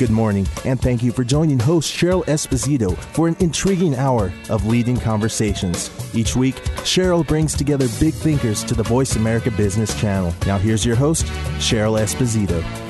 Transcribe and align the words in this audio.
Good 0.00 0.08
morning, 0.08 0.48
and 0.64 0.80
thank 0.80 1.02
you 1.02 1.12
for 1.12 1.24
joining 1.24 1.58
host 1.58 1.94
Cheryl 1.94 2.24
Esposito 2.24 2.96
for 2.96 3.28
an 3.28 3.36
intriguing 3.38 3.94
hour 3.96 4.32
of 4.48 4.64
leading 4.64 4.96
conversations. 4.96 5.90
Each 6.14 6.34
week, 6.34 6.54
Cheryl 6.84 7.26
brings 7.26 7.54
together 7.54 7.86
big 8.00 8.14
thinkers 8.14 8.64
to 8.64 8.74
the 8.74 8.82
Voice 8.82 9.16
America 9.16 9.50
Business 9.50 9.94
Channel. 10.00 10.32
Now, 10.46 10.56
here's 10.56 10.86
your 10.86 10.96
host, 10.96 11.26
Cheryl 11.58 12.00
Esposito. 12.00 12.89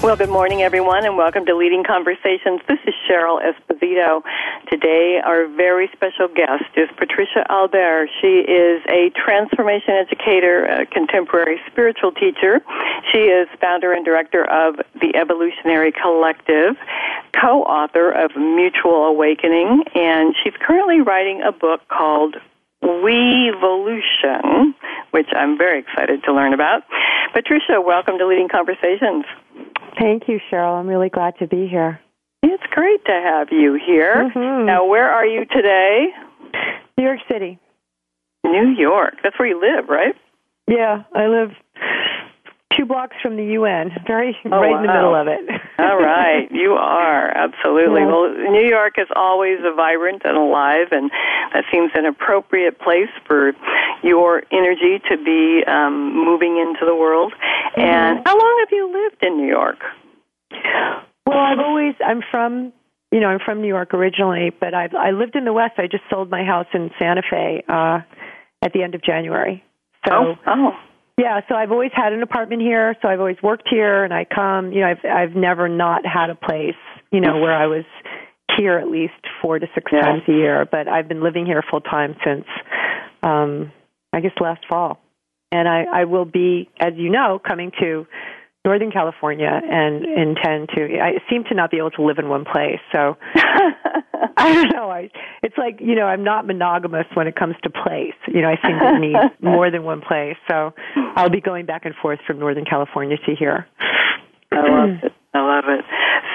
Well, 0.00 0.14
good 0.14 0.30
morning, 0.30 0.62
everyone, 0.62 1.04
and 1.04 1.16
welcome 1.16 1.44
to 1.46 1.56
Leading 1.56 1.82
Conversations. 1.82 2.60
This 2.68 2.78
is 2.86 2.94
Cheryl 3.10 3.42
Esposito. 3.42 4.22
Today, 4.70 5.20
our 5.24 5.48
very 5.48 5.90
special 5.92 6.28
guest 6.28 6.70
is 6.76 6.88
Patricia 6.96 7.44
Albere. 7.50 8.08
She 8.20 8.46
is 8.46 8.80
a 8.88 9.10
transformation 9.10 9.94
educator, 9.94 10.66
a 10.66 10.86
contemporary 10.86 11.60
spiritual 11.66 12.12
teacher. 12.12 12.60
She 13.10 13.26
is 13.26 13.48
founder 13.60 13.92
and 13.92 14.04
director 14.04 14.44
of 14.44 14.76
the 15.00 15.16
Evolutionary 15.16 15.90
Collective, 15.90 16.76
co 17.34 17.64
author 17.64 18.12
of 18.12 18.36
Mutual 18.36 19.04
Awakening, 19.06 19.82
and 19.96 20.32
she's 20.44 20.54
currently 20.60 21.00
writing 21.00 21.42
a 21.42 21.50
book 21.50 21.80
called 21.88 22.36
Wevolution, 22.84 24.74
which 25.10 25.28
I'm 25.32 25.58
very 25.58 25.80
excited 25.80 26.22
to 26.22 26.32
learn 26.32 26.54
about. 26.54 26.84
Patricia, 27.32 27.80
welcome 27.80 28.16
to 28.18 28.26
Leading 28.26 28.48
Conversations. 28.48 29.24
Thank 29.98 30.28
you, 30.28 30.38
Cheryl. 30.50 30.78
I'm 30.78 30.86
really 30.86 31.08
glad 31.08 31.34
to 31.38 31.46
be 31.46 31.66
here. 31.66 32.00
It's 32.42 32.62
great 32.70 33.04
to 33.06 33.12
have 33.12 33.48
you 33.50 33.74
here. 33.74 34.30
Mhm. 34.34 34.64
Now, 34.64 34.84
where 34.84 35.10
are 35.10 35.26
you 35.26 35.44
today? 35.46 36.14
New 36.96 37.04
York 37.04 37.20
City. 37.28 37.58
New 38.44 38.68
York. 38.68 39.20
That's 39.22 39.38
where 39.38 39.48
you 39.48 39.60
live, 39.60 39.88
right? 39.88 40.14
Yeah, 40.66 41.02
I 41.14 41.26
live 41.26 41.52
two 42.78 42.84
blocks 42.84 43.16
from 43.20 43.36
the 43.36 43.44
UN, 43.58 43.90
very 44.06 44.38
Oh, 44.46 44.50
right 44.60 44.70
in 44.76 44.82
the 44.86 44.92
middle 44.92 45.14
of 45.14 45.26
it. 45.26 45.40
All 45.80 45.96
right, 45.98 46.46
you 46.52 46.74
are 46.74 47.28
absolutely. 47.36 48.02
Yeah. 48.02 48.06
Well, 48.06 48.30
New 48.52 48.68
York 48.68 48.98
is 48.98 49.08
always 49.16 49.58
a 49.64 49.72
vibrant 49.72 50.22
and 50.24 50.36
alive, 50.36 50.88
and 50.92 51.10
that 51.52 51.64
seems 51.72 51.90
an 51.94 52.06
appropriate 52.06 52.78
place 52.78 53.10
for 53.26 53.52
your 54.02 54.42
energy 54.52 55.00
to 55.10 55.16
be 55.16 55.64
um, 55.66 56.14
moving 56.14 56.56
into 56.58 56.84
the 56.86 56.94
world. 56.94 57.32
And 57.80 58.20
how 58.24 58.36
long 58.36 58.56
have 58.60 58.68
you 58.72 58.86
lived 59.04 59.22
in 59.22 59.36
New 59.36 59.48
York? 59.48 59.78
well, 61.26 61.38
I've 61.38 61.58
always 61.58 61.94
I'm 62.04 62.20
from 62.30 62.72
you 63.12 63.20
know 63.20 63.28
I'm 63.28 63.40
from 63.44 63.60
New 63.62 63.68
York 63.68 63.94
originally, 63.94 64.50
but 64.58 64.74
I've 64.74 64.94
I 64.94 65.10
lived 65.10 65.36
in 65.36 65.44
the 65.44 65.52
West. 65.52 65.74
I 65.78 65.86
just 65.86 66.04
sold 66.10 66.30
my 66.30 66.44
house 66.44 66.66
in 66.74 66.90
Santa 66.98 67.22
Fe 67.28 67.62
uh, 67.68 68.00
at 68.62 68.72
the 68.72 68.82
end 68.82 68.94
of 68.94 69.02
January. 69.02 69.62
So 70.06 70.14
oh, 70.14 70.34
oh, 70.46 70.70
yeah, 71.18 71.40
so 71.48 71.54
I've 71.54 71.72
always 71.72 71.90
had 71.94 72.12
an 72.12 72.22
apartment 72.22 72.62
here. 72.62 72.94
So 73.02 73.08
I've 73.08 73.20
always 73.20 73.36
worked 73.42 73.68
here, 73.68 74.04
and 74.04 74.14
I 74.14 74.24
come. 74.24 74.72
You 74.72 74.80
know, 74.80 74.88
I've 74.88 75.04
I've 75.30 75.36
never 75.36 75.68
not 75.68 76.06
had 76.06 76.30
a 76.30 76.34
place. 76.34 76.76
You 77.10 77.20
know, 77.20 77.38
where 77.38 77.54
I 77.54 77.66
was 77.66 77.84
here 78.56 78.78
at 78.78 78.88
least 78.88 79.14
four 79.40 79.58
to 79.58 79.66
six 79.74 79.90
Yeah. 79.92 80.02
times 80.02 80.22
a 80.28 80.32
year. 80.32 80.66
But 80.70 80.88
I've 80.88 81.08
been 81.08 81.22
living 81.22 81.46
here 81.46 81.62
full 81.70 81.80
time 81.80 82.16
since 82.24 82.44
um, 83.22 83.72
I 84.12 84.20
guess 84.20 84.32
last 84.40 84.60
fall, 84.68 85.00
and 85.52 85.68
I 85.68 85.84
I 85.92 86.04
will 86.04 86.24
be, 86.24 86.68
as 86.80 86.92
you 86.96 87.10
know, 87.10 87.40
coming 87.46 87.72
to 87.80 88.06
Northern 88.64 88.90
California 88.90 89.48
and 89.48 90.04
intend 90.04 90.68
to. 90.74 90.98
I 91.00 91.18
seem 91.30 91.44
to 91.44 91.54
not 91.54 91.70
be 91.70 91.78
able 91.78 91.92
to 91.92 92.02
live 92.02 92.18
in 92.18 92.28
one 92.28 92.44
place, 92.44 92.80
so 92.92 93.16
I 94.36 94.52
don't 94.54 94.72
know. 94.74 94.90
I 94.90 95.10
it's 95.42 95.56
like 95.56 95.78
you 95.80 95.94
know 95.94 96.04
I'm 96.06 96.24
not 96.24 96.46
monogamous 96.46 97.06
when 97.14 97.26
it 97.26 97.36
comes 97.36 97.54
to 97.62 97.70
place. 97.70 98.14
You 98.26 98.42
know 98.42 98.48
I 98.50 98.56
seem 98.66 98.78
to 98.78 98.98
need 98.98 99.16
more 99.40 99.70
than 99.70 99.84
one 99.84 100.00
place. 100.00 100.36
So 100.50 100.74
I'll 101.16 101.30
be 101.30 101.40
going 101.40 101.66
back 101.66 101.84
and 101.84 101.94
forth 101.94 102.18
from 102.26 102.38
Northern 102.38 102.64
California 102.64 103.16
to 103.16 103.34
here. 103.34 103.66
I 104.52 104.56
love 104.60 104.90
it. 105.02 105.12
I 105.34 105.40
love 105.40 105.64
it. 105.68 105.84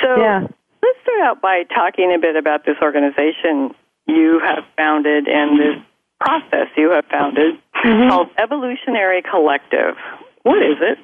So 0.01 0.17
Yeah. 0.21 0.41
let's 0.41 0.99
start 1.03 1.21
out 1.23 1.41
by 1.41 1.63
talking 1.75 2.13
a 2.15 2.19
bit 2.19 2.35
about 2.35 2.65
this 2.65 2.75
organization 2.81 3.75
you 4.05 4.39
have 4.43 4.63
founded 4.77 5.27
and 5.27 5.59
this 5.59 5.75
process 6.23 6.67
you 6.77 6.91
have 6.91 7.05
founded 7.11 7.55
Mm-hmm. 7.83 8.09
called 8.09 8.27
Evolutionary 8.41 9.21
Collective. 9.29 9.95
What 10.43 10.59
is 10.59 10.77
it? 10.79 10.97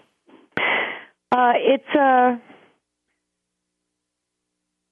Uh, 1.29 1.51
it's 1.57 1.95
a 1.95 2.41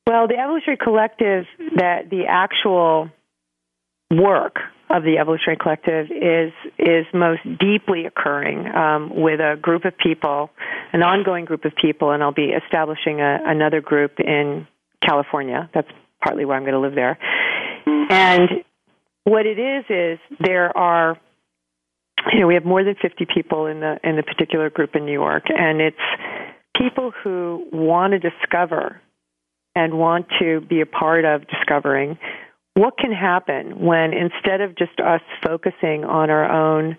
well, 0.05 0.27
the 0.27 0.35
evolutionary 0.35 0.77
collective 0.77 1.45
that 1.77 2.09
the 2.09 2.23
actual 2.27 3.09
work 4.11 4.57
of 4.89 5.03
the 5.03 5.17
evolutionary 5.17 5.57
collective 5.61 6.07
is 6.11 6.51
is 6.77 7.05
most 7.13 7.41
deeply 7.57 8.05
occurring 8.05 8.67
um, 8.75 9.11
with 9.15 9.39
a 9.39 9.55
group 9.61 9.85
of 9.85 9.97
people, 9.97 10.49
an 10.91 11.03
ongoing 11.03 11.45
group 11.45 11.63
of 11.63 11.71
people, 11.81 12.11
and 12.11 12.21
I'll 12.21 12.33
be 12.33 12.51
establishing 12.51 13.21
a, 13.21 13.39
another 13.45 13.79
group 13.79 14.19
in 14.19 14.67
California. 15.05 15.69
That's 15.73 15.89
partly 16.21 16.43
why 16.43 16.57
I'm 16.57 16.63
going 16.63 16.73
to 16.73 16.79
live 16.79 16.95
there. 16.95 17.17
And 18.09 18.49
what 19.27 19.45
it 19.45 19.59
is 19.59 19.83
is 19.89 20.19
there 20.39 20.75
are 20.75 21.19
you 22.31 22.39
know 22.39 22.47
we 22.47 22.53
have 22.53 22.63
more 22.63 22.83
than 22.83 22.95
50 23.01 23.27
people 23.33 23.65
in 23.65 23.81
the 23.81 23.97
in 24.03 24.15
the 24.15 24.23
particular 24.23 24.69
group 24.69 24.95
in 24.95 25.05
New 25.05 25.11
York 25.11 25.43
and 25.49 25.81
it's 25.81 25.97
people 26.77 27.11
who 27.23 27.67
want 27.73 28.13
to 28.13 28.19
discover 28.19 29.01
and 29.75 29.93
want 29.99 30.27
to 30.39 30.61
be 30.61 30.79
a 30.79 30.85
part 30.85 31.25
of 31.25 31.41
discovering 31.47 32.17
what 32.75 32.97
can 32.97 33.11
happen 33.11 33.85
when 33.85 34.13
instead 34.13 34.61
of 34.61 34.77
just 34.77 34.97
us 34.99 35.21
focusing 35.45 36.05
on 36.05 36.29
our 36.29 36.49
own 36.49 36.97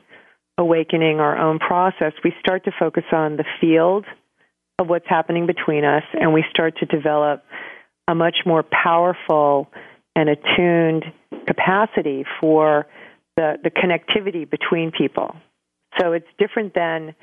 awakening 0.59 1.21
our 1.21 1.39
own 1.39 1.59
process 1.59 2.13
we 2.23 2.35
start 2.41 2.63
to 2.65 2.73
focus 2.79 3.05
on 3.11 3.39
the 3.39 3.45
field 3.59 4.05
of 4.79 4.87
what's 4.87 5.09
happening 5.09 5.47
between 5.47 5.83
us 5.83 6.05
and 6.13 6.35
we 6.35 6.45
start 6.51 6.77
to 6.77 6.85
develop 6.85 7.43
a 8.07 8.15
much 8.15 8.37
more 8.45 8.63
powerful 8.63 9.67
and 10.15 10.29
attuned 10.29 11.05
capacity 11.49 12.25
for 12.41 12.87
the, 13.37 13.57
the 13.63 13.71
connectivity 13.71 14.49
between 14.49 14.93
people. 14.93 15.35
So 15.99 16.13
it's 16.13 16.27
different 16.39 16.75
than 16.75 17.15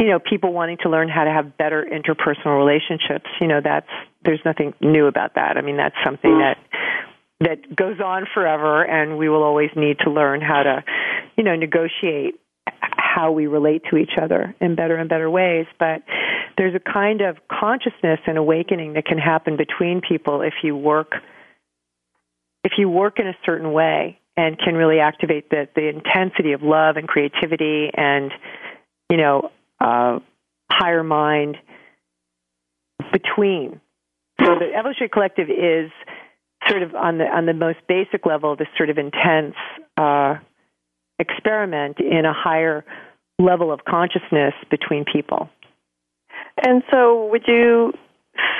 you 0.00 0.08
know 0.08 0.18
people 0.18 0.52
wanting 0.52 0.78
to 0.82 0.88
learn 0.88 1.08
how 1.10 1.24
to 1.24 1.30
have 1.30 1.58
better 1.58 1.84
interpersonal 1.84 2.56
relationships. 2.58 3.28
You 3.40 3.48
know 3.48 3.60
that's 3.62 3.90
there's 4.24 4.40
nothing 4.44 4.72
new 4.80 5.06
about 5.06 5.34
that. 5.34 5.58
I 5.58 5.60
mean 5.60 5.76
that's 5.76 5.96
something 6.04 6.38
that 6.38 6.56
that 7.40 7.76
goes 7.76 8.00
on 8.00 8.26
forever, 8.32 8.82
and 8.82 9.18
we 9.18 9.28
will 9.28 9.42
always 9.42 9.70
need 9.76 9.98
to 10.04 10.10
learn 10.10 10.40
how 10.40 10.62
to 10.62 10.84
you 11.36 11.44
know 11.44 11.54
negotiate 11.54 12.40
how 12.96 13.32
we 13.32 13.46
relate 13.46 13.82
to 13.90 13.96
each 13.96 14.16
other 14.20 14.54
in 14.60 14.76
better 14.76 14.96
and 14.96 15.08
better 15.08 15.28
ways. 15.28 15.66
But 15.78 16.02
there's 16.56 16.74
a 16.74 16.80
kind 16.80 17.20
of 17.20 17.36
consciousness 17.50 18.20
and 18.26 18.38
awakening 18.38 18.94
that 18.94 19.04
can 19.04 19.18
happen 19.18 19.56
between 19.56 20.00
people 20.00 20.40
if 20.40 20.54
you 20.62 20.76
work 20.76 21.12
if 22.64 22.72
you 22.78 22.88
work 22.88 23.18
in 23.18 23.26
a 23.26 23.36
certain 23.44 23.72
way 23.72 24.18
and 24.36 24.58
can 24.58 24.74
really 24.74 25.00
activate 25.00 25.50
the 25.50 25.68
the 25.74 25.88
intensity 25.88 26.52
of 26.52 26.62
love 26.62 26.96
and 26.96 27.08
creativity 27.08 27.90
and 27.94 28.32
you 29.08 29.16
know 29.16 29.50
uh, 29.80 30.18
higher 30.70 31.02
mind 31.02 31.56
between. 33.12 33.80
So 34.40 34.58
the 34.58 34.72
evolutionary 34.74 35.10
collective 35.10 35.50
is 35.50 35.90
sort 36.68 36.82
of 36.82 36.94
on 36.94 37.18
the 37.18 37.24
on 37.24 37.46
the 37.46 37.54
most 37.54 37.78
basic 37.88 38.24
level 38.24 38.56
this 38.56 38.68
sort 38.76 38.90
of 38.90 38.98
intense 38.98 39.54
uh, 39.96 40.36
experiment 41.18 41.98
in 42.00 42.24
a 42.24 42.32
higher 42.32 42.84
level 43.38 43.72
of 43.72 43.84
consciousness 43.84 44.54
between 44.70 45.04
people. 45.10 45.48
And 46.64 46.82
so, 46.90 47.26
would 47.26 47.44
you 47.46 47.92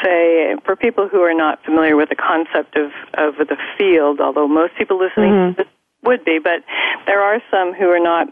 say, 0.02 0.56
for 0.64 0.76
people 0.76 1.08
who 1.08 1.20
are 1.22 1.34
not 1.34 1.62
familiar 1.64 1.96
with 1.96 2.08
the 2.08 2.16
concept 2.16 2.76
of, 2.76 2.90
of 3.14 3.36
the 3.36 3.56
field, 3.76 4.20
although 4.20 4.48
most 4.48 4.74
people 4.76 4.98
listening 4.98 5.32
Mhm. 5.32 5.56
to 5.56 5.64
this 5.64 5.72
would 6.02 6.24
be, 6.24 6.38
but 6.38 6.64
there 7.06 7.20
are 7.20 7.42
some 7.50 7.72
who 7.74 7.88
are 7.90 8.00
not 8.00 8.28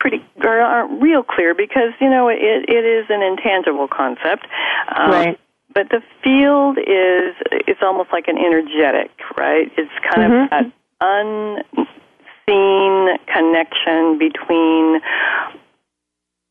pretty 0.00 0.24
or 0.42 0.60
aren't 0.60 1.00
real 1.00 1.22
clear 1.22 1.54
because 1.54 1.92
you 2.00 2.10
know 2.10 2.28
it 2.28 2.40
it 2.42 2.84
is 2.84 3.06
an 3.08 3.22
intangible 3.22 3.86
concept. 3.86 4.44
Um, 4.88 5.10
Right. 5.12 5.38
but 5.72 5.88
the 5.90 6.02
field 6.24 6.76
is 6.78 7.34
it's 7.68 7.82
almost 7.82 8.10
like 8.12 8.26
an 8.26 8.36
energetic, 8.36 9.12
right? 9.36 9.70
It's 9.76 9.96
kind 10.10 10.32
mm-hmm. 10.32 10.42
of 10.42 10.50
that 10.50 10.66
unseen 12.48 13.18
connection 13.26 14.18
between 14.18 15.00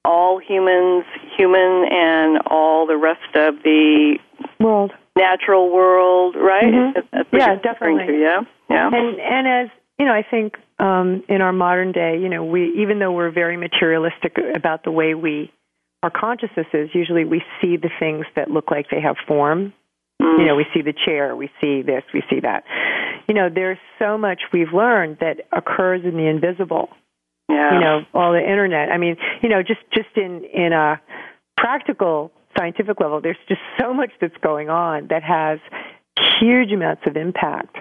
all 0.03 0.39
humans, 0.39 1.03
human, 1.37 1.73
and 1.91 2.39
all 2.47 2.70
the 2.87 2.97
rest 2.97 3.35
of 3.35 3.63
the 3.63 4.17
world, 4.59 4.91
natural 5.17 5.71
world, 5.71 6.35
right? 6.35 6.63
Mm-hmm. 6.63 7.35
yeah, 7.35 7.55
definitely. 7.61 8.07
To, 8.07 8.19
yeah, 8.19 8.41
yeah. 8.69 8.89
And 8.91 9.19
and 9.19 9.47
as 9.47 9.69
you 9.99 10.05
know, 10.05 10.13
I 10.13 10.23
think 10.29 10.55
um, 10.79 11.23
in 11.29 11.41
our 11.41 11.53
modern 11.53 11.91
day, 11.91 12.19
you 12.19 12.29
know, 12.29 12.43
we 12.43 12.73
even 12.81 12.99
though 12.99 13.11
we're 13.11 13.31
very 13.31 13.57
materialistic 13.57 14.37
about 14.55 14.83
the 14.83 14.91
way 14.91 15.13
we 15.13 15.51
our 16.03 16.09
consciousness 16.09 16.65
is, 16.73 16.89
usually 16.93 17.25
we 17.25 17.43
see 17.61 17.77
the 17.77 17.91
things 17.99 18.25
that 18.35 18.49
look 18.49 18.71
like 18.71 18.87
they 18.89 19.01
have 19.01 19.17
form. 19.27 19.73
Mm. 20.21 20.39
You 20.39 20.45
know, 20.45 20.55
we 20.55 20.65
see 20.73 20.81
the 20.81 20.93
chair, 20.93 21.35
we 21.35 21.49
see 21.61 21.83
this, 21.83 22.03
we 22.13 22.23
see 22.29 22.39
that. 22.41 22.63
You 23.27 23.35
know, 23.35 23.49
there's 23.53 23.77
so 23.99 24.17
much 24.17 24.41
we've 24.51 24.73
learned 24.73 25.17
that 25.19 25.41
occurs 25.51 26.01
in 26.03 26.17
the 26.17 26.27
invisible. 26.27 26.89
Yeah. 27.49 27.73
You 27.73 27.79
know, 27.79 27.99
all 28.13 28.31
the 28.31 28.39
internet. 28.39 28.91
I 28.91 28.97
mean, 28.97 29.17
you 29.43 29.49
know, 29.49 29.61
just 29.61 29.81
just 29.93 30.09
in 30.15 30.43
in 30.45 30.73
a 30.73 31.01
practical 31.57 32.31
scientific 32.57 32.99
level, 32.99 33.21
there's 33.21 33.37
just 33.47 33.61
so 33.79 33.93
much 33.93 34.11
that's 34.19 34.37
going 34.41 34.69
on 34.69 35.07
that 35.09 35.23
has 35.23 35.59
huge 36.39 36.71
amounts 36.71 37.03
of 37.05 37.15
impact 37.15 37.77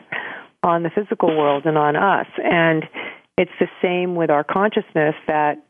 on 0.63 0.83
the 0.83 0.91
physical 0.91 1.37
world 1.37 1.65
and 1.67 1.79
on 1.79 1.97
us. 1.97 2.27
And 2.43 2.85
it's 3.39 3.51
the 3.59 3.69
same 3.83 4.15
with 4.15 4.31
our 4.31 4.45
consciousness 4.45 5.15
that 5.27 5.65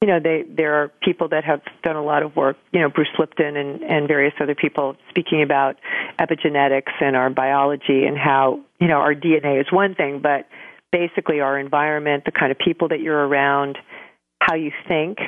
you 0.00 0.06
know, 0.06 0.20
they, 0.22 0.44
there 0.48 0.74
are 0.74 0.88
people 1.02 1.28
that 1.30 1.44
have 1.44 1.60
done 1.82 1.96
a 1.96 2.02
lot 2.02 2.22
of 2.22 2.36
work, 2.36 2.56
you 2.72 2.80
know, 2.80 2.88
Bruce 2.88 3.08
Lipton 3.18 3.56
and, 3.56 3.82
and 3.82 4.06
various 4.06 4.32
other 4.40 4.54
people 4.54 4.96
speaking 5.10 5.42
about 5.42 5.76
epigenetics 6.20 6.92
and 7.00 7.16
our 7.16 7.30
biology 7.30 8.04
and 8.04 8.16
how, 8.16 8.60
you 8.80 8.86
know, 8.86 8.98
our 8.98 9.14
DNA 9.14 9.60
is 9.60 9.66
one 9.72 9.96
thing, 9.96 10.20
but 10.22 10.46
basically 10.92 11.40
our 11.40 11.58
environment, 11.58 12.24
the 12.24 12.30
kind 12.30 12.52
of 12.52 12.58
people 12.58 12.88
that 12.88 13.00
you're 13.00 13.26
around, 13.26 13.76
how 14.40 14.54
you 14.54 14.70
think, 14.86 15.18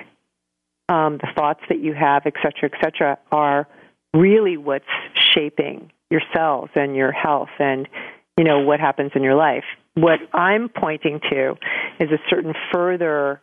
um, 0.91 1.19
the 1.19 1.29
thoughts 1.37 1.61
that 1.69 1.79
you 1.79 1.95
have, 1.95 2.27
et 2.27 2.35
cetera, 2.43 2.69
et 2.73 2.79
cetera, 2.83 3.19
are 3.31 3.69
really 4.13 4.57
what's 4.57 4.85
shaping 5.35 5.93
yourselves 6.11 6.73
and 6.75 6.97
your 6.97 7.13
health 7.13 7.51
and, 7.61 7.89
you 8.37 8.45
know, 8.45 8.59
what 8.61 8.81
happens 8.81 9.13
in 9.15 9.23
your 9.23 9.37
life. 9.37 9.65
What 9.95 10.19
I'm 10.35 10.69
pointing 10.69 11.21
to 11.31 11.55
is 12.01 12.11
a 12.11 12.19
certain 12.29 12.55
further 12.73 13.41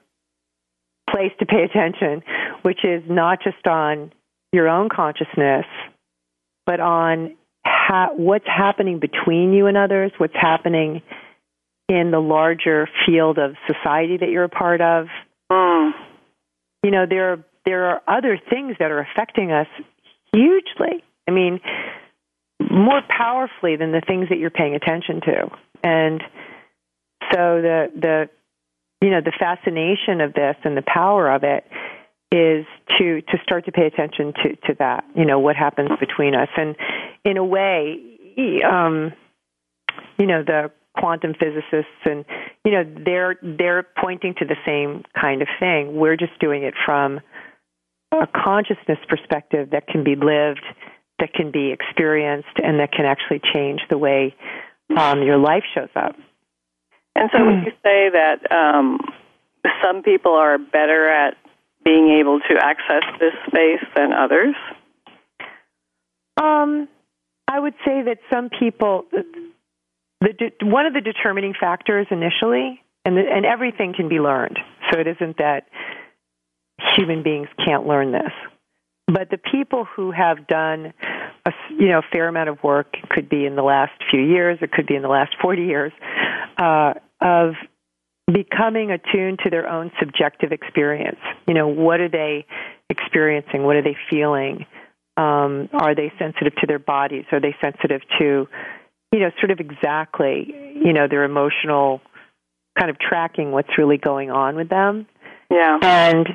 place 1.10 1.32
to 1.40 1.46
pay 1.46 1.64
attention, 1.64 2.22
which 2.64 2.84
is 2.84 3.02
not 3.08 3.40
just 3.42 3.66
on 3.66 4.12
your 4.52 4.68
own 4.68 4.90
consciousness, 4.90 5.66
but 6.66 6.82
on 6.82 7.36
ha- 7.66 8.10
what's 8.14 8.48
happening 8.48 9.00
between 9.00 9.54
you 9.54 9.68
and 9.68 9.78
others, 9.78 10.12
what's 10.18 10.36
happening 10.36 11.02
in 11.88 12.12
the 12.12 12.20
larger 12.20 12.90
field 13.06 13.38
of 13.38 13.56
society 13.68 14.18
that 14.18 14.30
you're 14.30 14.44
a 14.44 14.50
part 14.50 14.82
of. 14.82 15.08
Mm. 15.50 15.92
You 16.88 16.92
know, 16.92 17.06
there 17.06 17.34
are, 17.34 17.46
there 17.66 17.86
are 17.88 18.02
other 18.08 18.40
things 18.50 18.78
that 18.80 18.92
are 18.92 19.00
affecting 19.00 19.52
us 19.52 19.68
hugely. 20.32 21.04
I 21.28 21.32
mean, 21.32 21.60
more 22.62 23.02
powerfully 23.10 23.76
than 23.76 23.92
the 23.92 24.00
things 24.00 24.30
that 24.30 24.38
you're 24.38 24.50
paying 24.50 24.74
attention 24.74 25.20
to. 25.20 25.50
And 25.84 26.22
so 27.30 27.62
the 27.62 27.92
the 27.94 28.30
you 29.02 29.10
know, 29.12 29.20
the 29.20 29.34
fascination 29.38 30.22
of 30.22 30.34
this 30.34 30.56
and 30.64 30.78
the 30.78 30.82
power 30.82 31.30
of 31.30 31.44
it 31.44 31.66
is 32.32 32.66
to 32.98 33.22
to 33.22 33.38
start 33.44 33.66
to 33.66 33.74
pay 33.74 33.86
attention 33.88 34.32
to 34.44 34.56
to 34.68 34.74
that. 34.80 35.04
You 35.14 35.26
know, 35.26 35.40
what 35.40 35.58
happens 35.58 35.90
between 36.00 36.36
us, 36.36 36.50
and 36.56 36.78
in 37.26 37.36
a 37.36 37.44
way, 37.44 38.00
um, 38.64 39.12
you 40.18 40.26
know, 40.26 40.42
the 40.42 40.72
quantum 41.00 41.34
physicists 41.34 42.02
and 42.06 42.26
you 42.66 42.72
know 42.72 42.84
they're 43.06 43.36
they're 43.42 43.88
pointing 44.02 44.34
to 44.40 44.46
the 44.46 44.56
same 44.66 45.04
kind 45.20 45.42
of 45.42 45.48
thing. 45.60 45.96
We're 45.96 46.18
just 46.18 46.38
doing 46.40 46.64
it 46.64 46.74
from 46.86 47.20
a 48.12 48.28
consciousness 48.28 49.00
perspective 49.08 49.72
that 49.72 49.88
can 49.88 50.04
be 50.04 50.16
lived, 50.16 50.66
that 51.20 51.34
can 51.34 51.52
be 51.52 51.72
experienced, 51.72 52.60
and 52.64 52.80
that 52.80 52.92
can 52.92 53.06
actually 53.06 53.42
change 53.54 53.82
the 53.90 53.98
way 53.98 54.36
um, 54.96 55.22
your 55.24 55.38
life 55.38 55.64
shows 55.74 55.90
up. 55.96 56.16
And 57.16 57.30
so, 57.34 57.44
would 57.44 57.66
you 57.66 57.72
say 57.84 58.10
that 58.14 58.52
um, 58.52 59.00
some 59.84 60.04
people 60.04 60.34
are 60.34 60.58
better 60.58 61.10
at 61.10 61.36
being 61.84 62.18
able 62.20 62.40
to 62.40 62.58
access 62.64 63.04
this 63.20 63.34
space 63.48 63.84
than 63.96 64.14
others? 64.14 64.56
Um, 66.42 66.88
I 67.48 67.60
would 67.60 67.74
say 67.86 68.04
that 68.04 68.20
some 68.32 68.50
people, 68.50 69.06
the, 70.22 70.52
the 70.60 70.66
one 70.66 70.86
of 70.86 70.94
the 70.94 71.02
determining 71.02 71.54
factors 71.60 72.08
initially, 72.12 72.82
and 73.06 73.18
the, 73.18 73.22
and 73.22 73.46
everything 73.46 73.94
can 73.96 74.10
be 74.10 74.20
learned. 74.20 74.58
So 74.92 75.00
it 75.00 75.08
isn't 75.08 75.38
that 75.38 75.68
human 76.96 77.24
beings 77.24 77.48
can't 77.64 77.88
learn 77.88 78.12
this, 78.12 78.32
but 79.08 79.30
the 79.30 79.38
people 79.38 79.86
who 79.86 80.12
have 80.12 80.48
done 80.48 80.94
a 81.46 81.52
you 81.70 81.90
know 81.90 82.02
fair 82.12 82.28
amount 82.28 82.50
of 82.50 82.64
work 82.64 82.96
could 83.10 83.30
be 83.30 83.46
in 83.46 83.56
the 83.56 83.64
last 83.64 83.94
few 84.10 84.22
years, 84.22 84.60
it 84.62 84.72
could 84.72 84.88
be 84.88 84.96
in 84.96 85.02
the 85.02 85.10
last 85.10 85.34
forty 85.42 85.64
years. 85.64 85.92
Uh, 86.58 86.94
of 87.22 87.54
becoming 88.32 88.92
attuned 88.92 89.40
to 89.44 89.50
their 89.50 89.70
own 89.70 89.92
subjective 90.00 90.52
experience. 90.52 91.20
You 91.48 91.54
know, 91.54 91.68
what 91.68 92.00
are 92.02 92.10
they 92.10 92.46
experiencing? 92.90 93.64
What 93.64 93.76
are 93.78 93.82
they 93.82 93.96
feeling? 94.10 94.66
Um, 95.16 95.70
are 95.74 95.96
they 95.96 96.12
sensitive 96.20 96.54
to 96.58 96.68
their 96.68 96.80
bodies? 96.80 97.26
Are 97.32 97.40
they 97.40 97.56
sensitive 97.62 98.02
to, 98.20 98.48
you 99.12 99.20
know, 99.20 99.32
sort 99.40 99.52
of 99.52 99.60
exactly, 99.60 100.54
you 100.84 100.94
know, 100.94 101.08
their 101.08 101.24
emotional 101.24 102.02
kind 102.78 102.90
of 102.90 103.00
tracking 103.00 103.52
what's 103.52 103.78
really 103.78 103.98
going 103.98 104.30
on 104.30 104.56
with 104.56 104.70
them? 104.70 105.08
Yeah. 105.50 105.80
And 105.82 106.28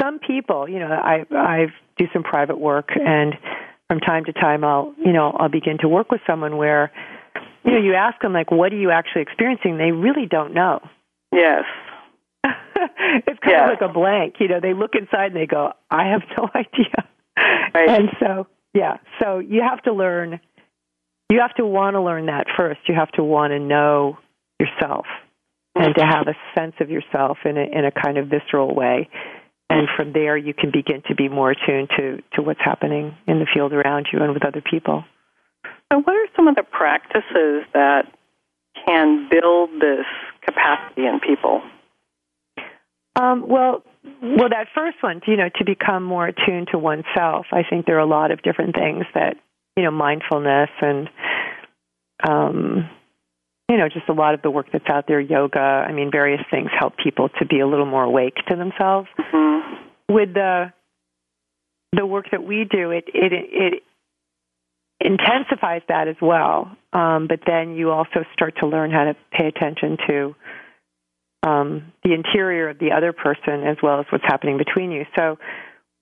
some 0.00 0.18
people, 0.18 0.68
you 0.68 0.78
know, 0.78 0.88
I 0.90 1.24
I 1.30 1.66
do 1.96 2.06
some 2.12 2.22
private 2.22 2.58
work, 2.58 2.90
and 2.94 3.34
from 3.88 4.00
time 4.00 4.24
to 4.26 4.32
time, 4.32 4.64
I'll 4.64 4.94
you 4.98 5.12
know 5.12 5.30
I'll 5.38 5.48
begin 5.48 5.78
to 5.78 5.88
work 5.88 6.10
with 6.10 6.20
someone 6.26 6.56
where 6.56 6.90
you 7.64 7.72
know, 7.72 7.78
you 7.78 7.94
ask 7.94 8.20
them 8.20 8.32
like, 8.32 8.50
"What 8.50 8.72
are 8.72 8.76
you 8.76 8.90
actually 8.90 9.22
experiencing?" 9.22 9.78
They 9.78 9.92
really 9.92 10.26
don't 10.26 10.54
know. 10.54 10.80
Yes. 11.32 11.64
it's 12.44 13.38
kind 13.40 13.62
of 13.62 13.68
like 13.68 13.80
a 13.80 13.92
blank. 13.92 14.36
You 14.40 14.48
know, 14.48 14.60
they 14.60 14.74
look 14.74 14.94
inside 14.94 15.26
and 15.26 15.36
they 15.36 15.46
go, 15.46 15.72
"I 15.90 16.08
have 16.08 16.22
no 16.36 16.48
idea." 16.54 17.08
Right. 17.74 17.88
And 17.88 18.08
so, 18.20 18.46
yeah, 18.74 18.98
so 19.20 19.38
you 19.38 19.62
have 19.62 19.82
to 19.82 19.92
learn. 19.92 20.40
You 21.30 21.40
have 21.40 21.54
to 21.56 21.66
want 21.66 21.94
to 21.94 22.02
learn 22.02 22.26
that 22.26 22.46
first. 22.56 22.80
You 22.88 22.94
have 22.94 23.10
to 23.12 23.22
want 23.22 23.52
to 23.52 23.58
know 23.58 24.18
yourself 24.58 25.06
and 25.74 25.94
to 25.94 26.04
have 26.04 26.26
a 26.26 26.34
sense 26.58 26.74
of 26.80 26.90
yourself 26.90 27.38
in 27.44 27.56
a 27.56 27.62
in 27.62 27.84
a 27.84 27.92
kind 27.92 28.18
of 28.18 28.28
visceral 28.28 28.74
way. 28.74 29.08
And 29.70 29.86
from 29.96 30.12
there, 30.14 30.36
you 30.36 30.54
can 30.54 30.70
begin 30.70 31.02
to 31.08 31.14
be 31.14 31.28
more 31.28 31.50
attuned 31.50 31.90
to 31.98 32.22
to 32.34 32.42
what's 32.42 32.60
happening 32.64 33.16
in 33.26 33.38
the 33.38 33.46
field 33.52 33.72
around 33.72 34.06
you 34.12 34.20
and 34.22 34.32
with 34.32 34.44
other 34.44 34.62
people. 34.62 35.04
So, 35.92 36.00
what 36.00 36.14
are 36.14 36.26
some 36.36 36.48
of 36.48 36.54
the 36.54 36.62
practices 36.62 37.64
that 37.74 38.06
can 38.86 39.28
build 39.30 39.70
this 39.80 40.06
capacity 40.44 41.06
in 41.06 41.20
people? 41.20 41.62
Um, 43.16 43.44
well, 43.48 43.82
well, 44.22 44.48
that 44.48 44.68
first 44.74 45.02
one, 45.02 45.20
you 45.26 45.36
know, 45.36 45.48
to 45.56 45.64
become 45.64 46.04
more 46.04 46.26
attuned 46.26 46.68
to 46.72 46.78
oneself. 46.78 47.46
I 47.52 47.62
think 47.68 47.86
there 47.86 47.96
are 47.96 48.00
a 48.00 48.06
lot 48.06 48.30
of 48.30 48.42
different 48.42 48.74
things 48.74 49.04
that, 49.14 49.36
you 49.78 49.84
know, 49.84 49.92
mindfulness 49.92 50.70
and, 50.80 51.08
um, 52.28 52.90
you 53.68 53.76
know, 53.76 53.88
just 53.88 54.08
a 54.08 54.12
lot 54.12 54.34
of 54.34 54.42
the 54.42 54.50
work 54.50 54.66
that's 54.72 54.88
out 54.88 55.04
there, 55.06 55.20
yoga. 55.20 55.60
I 55.60 55.92
mean, 55.92 56.10
various 56.10 56.40
things 56.50 56.68
help 56.76 56.94
people 56.96 57.28
to 57.38 57.46
be 57.46 57.60
a 57.60 57.66
little 57.66 57.86
more 57.86 58.02
awake 58.02 58.34
to 58.48 58.56
themselves. 58.56 59.06
Mm-hmm. 59.16 59.84
With 60.12 60.34
the 60.34 60.72
the 61.92 62.04
work 62.04 62.26
that 62.32 62.42
we 62.42 62.66
do, 62.68 62.90
it 62.90 63.04
it 63.14 63.32
it 63.32 63.82
intensifies 65.00 65.82
that 65.88 66.08
as 66.08 66.16
well. 66.20 66.76
Um, 66.92 67.28
but 67.28 67.40
then 67.46 67.76
you 67.76 67.92
also 67.92 68.24
start 68.32 68.54
to 68.58 68.66
learn 68.66 68.90
how 68.90 69.04
to 69.04 69.16
pay 69.30 69.46
attention 69.46 69.96
to 70.08 70.34
um, 71.46 71.92
the 72.02 72.14
interior 72.14 72.70
of 72.70 72.80
the 72.80 72.90
other 72.90 73.12
person 73.12 73.62
as 73.62 73.76
well 73.80 74.00
as 74.00 74.06
what's 74.10 74.24
happening 74.26 74.58
between 74.58 74.90
you. 74.90 75.04
So, 75.16 75.38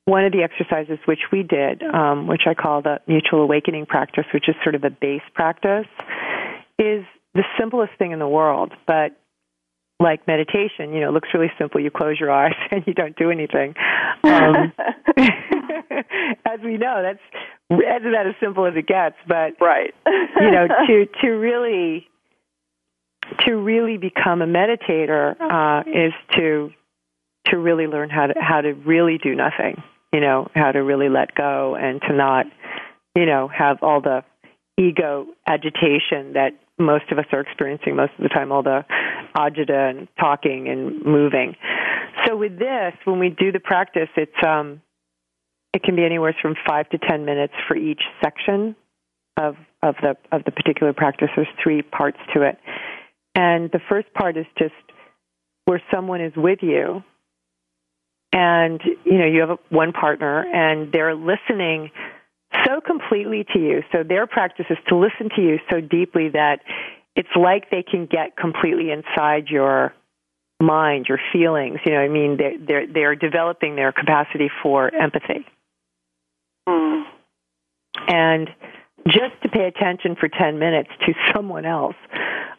one 0.07 0.25
of 0.25 0.33
the 0.33 0.43
exercises 0.43 0.99
which 1.05 1.19
we 1.33 1.43
did, 1.43 1.83
um, 1.83 2.27
which 2.29 2.43
I 2.47 2.55
call 2.55 2.81
the 2.81 3.01
mutual 3.07 3.43
awakening 3.43 3.87
practice, 3.87 4.25
which 4.33 4.49
is 4.49 4.55
sort 4.63 4.75
of 4.75 4.85
a 4.85 4.91
base 4.91 5.23
practice, 5.35 5.87
is 6.79 7.05
the 7.35 7.43
simplest 7.59 7.93
thing 7.99 8.13
in 8.13 8.19
the 8.19 8.29
world, 8.29 8.73
but 8.87 9.17
like 9.99 10.27
meditation, 10.27 10.93
you 10.93 11.01
know, 11.01 11.09
it 11.09 11.13
looks 11.13 11.29
really 11.35 11.51
simple. 11.59 11.81
You 11.81 11.91
close 11.91 12.21
your 12.21 12.31
eyes 12.31 12.55
and 12.71 12.85
you 12.87 12.95
don't 12.95 13.17
do 13.17 13.31
anything. 13.31 13.75
Um, 14.23 14.73
as 16.47 16.61
we 16.63 16.77
know, 16.77 17.03
that's 17.03 17.21
that's 17.69 18.05
about 18.07 18.27
as 18.27 18.35
simple 18.41 18.67
as 18.67 18.75
it 18.77 18.87
gets. 18.87 19.17
But 19.27 19.55
right, 19.61 19.93
you 20.07 20.51
know, 20.51 20.69
to 20.87 21.07
to 21.23 21.29
really 21.31 22.07
to 23.47 23.57
really 23.57 23.97
become 23.97 24.43
a 24.43 24.47
meditator 24.47 25.35
uh, 25.41 25.83
is 25.89 26.13
to 26.37 26.71
to 27.47 27.59
really 27.59 27.87
learn 27.87 28.11
how 28.11 28.27
to 28.27 28.35
how 28.41 28.61
to 28.61 28.73
really 28.73 29.19
do 29.19 29.35
nothing. 29.35 29.83
You 30.13 30.21
know, 30.21 30.49
how 30.55 30.73
to 30.73 30.79
really 30.79 31.09
let 31.09 31.35
go 31.35 31.75
and 31.75 32.01
to 32.03 32.15
not 32.15 32.47
you 33.17 33.25
know, 33.25 33.49
have 33.49 33.79
all 33.83 34.01
the 34.01 34.23
ego 34.79 35.27
agitation 35.49 36.35
that 36.35 36.51
most 36.79 37.11
of 37.11 37.19
us 37.19 37.25
are 37.33 37.41
experiencing 37.41 37.97
most 37.97 38.13
of 38.19 38.23
the 38.23 38.29
time, 38.29 38.53
all 38.53 38.63
the 38.63 38.85
agita 39.35 39.91
and 39.91 40.07
talking 40.21 40.69
and 40.69 41.03
moving. 41.03 41.57
So 42.27 42.37
with 42.37 42.59
this, 42.59 42.93
when 43.05 43.19
we 43.19 43.31
do 43.31 43.51
the 43.51 43.61
practice, 43.61 44.11
it's 44.17 44.47
um, 44.47 44.83
it 45.73 45.83
can 45.83 45.97
be 45.97 46.05
anywhere 46.05 46.37
from 46.41 46.55
five 46.69 46.89
to 46.91 46.99
ten 46.99 47.25
minutes 47.25 47.55
for 47.67 47.77
each 47.77 48.03
section 48.23 48.77
of 49.39 49.57
of 49.83 49.95
the 50.03 50.17
of 50.31 50.45
the 50.45 50.51
particular 50.51 50.93
practice. 50.93 51.29
There's 51.35 51.49
three 51.63 51.81
parts 51.81 52.19
to 52.35 52.43
it, 52.43 52.59
and 53.35 53.71
the 53.71 53.81
first 53.89 54.13
part 54.13 54.37
is 54.37 54.47
just 54.59 54.75
where 55.65 55.83
someone 55.93 56.21
is 56.21 56.35
with 56.37 56.59
you, 56.61 57.03
and 58.37 58.83
you 59.05 59.17
know 59.17 59.25
you 59.25 59.41
have 59.41 59.59
one 59.71 59.93
partner, 59.93 60.45
and 60.53 60.93
they're 60.93 61.15
listening 61.15 61.91
so 62.67 62.83
completely 62.83 63.47
to 63.55 63.59
you. 63.59 63.83
So 63.93 64.03
their 64.03 64.27
practice 64.27 64.67
is 64.69 64.77
to 64.89 64.97
listen 64.97 65.31
to 65.37 65.43
you 65.43 65.59
so 65.71 65.81
deeply 65.81 66.29
that 66.31 66.61
it's 67.15 67.35
like 67.35 67.71
they 67.71 67.83
can 67.83 68.05
get 68.05 68.37
completely 68.37 68.91
inside 68.91 69.49
your 69.49 69.95
mind, 70.61 71.07
your 71.09 71.19
feelings. 71.33 71.79
You 71.87 71.93
know, 71.93 72.01
I 72.01 72.09
mean, 72.09 72.37
they're 72.37 72.59
they're, 72.59 72.87
they're 72.87 73.17
developing 73.17 73.75
their 73.75 73.93
capacity 73.93 74.51
for 74.63 74.95
empathy. 74.95 75.47
Mm. 76.69 77.05
And 78.07 78.51
just 79.09 79.41
to 79.45 79.49
pay 79.49 79.65
attention 79.65 80.15
for 80.15 80.29
ten 80.29 80.59
minutes 80.59 80.91
to 81.07 81.15
someone 81.35 81.65
else. 81.65 81.97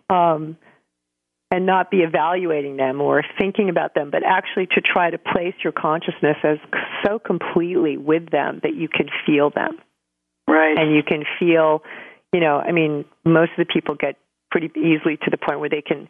Um, 0.10 0.58
and 1.50 1.66
not 1.66 1.90
be 1.90 1.98
evaluating 1.98 2.76
them 2.78 3.00
or 3.00 3.24
thinking 3.38 3.70
about 3.70 3.94
them, 3.96 4.12
but 4.12 4.22
actually 4.26 4.68
to 4.68 4.82
try 4.82 5.10
to 5.10 5.18
place 5.18 5.54
your 5.64 5.72
consciousness 5.72 6.38
as 6.44 6.58
so 7.06 7.20
completely 7.20 7.98
with 7.98 8.30
them 8.30 8.60
that 8.64 8.76
you 8.76 8.90
can 8.90 9.08
feel 9.26 9.50
them. 9.50 9.78
Right. 10.48 10.78
And 10.78 10.94
you 10.94 11.04
can 11.04 11.24
feel, 11.40 11.84
you 12.34 12.40
know, 12.40 12.58
I 12.58 12.72
mean, 12.72 13.06
most 13.26 13.52
of 13.58 13.66
the 13.66 13.74
people 13.74 13.96
get 13.96 14.18
pretty 14.52 14.72
easily 14.78 15.18
to 15.18 15.30
the 15.30 15.38
point 15.38 15.60
where 15.60 15.70
they 15.70 15.82
can 15.82 16.10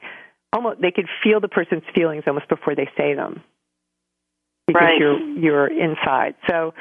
almost 0.54 0.82
they 0.82 0.92
can 0.92 1.06
feel 1.24 1.40
the 1.40 1.48
person's 1.48 1.84
feelings 1.96 2.24
almost 2.28 2.48
before 2.50 2.76
they 2.76 2.90
say 2.98 3.14
them 3.14 3.42
because 4.68 4.82
right. 4.82 5.00
you're 5.00 5.20
you're 5.20 5.68
inside. 5.68 6.36
So 6.50 6.74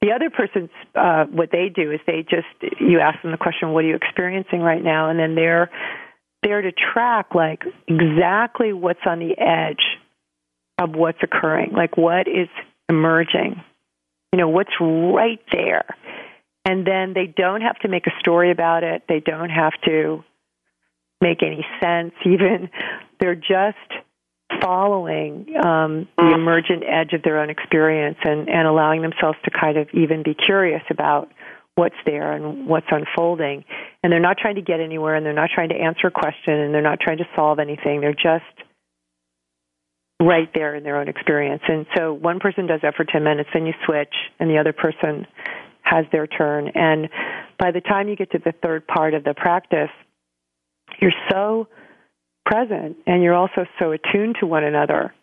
the 0.00 0.12
other 0.12 0.30
person's 0.30 0.70
uh, 0.94 1.24
what 1.26 1.50
they 1.52 1.68
do 1.68 1.90
is 1.90 2.00
they 2.06 2.22
just 2.22 2.46
you 2.80 3.00
ask 3.00 3.20
them 3.22 3.32
the 3.32 3.38
question, 3.38 3.72
"What 3.72 3.84
are 3.84 3.88
you 3.88 3.96
experiencing 3.96 4.60
right 4.60 4.82
now?" 4.82 5.10
and 5.10 5.18
then 5.18 5.34
they're 5.34 5.70
there 6.42 6.62
to 6.62 6.72
track 6.72 7.34
like 7.34 7.62
exactly 7.86 8.72
what's 8.72 9.00
on 9.06 9.18
the 9.18 9.38
edge 9.38 9.82
of 10.78 10.94
what's 10.94 11.18
occurring, 11.22 11.72
like 11.72 11.96
what 11.96 12.26
is 12.26 12.48
emerging, 12.88 13.62
you 14.32 14.38
know, 14.38 14.48
what's 14.48 14.72
right 14.80 15.40
there 15.52 15.84
and 16.64 16.86
then 16.86 17.14
they 17.14 17.26
don't 17.26 17.62
have 17.62 17.78
to 17.80 17.88
make 17.88 18.06
a 18.06 18.12
story 18.20 18.50
about 18.50 18.84
it. 18.84 19.02
They 19.08 19.20
don't 19.20 19.50
have 19.50 19.72
to 19.86 20.22
make 21.20 21.42
any 21.42 21.64
sense, 21.80 22.12
even. 22.24 22.70
They're 23.18 23.34
just 23.34 23.76
following 24.60 25.46
um, 25.64 26.08
the 26.16 26.34
emergent 26.34 26.82
edge 26.86 27.12
of 27.12 27.22
their 27.22 27.38
own 27.38 27.50
experience 27.50 28.18
and, 28.24 28.48
and 28.48 28.66
allowing 28.66 29.00
themselves 29.00 29.38
to 29.44 29.50
kind 29.50 29.78
of 29.78 29.88
even 29.94 30.22
be 30.22 30.34
curious 30.34 30.82
about 30.90 31.30
what's 31.80 31.96
there 32.04 32.32
and 32.32 32.66
what's 32.66 32.86
unfolding. 32.90 33.64
And 34.02 34.12
they're 34.12 34.20
not 34.20 34.36
trying 34.36 34.56
to 34.56 34.62
get 34.62 34.80
anywhere 34.80 35.14
and 35.14 35.24
they're 35.24 35.32
not 35.32 35.48
trying 35.54 35.70
to 35.70 35.74
answer 35.74 36.08
a 36.08 36.10
question 36.10 36.52
and 36.52 36.74
they're 36.74 36.82
not 36.82 37.00
trying 37.00 37.16
to 37.18 37.24
solve 37.34 37.58
anything. 37.58 38.02
They're 38.02 38.12
just 38.12 38.44
right 40.20 40.50
there 40.54 40.74
in 40.74 40.84
their 40.84 41.00
own 41.00 41.08
experience. 41.08 41.62
And 41.66 41.86
so 41.96 42.12
one 42.12 42.38
person 42.38 42.66
does 42.66 42.80
that 42.82 42.96
for 42.96 43.06
10 43.06 43.24
minutes, 43.24 43.48
then 43.54 43.64
you 43.64 43.72
switch, 43.86 44.12
and 44.38 44.50
the 44.50 44.58
other 44.58 44.74
person 44.74 45.26
has 45.80 46.04
their 46.12 46.26
turn. 46.26 46.70
And 46.74 47.08
by 47.58 47.70
the 47.70 47.80
time 47.80 48.08
you 48.08 48.16
get 48.16 48.32
to 48.32 48.38
the 48.38 48.52
third 48.62 48.86
part 48.86 49.14
of 49.14 49.24
the 49.24 49.32
practice, 49.32 49.88
you're 51.00 51.16
so 51.30 51.66
present 52.44 52.98
and 53.06 53.22
you're 53.22 53.34
also 53.34 53.64
so 53.78 53.92
attuned 53.92 54.36
to 54.40 54.46
one 54.46 54.64
another 54.64 55.14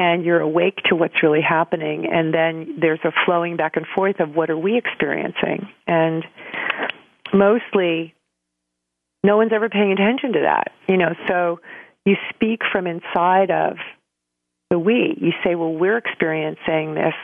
and 0.00 0.24
you're 0.24 0.40
awake 0.40 0.76
to 0.88 0.96
what's 0.96 1.22
really 1.22 1.42
happening 1.42 2.06
and 2.10 2.32
then 2.32 2.78
there's 2.80 3.00
a 3.04 3.12
flowing 3.26 3.56
back 3.56 3.76
and 3.76 3.86
forth 3.94 4.20
of 4.20 4.34
what 4.34 4.50
are 4.50 4.58
we 4.58 4.78
experiencing 4.78 5.68
and 5.86 6.24
mostly 7.34 8.14
no 9.22 9.36
one's 9.36 9.52
ever 9.52 9.68
paying 9.68 9.92
attention 9.92 10.32
to 10.32 10.40
that 10.40 10.72
you 10.88 10.96
know 10.96 11.14
so 11.28 11.60
you 12.04 12.16
speak 12.34 12.60
from 12.72 12.86
inside 12.86 13.50
of 13.50 13.76
the 14.70 14.78
we 14.78 15.16
you 15.20 15.32
say 15.44 15.54
well 15.54 15.72
we're 15.72 15.98
experiencing 15.98 16.94
this 16.94 17.14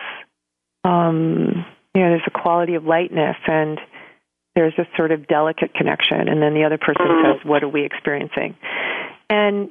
um 0.84 1.64
you 1.96 2.02
know, 2.02 2.10
there's 2.10 2.26
a 2.26 2.30
quality 2.30 2.74
of 2.74 2.84
lightness 2.84 3.36
and 3.46 3.80
there's 4.54 4.74
a 4.76 4.86
sort 4.98 5.12
of 5.12 5.26
delicate 5.26 5.72
connection. 5.72 6.28
And 6.28 6.42
then 6.42 6.52
the 6.52 6.64
other 6.64 6.76
person 6.76 7.06
says, 7.24 7.40
What 7.42 7.62
are 7.64 7.68
we 7.68 7.86
experiencing? 7.86 8.54
And 9.30 9.70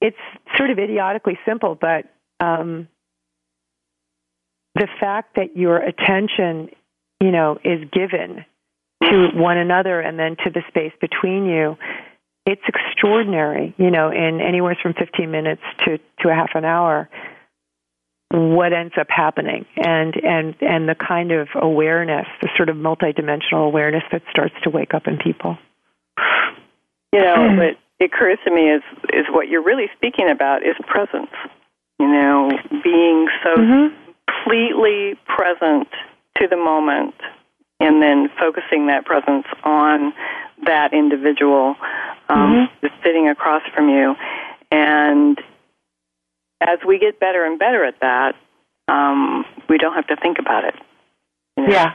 it's 0.00 0.16
sort 0.56 0.70
of 0.70 0.78
idiotically 0.78 1.40
simple, 1.44 1.74
but 1.74 2.04
um, 2.40 2.88
the 4.74 4.88
fact 4.98 5.36
that 5.36 5.56
your 5.56 5.76
attention, 5.76 6.70
you 7.20 7.30
know, 7.30 7.58
is 7.64 7.88
given 7.92 8.44
to 9.02 9.28
one 9.34 9.58
another 9.58 10.00
and 10.00 10.18
then 10.18 10.36
to 10.44 10.50
the 10.50 10.62
space 10.68 10.92
between 11.00 11.46
you, 11.46 11.76
it's 12.46 12.62
extraordinary, 12.66 13.74
you 13.76 13.90
know, 13.90 14.10
in 14.10 14.40
anywhere 14.40 14.76
from 14.80 14.94
15 14.94 15.30
minutes 15.30 15.62
to, 15.84 15.98
to 16.20 16.28
a 16.28 16.34
half 16.34 16.50
an 16.54 16.64
hour 16.64 17.08
what 18.32 18.72
ends 18.72 18.94
up 18.98 19.08
happening. 19.10 19.66
And 19.76 20.14
and 20.16 20.54
and 20.60 20.88
the 20.88 20.94
kind 20.94 21.32
of 21.32 21.48
awareness 21.54 22.26
the 22.40 22.48
sort 22.56 22.68
of 22.68 22.76
multidimensional 22.76 23.66
awareness 23.66 24.04
that 24.12 24.22
starts 24.30 24.54
to 24.62 24.70
wake 24.70 24.94
up 24.94 25.06
in 25.06 25.18
people. 25.18 25.58
You 27.12 27.20
know 27.20 27.56
what 27.58 28.04
occurs 28.04 28.38
to 28.44 28.54
me 28.54 28.70
is 28.70 28.82
is 29.12 29.26
what 29.30 29.48
you're 29.48 29.64
really 29.64 29.90
speaking 29.96 30.30
about 30.30 30.62
is 30.62 30.76
presence 30.86 31.30
you 32.00 32.08
know 32.08 32.50
being 32.82 33.28
so 33.44 33.54
mm-hmm. 33.54 33.94
completely 34.26 35.14
present 35.26 35.88
to 36.38 36.48
the 36.48 36.56
moment 36.56 37.14
and 37.78 38.02
then 38.02 38.28
focusing 38.38 38.88
that 38.88 39.04
presence 39.04 39.46
on 39.62 40.12
that 40.64 40.92
individual 40.92 41.76
um, 42.28 42.68
mm-hmm. 42.82 42.86
sitting 43.04 43.28
across 43.28 43.62
from 43.74 43.88
you 43.88 44.16
and 44.72 45.38
as 46.60 46.78
we 46.86 46.98
get 46.98 47.18
better 47.18 47.44
and 47.44 47.58
better 47.58 47.84
at 47.84 48.00
that, 48.00 48.34
um, 48.88 49.44
we 49.68 49.78
don't 49.78 49.94
have 49.94 50.06
to 50.08 50.16
think 50.16 50.38
about 50.38 50.64
it. 50.64 50.74
You 51.56 51.66
know? 51.66 51.72
Yeah. 51.72 51.92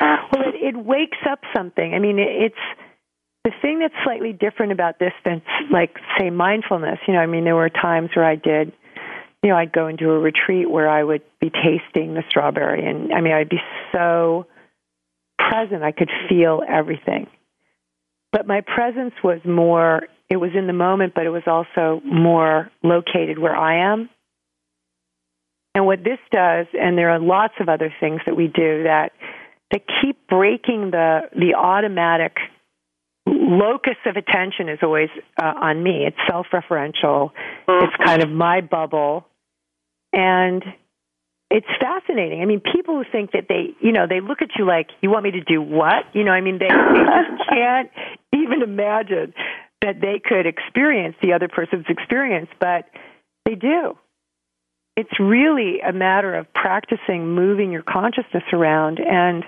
Uh, 0.00 0.16
well, 0.32 0.48
it, 0.48 0.54
it 0.54 0.76
wakes 0.76 1.18
up 1.28 1.40
something. 1.54 1.94
I 1.94 1.98
mean, 1.98 2.18
it, 2.18 2.28
it's 2.28 2.80
the 3.44 3.50
thing 3.60 3.80
that's 3.80 3.94
slightly 4.04 4.32
different 4.32 4.72
about 4.72 4.98
this 4.98 5.12
than, 5.24 5.42
like, 5.70 5.96
say, 6.18 6.30
mindfulness. 6.30 6.98
You 7.06 7.14
know, 7.14 7.20
I 7.20 7.26
mean, 7.26 7.44
there 7.44 7.56
were 7.56 7.68
times 7.68 8.10
where 8.14 8.24
I 8.24 8.36
did, 8.36 8.72
you 9.42 9.50
know, 9.50 9.56
I'd 9.56 9.72
go 9.72 9.86
into 9.86 10.10
a 10.10 10.18
retreat 10.18 10.70
where 10.70 10.88
I 10.88 11.02
would 11.02 11.22
be 11.40 11.50
tasting 11.50 12.14
the 12.14 12.24
strawberry, 12.28 12.86
and 12.86 13.12
I 13.12 13.20
mean, 13.20 13.32
I'd 13.32 13.48
be 13.48 13.60
so 13.92 14.46
present, 15.38 15.82
I 15.82 15.92
could 15.92 16.10
feel 16.28 16.62
everything. 16.68 17.28
But 18.32 18.46
my 18.46 18.60
presence 18.60 19.14
was 19.22 19.40
more 19.44 20.02
it 20.28 20.36
was 20.36 20.50
in 20.54 20.66
the 20.66 20.74
moment, 20.74 21.14
but 21.14 21.24
it 21.24 21.30
was 21.30 21.44
also 21.46 22.02
more 22.04 22.70
located 22.82 23.38
where 23.38 23.56
I 23.56 23.92
am. 23.92 24.10
And 25.74 25.86
what 25.86 26.04
this 26.04 26.18
does, 26.30 26.66
and 26.78 26.98
there 26.98 27.10
are 27.10 27.18
lots 27.18 27.54
of 27.60 27.68
other 27.68 27.92
things 28.00 28.20
that 28.26 28.36
we 28.36 28.48
do 28.48 28.82
that 28.82 29.12
that 29.70 29.82
keep 30.02 30.26
breaking 30.28 30.90
the 30.90 31.20
the 31.32 31.54
automatic 31.54 32.36
locus 33.28 33.96
of 34.06 34.16
attention 34.16 34.68
is 34.68 34.78
always 34.82 35.08
uh, 35.40 35.52
on 35.60 35.82
me. 35.82 36.06
It's 36.06 36.16
self-referential. 36.28 37.30
Mm-hmm. 37.32 37.84
It's 37.84 38.04
kind 38.04 38.22
of 38.22 38.30
my 38.30 38.60
bubble, 38.60 39.26
and 40.12 40.62
it's 41.50 41.66
fascinating. 41.80 42.42
I 42.42 42.44
mean, 42.44 42.60
people 42.60 42.96
who 42.96 43.04
think 43.10 43.32
that 43.32 43.46
they, 43.48 43.74
you 43.80 43.92
know, 43.92 44.06
they 44.08 44.20
look 44.20 44.42
at 44.42 44.50
you 44.58 44.66
like, 44.66 44.88
you 45.00 45.10
want 45.10 45.24
me 45.24 45.30
to 45.32 45.40
do 45.40 45.62
what? 45.62 46.04
You 46.12 46.24
know, 46.24 46.32
I 46.32 46.40
mean, 46.40 46.58
they, 46.58 46.68
they 46.68 47.04
just 47.38 47.48
can't 47.48 47.90
even 48.34 48.62
imagine 48.62 49.32
that 49.80 50.00
they 50.00 50.20
could 50.22 50.46
experience 50.46 51.16
the 51.22 51.32
other 51.32 51.48
person's 51.48 51.86
experience, 51.88 52.48
but 52.60 52.84
they 53.46 53.54
do. 53.54 53.96
It's 54.96 55.20
really 55.20 55.80
a 55.80 55.92
matter 55.92 56.34
of 56.34 56.52
practicing 56.52 57.34
moving 57.34 57.70
your 57.70 57.84
consciousness 57.84 58.42
around. 58.52 58.98
And 58.98 59.44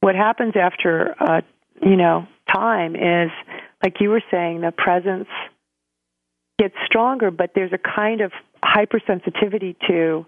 what 0.00 0.14
happens 0.14 0.54
after, 0.56 1.14
uh, 1.20 1.42
you 1.82 1.96
know, 1.96 2.26
time 2.52 2.96
is, 2.96 3.30
like 3.82 4.00
you 4.00 4.10
were 4.10 4.22
saying, 4.30 4.60
the 4.60 4.72
presence 4.72 5.28
gets 6.58 6.74
stronger, 6.86 7.30
but 7.30 7.52
there's 7.54 7.72
a 7.72 7.78
kind 7.78 8.20
of 8.20 8.32
hypersensitivity 8.64 9.76
to 9.86 10.26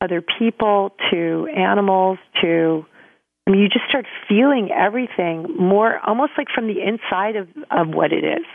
other 0.00 0.22
people, 0.38 0.94
to 1.10 1.48
animals, 1.54 2.18
to 2.42 2.84
I 3.46 3.50
mean, 3.50 3.60
you 3.60 3.68
just 3.68 3.86
start 3.88 4.06
feeling 4.26 4.70
everything 4.72 5.54
more, 5.58 6.00
almost 6.00 6.32
like 6.38 6.48
from 6.54 6.66
the 6.66 6.80
inside 6.80 7.36
of, 7.36 7.48
of 7.70 7.88
what 7.88 8.12
it 8.12 8.24
is. 8.24 8.46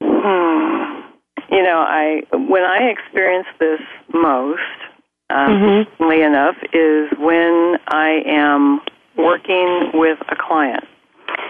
Hmm. 0.00 1.00
You 1.50 1.62
know, 1.62 1.78
I 1.78 2.22
when 2.32 2.62
I 2.62 2.90
experience 2.90 3.46
this 3.58 3.80
most, 4.12 4.60
um, 5.30 5.86
mm-hmm. 5.98 6.12
enough, 6.12 6.56
is 6.72 7.10
when 7.18 7.76
I 7.88 8.22
am 8.26 8.80
working 9.16 9.90
with 9.94 10.18
a 10.28 10.36
client. 10.36 10.84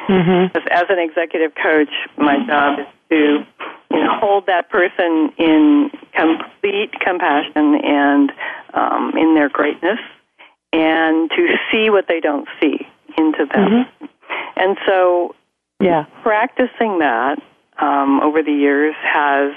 Mm-hmm. 0.08 0.56
As 0.70 0.84
an 0.88 0.98
executive 0.98 1.52
coach, 1.54 1.90
my 2.16 2.44
job 2.46 2.80
is 2.80 2.86
to 3.10 3.46
you 3.90 4.04
know, 4.04 4.18
hold 4.20 4.46
that 4.46 4.68
person 4.70 5.32
in 5.38 5.90
complete 6.14 6.92
compassion 7.00 7.76
and 7.82 8.32
um, 8.74 9.12
in 9.16 9.34
their 9.34 9.48
greatness, 9.48 9.98
and 10.72 11.30
to 11.30 11.56
see 11.70 11.90
what 11.90 12.06
they 12.08 12.20
don't 12.20 12.48
see 12.60 12.86
into 13.16 13.46
them. 13.52 13.68
Mm-hmm. 13.70 14.04
And 14.56 14.76
so, 14.86 15.34
yeah, 15.80 16.06
practicing 16.22 16.98
that 16.98 17.40
um, 17.78 18.20
over 18.20 18.42
the 18.42 18.52
years 18.52 18.94
has 19.02 19.52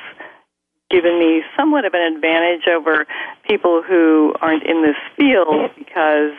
given 0.89 1.19
me 1.19 1.43
somewhat 1.57 1.85
of 1.85 1.93
an 1.93 2.15
advantage 2.15 2.67
over 2.67 3.05
people 3.47 3.83
who 3.83 4.33
aren't 4.41 4.63
in 4.63 4.83
this 4.83 4.95
field 5.17 5.71
because 5.77 6.31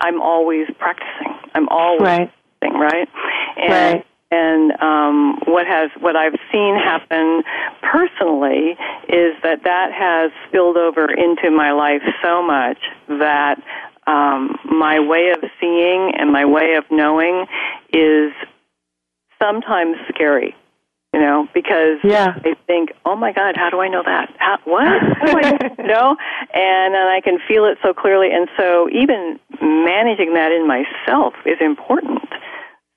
I'm 0.00 0.20
always 0.20 0.66
practicing. 0.78 1.34
I'm 1.54 1.68
always 1.68 2.02
right. 2.02 2.32
Practicing, 2.62 2.78
right? 2.78 3.08
And 3.56 3.94
right. 3.94 4.06
and 4.30 4.72
um, 4.80 5.38
what 5.46 5.66
has 5.66 5.90
what 6.00 6.16
I've 6.16 6.36
seen 6.52 6.76
happen 6.76 7.42
personally 7.82 8.76
is 9.08 9.34
that 9.42 9.64
that 9.64 9.92
has 9.92 10.30
spilled 10.48 10.76
over 10.76 11.10
into 11.10 11.50
my 11.50 11.72
life 11.72 12.02
so 12.22 12.42
much 12.42 12.78
that 13.08 13.62
um, 14.06 14.58
my 14.64 15.00
way 15.00 15.30
of 15.30 15.48
seeing 15.60 16.12
and 16.16 16.32
my 16.32 16.44
way 16.44 16.74
of 16.74 16.84
knowing 16.90 17.46
is 17.92 18.32
sometimes 19.40 19.96
scary 20.08 20.54
you 21.12 21.20
know, 21.20 21.46
because 21.52 21.98
yeah. 22.02 22.34
I 22.42 22.54
think, 22.66 22.92
oh 23.04 23.14
my 23.16 23.32
God, 23.32 23.54
how 23.54 23.68
do 23.68 23.80
I 23.80 23.88
know 23.88 24.02
that? 24.02 24.34
How, 24.38 24.58
what? 24.64 24.86
How 24.86 25.26
do 25.26 25.38
I 25.38 25.74
you 25.78 25.84
know, 25.86 26.16
and 26.54 26.94
and 26.94 27.10
I 27.10 27.20
can 27.22 27.38
feel 27.46 27.66
it 27.66 27.76
so 27.82 27.92
clearly, 27.92 28.28
and 28.32 28.48
so 28.56 28.88
even 28.88 29.38
managing 29.60 30.32
that 30.34 30.52
in 30.52 30.66
myself 30.66 31.34
is 31.44 31.58
important. 31.60 32.22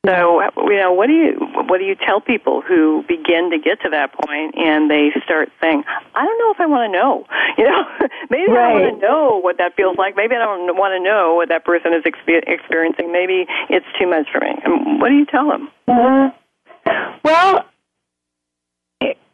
So, 0.05 0.41
you 0.69 0.77
know, 0.77 0.93
what 0.93 1.07
do 1.07 1.13
you 1.13 1.33
what 1.67 1.79
do 1.79 1.85
you 1.85 1.95
tell 1.95 2.21
people 2.21 2.61
who 2.61 3.03
begin 3.07 3.49
to 3.51 3.57
get 3.57 3.81
to 3.81 3.89
that 3.89 4.13
point 4.13 4.55
and 4.55 4.89
they 4.89 5.09
start 5.23 5.49
saying, 5.61 5.83
"I 6.13 6.25
don't 6.25 6.37
know 6.39 6.51
if 6.51 6.59
I 6.59 6.65
want 6.65 6.91
to 6.91 6.97
know." 6.97 7.25
You 7.57 7.63
know, 7.63 7.85
maybe 8.29 8.51
right. 8.51 8.67
I 8.67 8.73
don't 8.73 8.81
want 8.81 8.99
to 8.99 9.07
know 9.07 9.39
what 9.41 9.57
that 9.59 9.77
feels 9.77 9.95
like. 9.97 10.17
Maybe 10.17 10.35
I 10.35 10.39
don't 10.39 10.75
want 10.75 10.91
to 10.91 11.01
know 11.01 11.35
what 11.35 11.47
that 11.47 11.63
person 11.63 11.93
is 11.93 12.03
experiencing. 12.03 13.13
Maybe 13.13 13.45
it's 13.69 13.85
too 13.97 14.07
much 14.07 14.27
for 14.29 14.41
me. 14.41 14.51
And 14.61 14.99
what 14.99 15.07
do 15.07 15.15
you 15.15 15.25
tell 15.25 15.47
them? 15.47 15.69
Mm-hmm. 15.87 17.19
Well, 17.23 17.65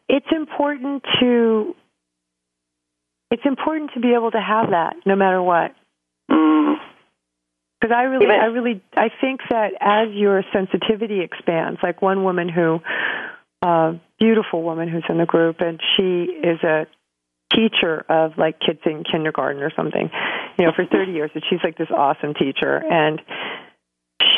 it's 0.08 0.28
important 0.32 1.04
to 1.20 1.76
it's 3.32 3.46
important 3.46 3.92
to 3.96 4.00
be 4.00 4.14
able 4.14 4.30
to 4.30 4.40
have 4.40 4.70
that 4.70 4.98
no 5.04 5.16
matter 5.16 5.42
what. 5.42 5.74
Because 7.82 7.96
I 7.96 8.04
really, 8.04 8.28
I 8.28 8.46
really, 8.46 8.82
I 8.96 9.10
think 9.20 9.42
that 9.50 9.74
as 9.82 10.14
your 10.14 10.44
sensitivity 10.54 11.22
expands, 11.22 11.80
like 11.82 12.02
one 12.02 12.24
woman 12.24 12.48
who, 12.48 12.80
a 13.64 13.68
uh, 13.68 13.94
beautiful 14.20 14.62
woman 14.62 14.88
who's 14.88 15.04
in 15.10 15.18
the 15.18 15.26
group, 15.26 15.58
and 15.62 15.80
she 15.98 16.26
is 16.44 16.62
a 16.64 16.86
teacher 17.54 18.06
of 18.08 18.38
like 18.38 18.60
kids 18.60 18.80
in 18.86 19.04
kindergarten 19.04 19.64
or 19.64 19.72
something, 19.76 20.12
you 20.60 20.66
know, 20.66 20.72
for 20.76 20.86
30 20.92 21.12
years, 21.12 21.32
and 21.34 21.44
she's 21.50 21.60
like 21.64 21.78
this 21.78 21.90
awesome 21.90 22.36
teacher, 22.36 22.78
and 22.78 23.20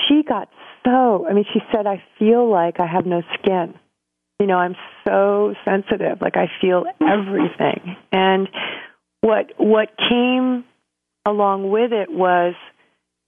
she 0.08 0.24
got 0.24 0.50
so, 0.86 1.26
I 1.30 1.34
mean, 1.34 1.46
she 1.54 1.60
said, 1.72 1.88
I 1.88 2.04
feel 2.20 2.50
like 2.50 2.80
I 2.80 2.88
have 2.88 3.06
no 3.06 3.22
skin. 3.40 3.76
You 4.40 4.48
know 4.48 4.58
i'm 4.58 4.76
so 5.08 5.54
sensitive. 5.64 6.22
Like 6.22 6.36
i 6.36 6.48
feel 6.60 6.84
everything. 7.02 7.96
And 8.12 8.50
what 9.22 9.52
what 9.58 9.90
came 9.98 10.66
along 11.26 11.70
with 11.70 11.94
it 11.94 12.12
was 12.12 12.56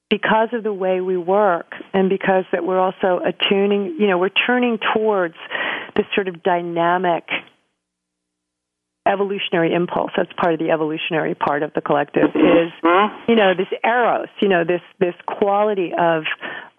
because 0.09 0.49
of 0.53 0.63
the 0.63 0.73
way 0.73 1.01
we 1.01 1.17
work 1.17 1.73
and 1.93 2.09
because 2.09 2.45
that 2.51 2.63
we're 2.63 2.79
also 2.79 3.19
attuning 3.25 3.97
you 3.99 4.07
know 4.07 4.17
we're 4.17 4.29
turning 4.29 4.79
towards 4.93 5.35
this 5.95 6.05
sort 6.13 6.27
of 6.27 6.43
dynamic 6.43 7.23
evolutionary 9.07 9.73
impulse 9.73 10.11
that's 10.17 10.31
part 10.33 10.53
of 10.53 10.59
the 10.59 10.71
evolutionary 10.71 11.35
part 11.35 11.61
of 11.61 11.71
the 11.73 11.81
collective 11.81 12.29
is 12.35 12.71
mm-hmm. 12.83 13.31
you 13.31 13.35
know 13.35 13.53
this 13.55 13.67
eros 13.83 14.27
you 14.41 14.47
know 14.47 14.63
this 14.63 14.81
this 14.99 15.13
quality 15.27 15.91
of 15.97 16.23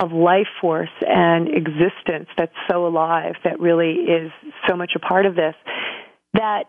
of 0.00 0.12
life 0.12 0.48
force 0.60 0.90
and 1.02 1.48
existence 1.48 2.28
that's 2.36 2.54
so 2.68 2.86
alive 2.86 3.34
that 3.44 3.60
really 3.60 3.92
is 3.92 4.32
so 4.68 4.76
much 4.76 4.92
a 4.96 4.98
part 4.98 5.24
of 5.24 5.36
this 5.36 5.54
that 6.34 6.64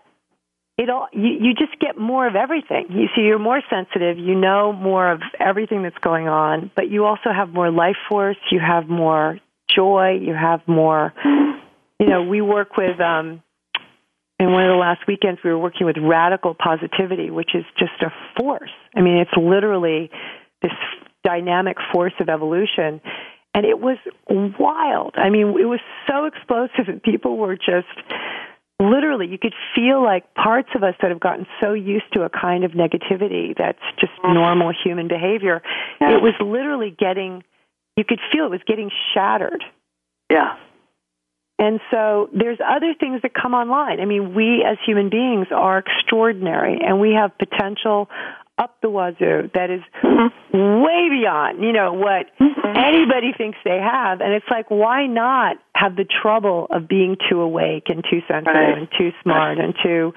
it 0.77 0.89
all 0.89 1.07
you, 1.11 1.29
you 1.41 1.53
just 1.53 1.79
get 1.79 1.97
more 1.97 2.27
of 2.27 2.35
everything. 2.35 2.85
You 2.89 3.07
see 3.15 3.21
you're 3.21 3.39
more 3.39 3.61
sensitive 3.69 4.17
you 4.17 4.35
know 4.35 4.71
more 4.73 5.11
of 5.11 5.21
everything 5.39 5.83
that's 5.83 5.97
going 5.99 6.27
on 6.27 6.71
but 6.75 6.89
you 6.89 7.05
also 7.05 7.31
have 7.35 7.49
more 7.49 7.71
life 7.71 7.97
force 8.07 8.37
you 8.51 8.59
have 8.59 8.87
more 8.87 9.39
joy 9.75 10.19
you 10.21 10.33
have 10.33 10.61
more 10.67 11.13
you 11.99 12.07
know 12.07 12.23
we 12.23 12.41
work 12.41 12.77
with 12.77 12.99
um 12.99 13.41
in 14.39 14.51
one 14.51 14.63
of 14.63 14.69
the 14.69 14.79
last 14.79 15.01
weekends 15.07 15.39
we 15.43 15.49
were 15.49 15.57
working 15.57 15.85
with 15.85 15.97
radical 15.99 16.53
positivity 16.53 17.29
which 17.31 17.55
is 17.55 17.65
just 17.77 18.01
a 18.01 18.11
force. 18.39 18.71
I 18.95 19.01
mean 19.01 19.17
it's 19.17 19.35
literally 19.35 20.11
this 20.61 20.71
dynamic 21.23 21.77
force 21.93 22.13
of 22.19 22.29
evolution. 22.29 23.01
And 23.53 23.65
it 23.65 23.79
was 23.79 23.97
wild. 24.59 25.15
I 25.17 25.29
mean 25.29 25.55
it 25.59 25.65
was 25.65 25.79
so 26.07 26.25
explosive 26.25 26.87
and 26.87 27.01
people 27.01 27.37
were 27.37 27.55
just 27.55 27.87
literally 28.79 29.27
you 29.27 29.37
could 29.37 29.55
feel 29.73 30.03
like 30.03 30.33
parts 30.35 30.69
of 30.75 30.83
us 30.83 30.93
that 31.01 31.09
have 31.09 31.19
gotten 31.19 31.47
so 31.59 31.73
used 31.73 32.05
to 32.13 32.21
a 32.21 32.29
kind 32.29 32.63
of 32.63 32.71
negativity 32.71 33.55
that's 33.57 33.81
just 33.99 34.13
mm. 34.23 34.33
normal 34.33 34.71
human 34.83 35.07
behavior 35.07 35.61
yeah. 35.99 36.15
it 36.15 36.21
was 36.21 36.33
literally 36.39 36.95
getting 36.97 37.43
you 37.95 38.03
could 38.03 38.19
feel 38.31 38.45
it 38.45 38.51
was 38.51 38.61
getting 38.67 38.91
shattered 39.13 39.63
yeah 40.31 40.57
and 41.59 41.79
so 41.89 42.29
there's 42.33 42.59
other 42.63 42.93
things 42.99 43.21
that 43.23 43.33
come 43.33 43.53
online. 43.53 43.99
I 43.99 44.05
mean, 44.05 44.35
we 44.35 44.63
as 44.63 44.77
human 44.85 45.09
beings 45.09 45.47
are 45.51 45.79
extraordinary 45.79 46.79
and 46.85 47.01
we 47.01 47.13
have 47.13 47.31
potential 47.37 48.09
up 48.57 48.75
the 48.81 48.89
wazoo 48.89 49.49
that 49.53 49.69
is 49.69 49.81
mm-hmm. 50.01 50.83
way 50.83 51.09
beyond, 51.09 51.63
you 51.63 51.71
know, 51.71 51.93
what 51.93 52.27
mm-hmm. 52.39 52.77
anybody 52.77 53.31
thinks 53.37 53.57
they 53.63 53.77
have. 53.77 54.21
And 54.21 54.33
it's 54.33 54.47
like, 54.49 54.69
why 54.69 55.05
not 55.05 55.57
have 55.75 55.95
the 55.95 56.05
trouble 56.05 56.67
of 56.71 56.87
being 56.87 57.17
too 57.29 57.41
awake 57.41 57.85
and 57.87 58.03
too 58.03 58.21
sensitive 58.27 58.55
right. 58.55 58.77
and 58.77 58.87
too 58.97 59.11
smart 59.21 59.59
and 59.59 59.75
too, 59.83 60.13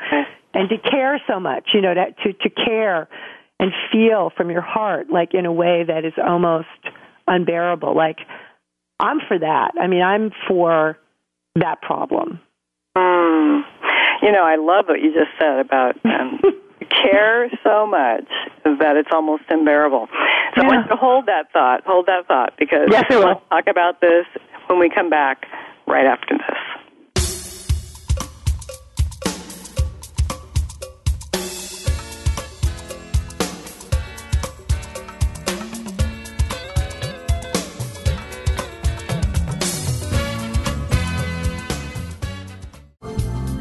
and 0.55 0.69
to 0.69 0.79
care 0.79 1.21
so 1.29 1.39
much, 1.39 1.71
you 1.75 1.81
know, 1.81 1.95
that, 1.95 2.17
to, 2.25 2.33
to 2.33 2.51
care 2.51 3.09
and 3.59 3.73
feel 3.93 4.31
from 4.37 4.51
your 4.51 4.63
heart, 4.63 5.11
like 5.11 5.35
in 5.35 5.45
a 5.45 5.53
way 5.53 5.85
that 5.87 6.05
is 6.05 6.15
almost 6.17 6.67
unbearable. 7.29 7.95
Like, 7.95 8.19
I'm 8.99 9.21
for 9.29 9.39
that. 9.39 9.73
I 9.81 9.87
mean, 9.87 10.03
I'm 10.03 10.31
for 10.49 10.99
that 11.57 11.83
problem. 11.83 12.41
Mm. 12.97 13.63
You 14.23 14.33
know, 14.33 14.45
I 14.45 14.57
love 14.57 14.87
what 14.89 15.01
you 15.01 15.13
just 15.13 15.31
said 15.39 15.59
about 15.61 15.97
um, 16.05 16.41
care 16.91 17.51
so 17.63 17.87
much 17.87 18.29
that 18.65 18.97
it's 18.97 19.11
almost 19.13 19.45
unbearable. 19.49 20.09
So 20.55 20.63
yeah. 20.63 20.63
I 20.63 20.67
want 20.67 20.85
you 20.85 20.91
to 20.91 20.97
hold 20.97 21.27
that 21.27 21.53
thought, 21.53 21.83
hold 21.87 22.07
that 22.07 22.27
thought, 22.27 22.55
because 22.59 22.89
yes, 22.91 23.05
we'll 23.11 23.41
talk 23.51 23.67
about 23.69 24.01
this 24.01 24.27
when 24.67 24.79
we 24.79 24.91
come 24.91 25.11
back 25.11 25.47
right 25.87 26.07
after 26.07 26.37
this. 26.37 26.57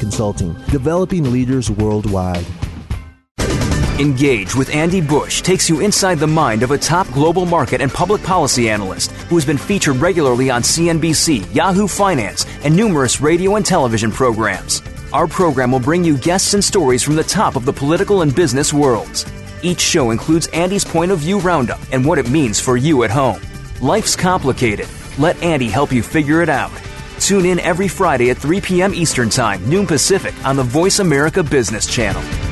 Consulting, 0.00 0.54
developing 0.70 1.30
leaders 1.30 1.70
worldwide. 1.70 2.46
Engage 3.98 4.56
with 4.56 4.74
Andy 4.74 5.02
Busch 5.02 5.42
takes 5.42 5.68
you 5.68 5.80
inside 5.80 6.18
the 6.18 6.26
mind 6.26 6.62
of 6.62 6.70
a 6.70 6.78
top 6.78 7.06
global 7.08 7.44
market 7.44 7.82
and 7.82 7.92
public 7.92 8.22
policy 8.22 8.70
analyst 8.70 9.10
who 9.28 9.34
has 9.34 9.44
been 9.44 9.58
featured 9.58 9.96
regularly 9.96 10.48
on 10.48 10.62
CNBC, 10.62 11.54
Yahoo 11.54 11.86
Finance, 11.86 12.46
and 12.64 12.74
numerous 12.74 13.20
radio 13.20 13.56
and 13.56 13.66
television 13.66 14.10
programs. 14.10 14.82
Our 15.12 15.26
program 15.26 15.70
will 15.70 15.80
bring 15.80 16.02
you 16.02 16.16
guests 16.16 16.54
and 16.54 16.64
stories 16.64 17.02
from 17.02 17.14
the 17.14 17.22
top 17.22 17.54
of 17.54 17.66
the 17.66 17.72
political 17.72 18.22
and 18.22 18.34
business 18.34 18.72
worlds. 18.72 19.30
Each 19.62 19.80
show 19.80 20.12
includes 20.12 20.46
Andy's 20.46 20.84
point 20.84 21.10
of 21.10 21.18
view 21.18 21.40
roundup 21.40 21.80
and 21.92 22.06
what 22.06 22.18
it 22.18 22.30
means 22.30 22.58
for 22.58 22.78
you 22.78 23.02
at 23.02 23.10
home. 23.10 23.42
Life's 23.82 24.16
complicated. 24.16 24.88
Let 25.18 25.42
Andy 25.42 25.68
help 25.68 25.92
you 25.92 26.02
figure 26.02 26.40
it 26.40 26.48
out. 26.48 26.72
Tune 27.20 27.46
in 27.46 27.60
every 27.60 27.86
Friday 27.86 28.30
at 28.30 28.38
3 28.38 28.60
p.m. 28.60 28.94
Eastern 28.94 29.30
Time, 29.30 29.64
noon 29.68 29.86
Pacific, 29.86 30.34
on 30.44 30.56
the 30.56 30.62
Voice 30.64 30.98
America 30.98 31.42
Business 31.42 31.86
Channel. 31.86 32.49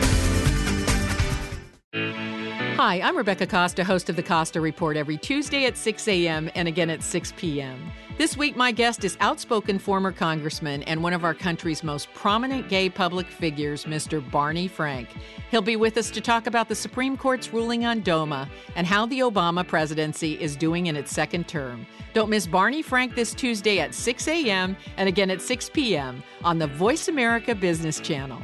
Hi, 2.89 3.03
I'm 3.03 3.19
Rebecca 3.19 3.47
Costa, 3.47 3.85
host 3.85 4.09
of 4.09 4.17
the 4.17 4.23
Costa 4.23 4.63
Report 4.63 4.97
every 4.97 5.19
Tuesday 5.19 5.67
at 5.67 5.77
6 5.77 6.09
a.m. 6.09 6.51
and 6.55 6.67
again 6.67 6.89
at 6.89 7.03
6 7.03 7.35
p.m. 7.37 7.93
This 8.17 8.35
week, 8.35 8.57
my 8.57 8.73
guest 8.73 9.05
is 9.05 9.19
outspoken 9.21 9.79
former 9.79 10.11
congressman 10.11 10.83
and 10.85 11.03
one 11.03 11.13
of 11.13 11.23
our 11.23 11.35
country's 11.35 11.85
most 11.85 12.11
prominent 12.15 12.71
gay 12.71 12.89
public 12.89 13.27
figures, 13.27 13.85
Mr. 13.85 14.23
Barney 14.31 14.69
Frank. 14.69 15.11
He'll 15.51 15.61
be 15.61 15.77
with 15.77 15.99
us 15.99 16.11
to 16.13 16.23
talk 16.23 16.47
about 16.47 16.71
the 16.71 16.75
Supreme 16.75 17.19
Court's 17.19 17.53
ruling 17.53 17.85
on 17.85 18.01
DOMA 18.01 18.49
and 18.75 18.87
how 18.87 19.05
the 19.05 19.19
Obama 19.19 19.69
presidency 19.69 20.41
is 20.41 20.57
doing 20.57 20.87
in 20.87 20.97
its 20.97 21.13
second 21.13 21.47
term. 21.47 21.87
Don't 22.15 22.31
miss 22.31 22.47
Barney 22.47 22.81
Frank 22.81 23.15
this 23.15 23.35
Tuesday 23.35 23.81
at 23.81 23.93
6 23.95 24.29
a.m. 24.29 24.75
and 24.97 25.11
again 25.11 25.31
at 25.31 25.43
6 25.43 25.69
p.m. 25.75 26.23
on 26.43 26.57
the 26.57 26.69
Voice 26.69 27.09
America 27.09 27.55
Business 27.55 28.01
Channel. 28.01 28.43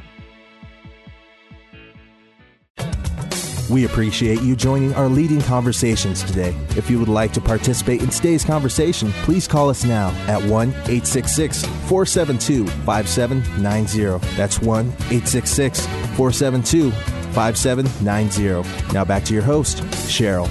We 3.69 3.85
appreciate 3.85 4.41
you 4.41 4.55
joining 4.55 4.93
our 4.93 5.09
leading 5.09 5.41
conversations 5.41 6.23
today. 6.23 6.55
If 6.77 6.89
you 6.89 6.99
would 6.99 7.09
like 7.09 7.33
to 7.33 7.41
participate 7.41 8.03
in 8.03 8.09
today's 8.09 8.45
conversation, 8.45 9.11
please 9.23 9.47
call 9.47 9.69
us 9.69 9.83
now 9.83 10.09
at 10.27 10.41
1 10.43 10.69
866 10.69 11.65
472 11.65 12.67
5790. 12.67 14.35
That's 14.35 14.61
1 14.61 14.85
866 14.85 15.87
472 15.87 16.91
5790. 16.91 18.93
Now 18.93 19.03
back 19.03 19.23
to 19.25 19.33
your 19.33 19.43
host, 19.43 19.77
Cheryl. 20.07 20.49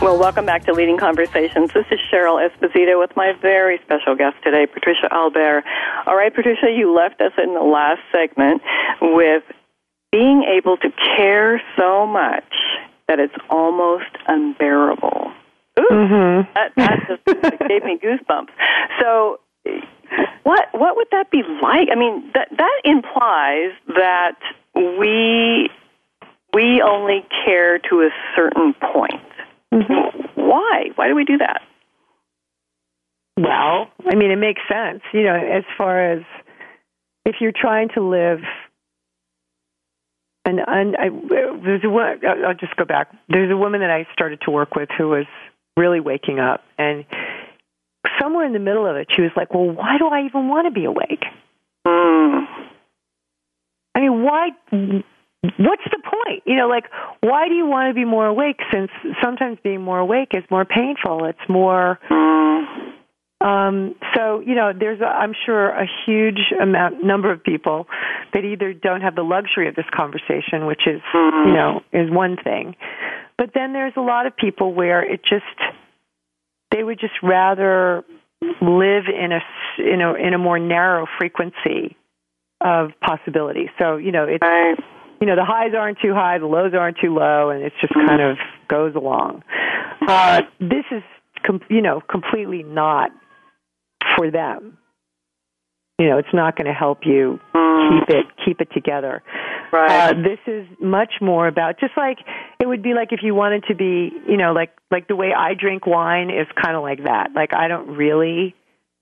Well, 0.00 0.16
welcome 0.16 0.46
back 0.46 0.64
to 0.66 0.72
Leading 0.72 0.96
Conversations. 0.96 1.72
This 1.74 1.84
is 1.90 1.98
Cheryl 2.12 2.38
Esposito 2.38 3.00
with 3.00 3.10
my 3.16 3.32
very 3.42 3.80
special 3.84 4.14
guest 4.14 4.36
today, 4.44 4.66
Patricia 4.66 5.12
Albere. 5.12 5.64
All 6.06 6.16
right, 6.16 6.32
Patricia, 6.32 6.70
you 6.70 6.94
left 6.94 7.20
us 7.20 7.32
in 7.36 7.54
the 7.54 7.62
last 7.62 8.00
segment 8.12 8.62
with 9.02 9.42
being 10.12 10.44
able 10.44 10.76
to 10.78 10.90
care 11.16 11.60
so 11.76 12.06
much 12.06 12.52
that 13.08 13.18
it's 13.18 13.34
almost 13.50 14.10
unbearable. 14.26 15.32
Ooh, 15.78 15.88
mm-hmm. 15.90 16.50
that, 16.54 16.72
that 16.76 16.98
just 17.08 17.24
gave 17.68 17.84
me 17.84 17.98
goosebumps. 18.02 18.48
So, 19.00 19.40
what 20.42 20.68
what 20.72 20.96
would 20.96 21.08
that 21.12 21.30
be 21.30 21.42
like? 21.62 21.88
I 21.92 21.94
mean, 21.94 22.30
that 22.34 22.48
that 22.56 22.80
implies 22.84 23.72
that 23.88 24.36
we 24.74 25.68
we 26.52 26.82
only 26.82 27.24
care 27.44 27.78
to 27.78 28.00
a 28.00 28.10
certain 28.34 28.74
point. 28.74 29.22
Mm-hmm. 29.72 30.40
Why? 30.40 30.90
Why 30.94 31.08
do 31.08 31.14
we 31.14 31.24
do 31.24 31.38
that? 31.38 31.62
Well, 33.36 33.88
I 34.10 34.16
mean, 34.16 34.32
it 34.32 34.36
makes 34.36 34.62
sense. 34.68 35.02
You 35.12 35.22
know, 35.22 35.36
as 35.36 35.62
far 35.76 36.12
as 36.12 36.22
if 37.24 37.36
you're 37.40 37.52
trying 37.52 37.90
to 37.94 38.00
live 38.00 38.40
and 40.48 40.60
and 40.66 40.96
I, 40.96 41.08
there's 41.62 41.84
a 41.84 42.46
I'll 42.46 42.54
just 42.54 42.74
go 42.76 42.84
back. 42.84 43.14
There's 43.28 43.50
a 43.52 43.56
woman 43.56 43.80
that 43.80 43.90
I 43.90 44.06
started 44.12 44.40
to 44.42 44.50
work 44.50 44.74
with 44.74 44.88
who 44.96 45.08
was 45.08 45.26
really 45.76 46.00
waking 46.00 46.38
up, 46.38 46.62
and 46.78 47.04
somewhere 48.20 48.46
in 48.46 48.52
the 48.52 48.58
middle 48.58 48.86
of 48.86 48.96
it, 48.96 49.08
she 49.14 49.22
was 49.22 49.30
like, 49.36 49.52
"Well, 49.52 49.70
why 49.70 49.98
do 49.98 50.08
I 50.08 50.24
even 50.24 50.48
want 50.48 50.66
to 50.66 50.70
be 50.70 50.86
awake? 50.86 51.24
Mm. 51.86 52.46
I 53.94 54.00
mean, 54.00 54.22
why? 54.22 54.50
What's 54.70 55.84
the 55.84 56.02
point? 56.02 56.42
You 56.46 56.56
know, 56.56 56.68
like, 56.68 56.84
why 57.20 57.48
do 57.48 57.54
you 57.54 57.66
want 57.66 57.90
to 57.90 57.94
be 57.94 58.04
more 58.04 58.26
awake? 58.26 58.60
Since 58.72 58.90
sometimes 59.22 59.58
being 59.62 59.82
more 59.82 59.98
awake 59.98 60.28
is 60.32 60.44
more 60.50 60.64
painful. 60.64 61.26
It's 61.26 61.48
more." 61.48 61.98
Mm 62.10 62.94
um, 63.40 63.94
so 64.16 64.40
you 64.40 64.54
know, 64.54 64.72
there's 64.78 65.00
a, 65.00 65.04
I'm 65.04 65.32
sure 65.46 65.68
a 65.68 65.86
huge 66.06 66.52
amount 66.60 67.04
number 67.04 67.30
of 67.30 67.42
people 67.42 67.86
that 68.34 68.44
either 68.44 68.72
don't 68.72 69.02
have 69.02 69.14
the 69.14 69.22
luxury 69.22 69.68
of 69.68 69.76
this 69.76 69.86
conversation, 69.94 70.66
which 70.66 70.82
is 70.86 71.00
you 71.14 71.52
know 71.52 71.82
is 71.92 72.10
one 72.10 72.36
thing, 72.42 72.74
but 73.36 73.50
then 73.54 73.72
there's 73.72 73.92
a 73.96 74.00
lot 74.00 74.26
of 74.26 74.36
people 74.36 74.74
where 74.74 75.02
it 75.02 75.20
just 75.22 75.44
they 76.72 76.82
would 76.82 76.98
just 76.98 77.14
rather 77.22 78.04
live 78.60 79.04
in 79.06 79.30
a 79.32 79.40
in 79.78 80.00
a 80.00 80.14
in 80.14 80.34
a 80.34 80.38
more 80.38 80.58
narrow 80.58 81.06
frequency 81.18 81.96
of 82.60 82.90
possibility. 83.00 83.70
So 83.78 83.98
you 83.98 84.10
know 84.10 84.26
it's 84.28 84.82
you 85.20 85.28
know 85.28 85.36
the 85.36 85.44
highs 85.44 85.74
aren't 85.78 86.00
too 86.00 86.12
high, 86.12 86.38
the 86.38 86.46
lows 86.46 86.72
aren't 86.74 86.98
too 87.00 87.14
low, 87.14 87.50
and 87.50 87.62
it 87.62 87.72
just 87.80 87.94
kind 87.94 88.20
of 88.20 88.36
goes 88.66 88.96
along. 88.96 89.44
Uh, 90.08 90.42
this 90.58 90.84
is 90.90 91.04
com- 91.46 91.62
you 91.70 91.82
know 91.82 92.00
completely 92.00 92.64
not 92.64 93.12
for 94.18 94.30
them. 94.30 94.76
You 95.98 96.08
know, 96.08 96.18
it's 96.18 96.32
not 96.32 96.56
going 96.56 96.66
to 96.66 96.72
help 96.72 97.00
you 97.04 97.40
keep 97.52 98.08
it 98.16 98.26
keep 98.44 98.60
it 98.60 98.68
together. 98.72 99.22
Right. 99.72 100.10
Uh, 100.10 100.14
this 100.14 100.38
is 100.46 100.66
much 100.80 101.14
more 101.20 101.48
about 101.48 101.80
just 101.80 101.92
like 101.96 102.18
it 102.60 102.66
would 102.66 102.82
be 102.82 102.94
like 102.94 103.12
if 103.12 103.20
you 103.22 103.34
wanted 103.34 103.64
to 103.68 103.74
be, 103.74 104.12
you 104.28 104.36
know, 104.36 104.52
like 104.52 104.70
like 104.90 105.08
the 105.08 105.16
way 105.16 105.32
I 105.36 105.54
drink 105.54 105.86
wine 105.86 106.30
is 106.30 106.46
kind 106.62 106.76
of 106.76 106.82
like 106.82 107.04
that. 107.04 107.30
Like 107.34 107.52
I 107.52 107.68
don't 107.68 107.96
really, 107.96 108.54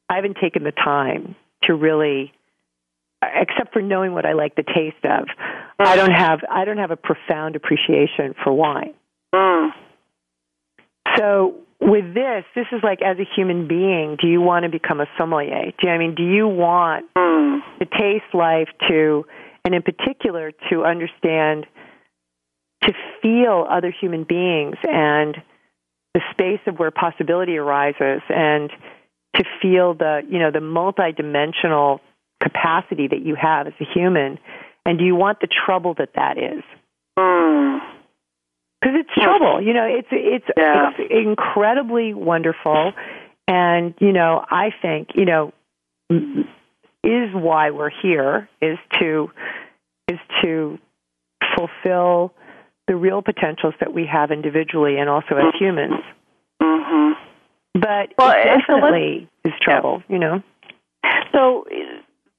I 0.08 0.16
haven't 0.16 0.38
taken 0.40 0.64
the 0.64 0.72
time 0.72 1.36
to 1.64 1.74
really, 1.74 2.32
except 3.22 3.72
for 3.72 3.82
knowing 3.82 4.12
what 4.12 4.24
I 4.24 4.32
like 4.32 4.54
the 4.56 4.62
taste 4.64 5.04
of. 5.04 5.26
Mm. 5.78 5.86
I 5.86 5.96
don't 5.96 6.12
have 6.12 6.40
I 6.50 6.64
don't 6.64 6.78
have 6.78 6.90
a 6.90 6.96
profound 6.96 7.56
appreciation 7.56 8.34
for 8.42 8.52
wine. 8.52 8.94
Mm. 9.34 9.70
So 11.18 11.65
with 11.80 12.14
this, 12.14 12.44
this 12.54 12.66
is 12.72 12.80
like 12.82 13.02
as 13.02 13.18
a 13.18 13.26
human 13.36 13.68
being, 13.68 14.16
do 14.20 14.28
you 14.28 14.40
want 14.40 14.64
to 14.64 14.70
become 14.70 15.00
a 15.00 15.06
sommelier? 15.18 15.72
Do 15.78 15.86
you, 15.86 15.90
I 15.90 15.98
mean, 15.98 16.14
do 16.14 16.22
you 16.22 16.48
want 16.48 17.06
mm. 17.14 17.60
to 17.78 17.86
taste 17.86 18.32
life 18.32 18.68
to, 18.88 19.26
and 19.64 19.74
in 19.74 19.82
particular, 19.82 20.52
to 20.70 20.84
understand, 20.84 21.66
to 22.82 22.92
feel 23.20 23.66
other 23.68 23.90
human 23.90 24.24
beings 24.24 24.76
and 24.82 25.36
the 26.14 26.20
space 26.30 26.60
of 26.66 26.78
where 26.78 26.90
possibility 26.90 27.58
arises, 27.58 28.22
and 28.30 28.70
to 29.34 29.44
feel 29.60 29.92
the, 29.92 30.22
you 30.30 30.38
know, 30.38 30.50
the 30.50 30.60
multidimensional 30.60 32.00
capacity 32.42 33.06
that 33.08 33.20
you 33.20 33.34
have 33.34 33.66
as 33.66 33.74
a 33.80 33.84
human, 33.92 34.38
and 34.86 34.98
do 34.98 35.04
you 35.04 35.14
want 35.14 35.40
the 35.40 35.48
trouble 35.66 35.94
that 35.98 36.10
that 36.14 36.38
is? 36.38 36.62
Mm 37.18 37.95
because 38.80 38.96
it's 39.00 39.10
trouble. 39.14 39.60
You 39.60 39.72
know, 39.72 39.84
it's 39.84 40.08
it's 40.10 40.44
yeah. 40.56 40.90
it's 40.96 41.12
incredibly 41.12 42.14
wonderful, 42.14 42.92
and 43.48 43.94
you 44.00 44.12
know, 44.12 44.44
I 44.48 44.70
think 44.82 45.10
you 45.14 45.24
know 45.24 45.52
is 46.10 47.30
why 47.32 47.70
we're 47.70 47.90
here 47.90 48.48
is 48.60 48.78
to 49.00 49.30
is 50.08 50.18
to 50.42 50.78
fulfill 51.56 52.32
the 52.86 52.94
real 52.94 53.22
potentials 53.22 53.74
that 53.80 53.92
we 53.92 54.06
have 54.06 54.30
individually 54.30 54.98
and 54.98 55.08
also 55.08 55.36
as 55.36 55.54
humans. 55.58 56.00
Mm-hmm. 56.62 57.80
But 57.80 58.14
well, 58.18 58.30
it 58.30 58.44
definitely 58.44 59.28
so 59.42 59.50
is 59.50 59.54
trouble. 59.60 60.02
Yeah. 60.08 60.14
You 60.14 60.20
know. 60.20 60.42
So 61.32 61.64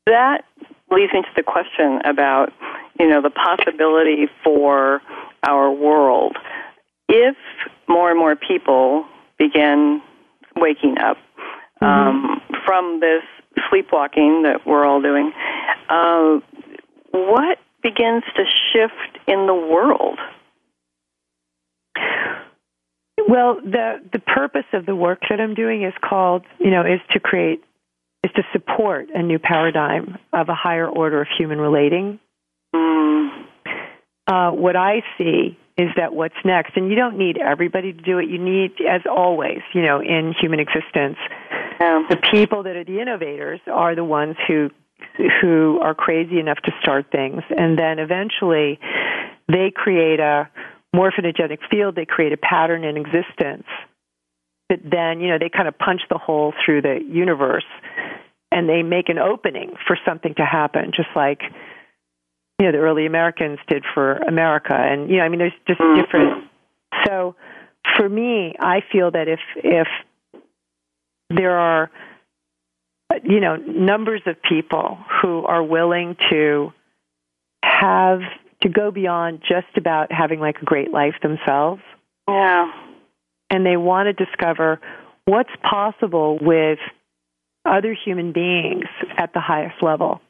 that 0.05 0.43
leads 0.91 1.13
me 1.13 1.21
to 1.21 1.29
the 1.35 1.43
question 1.43 1.99
about 2.05 2.51
you 2.99 3.07
know 3.07 3.21
the 3.21 3.29
possibility 3.29 4.27
for 4.43 5.01
our 5.43 5.71
world. 5.71 6.35
If 7.09 7.35
more 7.87 8.09
and 8.09 8.19
more 8.19 8.35
people 8.35 9.05
begin 9.37 10.01
waking 10.55 10.97
up 10.97 11.17
mm-hmm. 11.81 11.85
um, 11.85 12.41
from 12.65 12.99
this 12.99 13.23
sleepwalking 13.69 14.43
that 14.43 14.65
we're 14.65 14.85
all 14.85 15.01
doing, 15.01 15.31
uh, 15.89 16.39
what 17.11 17.59
begins 17.81 18.23
to 18.35 18.43
shift 18.73 19.19
in 19.27 19.47
the 19.47 19.53
world? 19.53 20.19
Well, 23.27 23.59
the 23.61 24.01
the 24.13 24.19
purpose 24.19 24.65
of 24.73 24.85
the 24.85 24.95
work 24.95 25.19
that 25.29 25.41
I'm 25.41 25.53
doing 25.53 25.83
is 25.83 25.93
called, 26.01 26.43
you 26.59 26.71
know, 26.71 26.81
is 26.81 27.01
to 27.11 27.19
create, 27.19 27.63
is 28.23 28.31
to 28.35 28.43
support 28.51 29.09
a 29.13 29.21
new 29.21 29.39
paradigm 29.39 30.17
of 30.33 30.49
a 30.49 30.55
higher 30.55 30.87
order 30.87 31.21
of 31.21 31.27
human 31.37 31.59
relating. 31.59 32.19
Mm 32.75 33.07
uh, 34.27 34.51
what 34.51 34.75
I 34.75 35.01
see 35.17 35.57
is 35.77 35.89
that 35.95 36.13
what's 36.13 36.35
next, 36.43 36.75
and 36.75 36.89
you 36.89 36.95
don't 36.95 37.17
need 37.17 37.37
everybody 37.37 37.93
to 37.93 38.01
do 38.01 38.17
it. 38.19 38.29
You 38.29 38.39
need, 38.39 38.73
as 38.87 39.01
always, 39.09 39.59
you 39.73 39.81
know, 39.81 40.01
in 40.01 40.33
human 40.39 40.59
existence, 40.59 41.17
yeah. 41.79 42.03
the 42.09 42.17
people 42.17 42.63
that 42.63 42.75
are 42.75 42.83
the 42.83 42.99
innovators 42.99 43.61
are 43.67 43.95
the 43.95 44.03
ones 44.03 44.35
who 44.47 44.69
who 45.41 45.79
are 45.81 45.93
crazy 45.93 46.39
enough 46.39 46.57
to 46.63 46.71
start 46.81 47.11
things, 47.11 47.43
and 47.55 47.77
then 47.77 47.99
eventually 47.99 48.79
they 49.47 49.71
create 49.73 50.19
a 50.19 50.49
morphogenetic 50.95 51.59
field. 51.69 51.95
They 51.95 52.05
create 52.05 52.33
a 52.33 52.37
pattern 52.37 52.83
in 52.83 52.97
existence 52.97 53.65
that 54.69 54.79
then, 54.83 55.21
you 55.21 55.29
know, 55.29 55.37
they 55.39 55.49
kind 55.49 55.67
of 55.67 55.77
punch 55.77 56.01
the 56.09 56.17
hole 56.17 56.53
through 56.65 56.81
the 56.81 56.99
universe, 57.07 57.63
and 58.51 58.67
they 58.67 58.83
make 58.83 59.09
an 59.09 59.17
opening 59.17 59.73
for 59.85 59.97
something 60.05 60.33
to 60.35 60.45
happen, 60.45 60.91
just 60.95 61.09
like 61.15 61.41
you 62.59 62.65
know 62.65 62.71
the 62.71 62.79
early 62.79 63.05
Americans 63.05 63.59
did 63.67 63.83
for 63.93 64.13
America, 64.13 64.73
and 64.73 65.09
you 65.09 65.17
know 65.17 65.23
I 65.23 65.29
mean 65.29 65.39
there's 65.39 65.53
just 65.67 65.79
mm-hmm. 65.79 66.01
different 66.01 66.49
So 67.05 67.35
for 67.95 68.07
me, 68.07 68.55
I 68.59 68.81
feel 68.91 69.11
that 69.11 69.27
if 69.27 69.39
if 69.57 69.87
there 71.29 71.57
are 71.57 71.91
you 73.23 73.39
know 73.39 73.55
numbers 73.55 74.21
of 74.25 74.35
people 74.41 74.97
who 75.21 75.43
are 75.45 75.63
willing 75.63 76.15
to 76.31 76.73
have 77.63 78.19
to 78.61 78.69
go 78.69 78.91
beyond 78.91 79.41
just 79.41 79.77
about 79.77 80.11
having 80.11 80.39
like 80.39 80.57
a 80.61 80.65
great 80.65 80.91
life 80.91 81.15
themselves. 81.21 81.81
Yeah. 82.27 82.71
And 83.49 83.65
they 83.65 83.77
want 83.77 84.07
to 84.07 84.25
discover 84.25 84.81
what's 85.25 85.49
possible 85.61 86.37
with 86.41 86.79
other 87.67 87.93
human 87.93 88.31
beings 88.31 88.85
at 89.17 89.33
the 89.33 89.39
highest 89.39 89.81
level. 89.81 90.21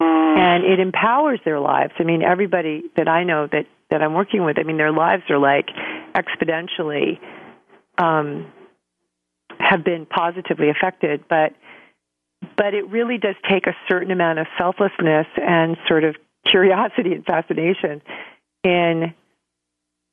And 0.00 0.64
it 0.64 0.80
empowers 0.80 1.40
their 1.44 1.60
lives. 1.60 1.92
I 1.98 2.04
mean, 2.04 2.22
everybody 2.22 2.84
that 2.96 3.06
I 3.06 3.24
know 3.24 3.46
that, 3.52 3.66
that 3.90 4.02
I'm 4.02 4.14
working 4.14 4.44
with, 4.44 4.58
I 4.58 4.62
mean, 4.62 4.78
their 4.78 4.90
lives 4.92 5.24
are 5.28 5.38
like 5.38 5.68
exponentially 6.14 7.20
um, 7.98 8.50
have 9.58 9.84
been 9.84 10.06
positively 10.06 10.70
affected. 10.70 11.24
But 11.28 11.52
but 12.56 12.74
it 12.74 12.88
really 12.88 13.18
does 13.18 13.36
take 13.48 13.66
a 13.66 13.76
certain 13.88 14.10
amount 14.10 14.40
of 14.40 14.46
selflessness 14.58 15.26
and 15.36 15.76
sort 15.86 16.02
of 16.02 16.16
curiosity 16.44 17.12
and 17.12 17.24
fascination 17.24 18.02
in 18.64 19.14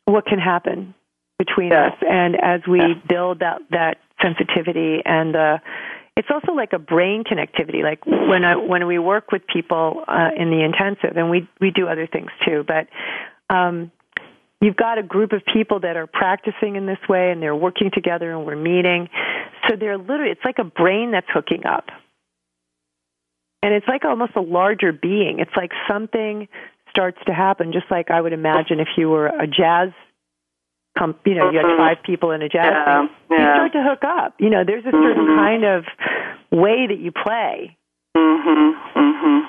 what 0.05 0.25
can 0.25 0.37
happen 0.37 0.93
between 1.39 1.71
Yeah. 1.71 1.87
us. 1.87 1.93
And 2.07 2.35
as 2.35 2.67
we 2.67 2.79
Yeah. 2.79 2.93
build 3.07 3.39
that 3.39 3.61
that 3.69 3.97
sensitivity 4.21 5.01
and 5.05 5.35
uh, 5.35 5.57
it's 6.19 6.27
also 6.29 6.51
like 6.51 6.73
a 6.73 6.79
brain 6.79 7.23
connectivity. 7.23 7.81
Like 7.81 8.05
when 8.05 8.43
I 8.43 8.57
when 8.57 8.85
we 8.85 8.99
work 8.99 9.31
with 9.31 9.41
people 9.47 10.03
uh, 10.05 10.31
in 10.35 10.49
the 10.51 10.61
intensive, 10.63 11.15
and 11.15 11.29
we 11.29 11.47
we 11.61 11.71
do 11.71 11.87
other 11.87 12.07
things 12.07 12.29
too, 12.45 12.63
but. 12.67 12.87
Um, 13.49 13.91
You've 14.61 14.75
got 14.75 14.97
a 14.97 15.03
group 15.03 15.31
of 15.31 15.41
people 15.53 15.79
that 15.79 15.95
are 15.95 16.05
practicing 16.05 16.75
in 16.75 16.85
this 16.85 16.97
way 17.07 17.31
and 17.31 17.41
they're 17.41 17.55
working 17.55 17.91
together 17.93 18.35
and 18.35 18.45
we're 18.45 18.57
meeting. 18.57 19.07
So 19.65 19.77
they're 19.79 19.97
literally, 19.97 20.31
it's 20.31 20.43
like 20.43 20.59
a 20.59 20.65
brain 20.65 21.11
that's 21.11 21.27
hooking 21.33 21.65
up. 21.65 21.85
And 23.63 23.73
it's 23.73 23.87
like 23.87 24.03
almost 24.03 24.33
a 24.35 24.41
larger 24.41 24.91
being. 24.91 25.39
It's 25.39 25.55
like 25.55 25.71
something 25.87 26.49
starts 26.89 27.19
to 27.27 27.33
happen, 27.33 27.71
just 27.71 27.85
like 27.89 28.11
I 28.11 28.19
would 28.19 28.33
imagine 28.33 28.81
if 28.81 28.89
you 28.97 29.09
were 29.09 29.27
a 29.27 29.47
jazz, 29.47 29.91
comp, 30.97 31.17
you 31.25 31.35
know, 31.35 31.49
you 31.51 31.57
had 31.57 31.65
Mhm. 31.65 31.77
five 31.77 32.03
people 32.03 32.31
in 32.31 32.41
a 32.41 32.49
jazz 32.49 32.73
Yeah, 32.73 32.85
band. 32.85 33.09
You 33.29 33.37
yeah. 33.37 33.53
start 33.55 33.71
to 33.73 33.83
hook 33.83 34.03
up. 34.03 34.33
You 34.39 34.49
know, 34.49 34.63
there's 34.63 34.85
a 34.85 34.91
certain 34.91 35.25
Mhm. 35.27 35.35
kind 35.35 35.63
of 35.63 35.85
way 36.51 36.87
that 36.87 36.97
you 36.97 37.11
play. 37.11 37.75
Mhm. 38.15 38.75
Mhm. 38.95 39.47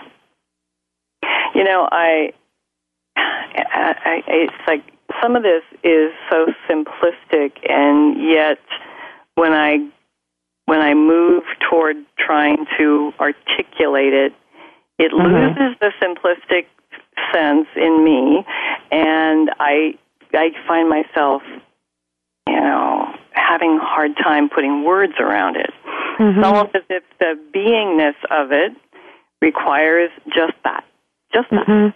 You 1.55 1.65
know, 1.65 1.89
I, 1.91 2.33
I, 3.17 3.95
I 4.05 4.23
it's 4.29 4.55
like 4.69 4.83
some 5.21 5.35
of 5.37 5.43
this 5.43 5.65
is 5.83 6.13
so 6.31 6.47
simplistic, 6.69 7.53
and 7.69 8.23
yet 8.23 8.59
when 9.35 9.53
I 9.53 9.87
when 10.67 10.81
I 10.81 10.95
move 10.95 11.43
toward 11.69 11.97
trying 12.17 12.67
to 12.79 13.13
articulate 13.19 14.13
it, 14.13 14.33
it 14.99 15.11
Mhm. 15.11 15.57
loses 15.57 15.77
the 15.81 15.93
simplistic 16.01 16.67
sense 17.33 17.67
in 17.75 18.05
me, 18.05 18.45
and 18.93 19.51
I 19.59 19.95
I 20.35 20.51
find 20.67 20.89
myself, 20.89 21.43
you 22.47 22.61
know, 22.61 23.13
having 23.33 23.79
a 23.81 23.85
hard 23.85 24.13
time 24.23 24.49
putting 24.49 24.85
words 24.85 25.15
around 25.19 25.57
it. 25.57 25.71
Mhm. 26.19 26.39
It's 26.39 26.47
almost 26.47 26.75
as 26.75 26.83
if 26.89 27.03
the 27.19 27.39
beingness 27.55 28.15
of 28.31 28.53
it 28.53 28.73
requires 29.41 30.11
just 30.29 30.53
that, 30.65 30.85
just 31.33 31.49
that, 31.51 31.67
Mhm. 31.67 31.93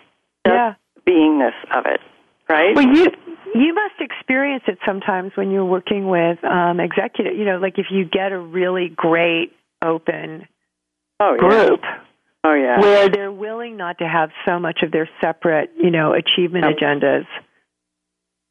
just 0.46 0.54
Yeah. 0.54 0.74
beingness 1.06 1.54
of 1.70 1.86
it, 1.86 2.00
right? 2.48 2.74
Well, 2.74 2.86
you 2.86 3.12
you 3.54 3.72
must 3.72 4.00
experience 4.00 4.64
it 4.66 4.78
sometimes 4.84 5.36
when 5.36 5.52
you're 5.52 5.64
working 5.64 6.08
with 6.08 6.42
um, 6.44 6.80
executive. 6.80 7.36
You 7.36 7.44
know, 7.44 7.58
like 7.58 7.78
if 7.78 7.88
you 7.90 8.04
get 8.04 8.32
a 8.32 8.38
really 8.38 8.88
great 8.88 9.52
open 9.80 10.48
oh 11.20 11.34
yeah, 11.34 11.38
group 11.38 11.84
oh 12.42 12.54
yeah, 12.54 12.80
where 12.80 13.08
they're 13.08 13.30
willing 13.30 13.76
not 13.76 13.98
to 13.98 14.08
have 14.08 14.32
so 14.44 14.58
much 14.58 14.82
of 14.82 14.90
their 14.90 15.08
separate, 15.20 15.70
you 15.76 15.90
know, 15.90 16.14
achievement 16.14 16.64
Yep. 16.64 16.76
agendas. 16.78 17.26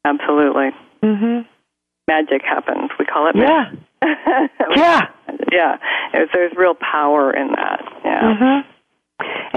Absolutely. 0.04 0.70
hmm 1.02 1.40
Magic 2.06 2.42
happens. 2.44 2.90
We 2.98 3.06
call 3.06 3.28
it. 3.28 3.36
Yeah. 3.36 3.70
magic. 4.02 4.50
Yeah. 4.76 5.00
yeah. 5.50 5.76
There's, 6.12 6.28
there's 6.34 6.52
real 6.56 6.74
power 6.74 7.34
in 7.34 7.48
that. 7.52 7.82
Yeah. 8.04 8.36
hmm 8.36 8.60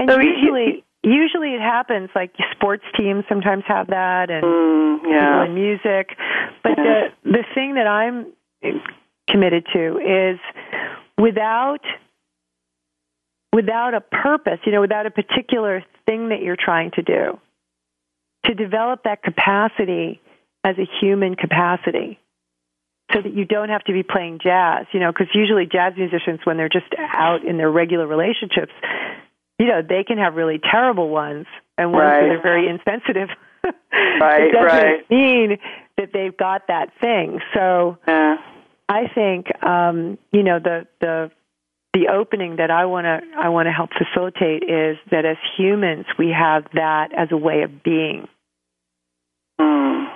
And 0.00 0.10
So 0.10 0.18
you- 0.20 0.30
usually, 0.30 0.84
usually 1.02 1.54
it 1.54 1.60
happens. 1.60 2.08
Like 2.14 2.32
sports 2.52 2.84
teams 2.96 3.24
sometimes 3.28 3.64
have 3.66 3.88
that, 3.88 4.30
and 4.30 4.42
Mm, 4.44 5.02
people 5.02 5.42
in 5.42 5.54
music. 5.54 6.16
But 6.62 6.78
Yeah. 6.78 7.08
the 7.24 7.30
the 7.32 7.44
thing 7.54 7.74
that 7.74 7.86
I'm 7.86 8.32
committed 9.28 9.66
to 9.74 9.98
is 9.98 10.38
without 11.18 11.80
without 13.52 13.94
a 13.94 14.00
purpose, 14.00 14.58
you 14.64 14.72
know, 14.72 14.80
without 14.80 15.06
a 15.06 15.10
particular 15.10 15.84
thing 16.06 16.28
that 16.30 16.40
you're 16.42 16.56
trying 16.56 16.90
to 16.92 17.02
do, 17.02 17.38
to 18.44 18.54
develop 18.54 19.02
that 19.04 19.22
capacity 19.22 20.20
as 20.68 20.76
a 20.78 20.86
human 21.00 21.34
capacity. 21.34 22.18
So 23.12 23.22
that 23.22 23.32
you 23.32 23.46
don't 23.46 23.70
have 23.70 23.84
to 23.84 23.92
be 23.94 24.02
playing 24.02 24.40
jazz, 24.42 24.84
you 24.92 25.00
know, 25.00 25.10
because 25.10 25.28
usually 25.32 25.64
jazz 25.64 25.94
musicians, 25.96 26.40
when 26.44 26.58
they're 26.58 26.68
just 26.68 26.92
out 26.98 27.42
in 27.42 27.56
their 27.56 27.70
regular 27.70 28.06
relationships, 28.06 28.72
you 29.58 29.66
know, 29.66 29.80
they 29.80 30.04
can 30.04 30.18
have 30.18 30.34
really 30.34 30.58
terrible 30.58 31.08
ones 31.08 31.46
and 31.78 31.90
ones 31.90 32.04
Right. 32.04 32.20
that 32.20 32.36
are 32.36 32.42
very 32.42 32.68
insensitive. 32.68 33.30
Right, 34.20 34.42
it 34.44 34.52
doesn't 34.52 34.66
right. 34.66 35.10
mean 35.10 35.58
that 35.96 36.10
they've 36.12 36.36
got 36.36 36.68
that 36.68 36.90
thing. 37.00 37.40
So 37.54 37.98
Yeah. 38.06 38.36
I 38.88 39.08
think 39.14 39.46
um, 39.62 40.18
you 40.32 40.42
know 40.42 40.58
the 40.58 40.86
the 41.00 41.30
the 41.94 42.08
opening 42.08 42.56
that 42.56 42.70
I 42.70 42.86
want 42.86 43.04
to 43.06 43.20
I 43.36 43.48
want 43.50 43.66
to 43.66 43.72
help 43.72 43.90
facilitate 43.92 44.62
is 44.62 44.96
that 45.10 45.24
as 45.24 45.36
humans 45.56 46.06
we 46.18 46.28
have 46.30 46.64
that 46.74 47.12
as 47.16 47.28
a 47.32 47.36
way 47.36 47.62
of 47.62 47.82
being. 47.82 48.28
Mm. 49.60 50.06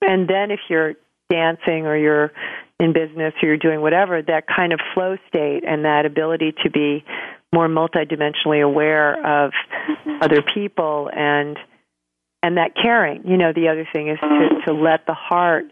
And 0.00 0.28
then 0.28 0.50
if 0.50 0.60
you're 0.68 0.94
dancing 1.30 1.86
or 1.86 1.96
you're 1.96 2.32
in 2.80 2.92
business 2.92 3.34
or 3.42 3.48
you're 3.48 3.56
doing 3.56 3.80
whatever, 3.80 4.22
that 4.22 4.44
kind 4.46 4.72
of 4.72 4.80
flow 4.94 5.16
state 5.28 5.62
and 5.66 5.84
that 5.84 6.06
ability 6.06 6.54
to 6.62 6.70
be 6.70 7.04
more 7.52 7.68
multidimensionally 7.68 8.62
aware 8.62 9.44
of 9.44 9.52
other 10.20 10.42
people 10.42 11.10
and 11.12 11.58
and 12.42 12.56
that 12.56 12.76
caring. 12.80 13.26
You 13.26 13.36
know, 13.36 13.52
the 13.52 13.68
other 13.68 13.86
thing 13.92 14.08
is 14.08 14.18
to, 14.20 14.48
to 14.66 14.72
let 14.72 15.06
the 15.06 15.14
heart 15.14 15.64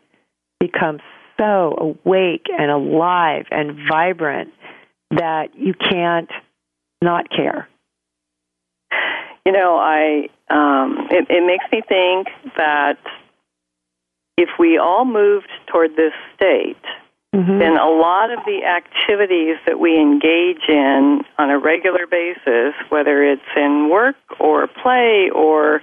become 0.58 0.98
so 1.38 1.96
awake 2.04 2.46
and 2.50 2.70
alive 2.70 3.44
and 3.50 3.78
vibrant 3.88 4.52
that 5.10 5.50
you 5.56 5.74
can't 5.74 6.30
not 7.02 7.30
care. 7.30 7.68
You 9.44 9.52
know, 9.52 9.76
I 9.76 10.28
um, 10.50 11.08
it, 11.10 11.26
it 11.28 11.46
makes 11.46 11.64
me 11.70 11.82
think 11.88 12.28
that 12.56 12.98
if 14.36 14.50
we 14.58 14.78
all 14.78 15.04
moved 15.04 15.48
toward 15.66 15.96
this 15.96 16.12
state, 16.34 16.76
Mm-hmm. 17.34 17.58
then 17.58 17.76
a 17.76 17.90
lot 17.90 18.30
of 18.30 18.38
the 18.46 18.64
activities 18.64 19.56
that 19.66 19.78
we 19.78 20.00
engage 20.00 20.62
in 20.70 21.20
on 21.38 21.50
a 21.50 21.58
regular 21.58 22.06
basis, 22.06 22.72
whether 22.88 23.22
it's 23.22 23.42
in 23.54 23.90
work 23.90 24.16
or 24.40 24.66
play 24.66 25.28
or 25.34 25.82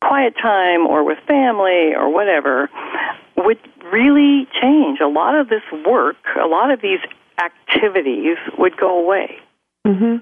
quiet 0.00 0.34
time 0.40 0.86
or 0.86 1.02
with 1.02 1.18
family 1.26 1.92
or 1.96 2.08
whatever, 2.08 2.70
would 3.36 3.58
really 3.90 4.46
change. 4.62 5.00
A 5.00 5.08
lot 5.08 5.34
of 5.34 5.48
this 5.48 5.62
work, 5.84 6.18
a 6.40 6.46
lot 6.46 6.70
of 6.70 6.80
these 6.80 7.00
activities 7.42 8.36
would 8.56 8.76
go 8.76 8.96
away. 8.96 9.36
hmm 9.84 10.16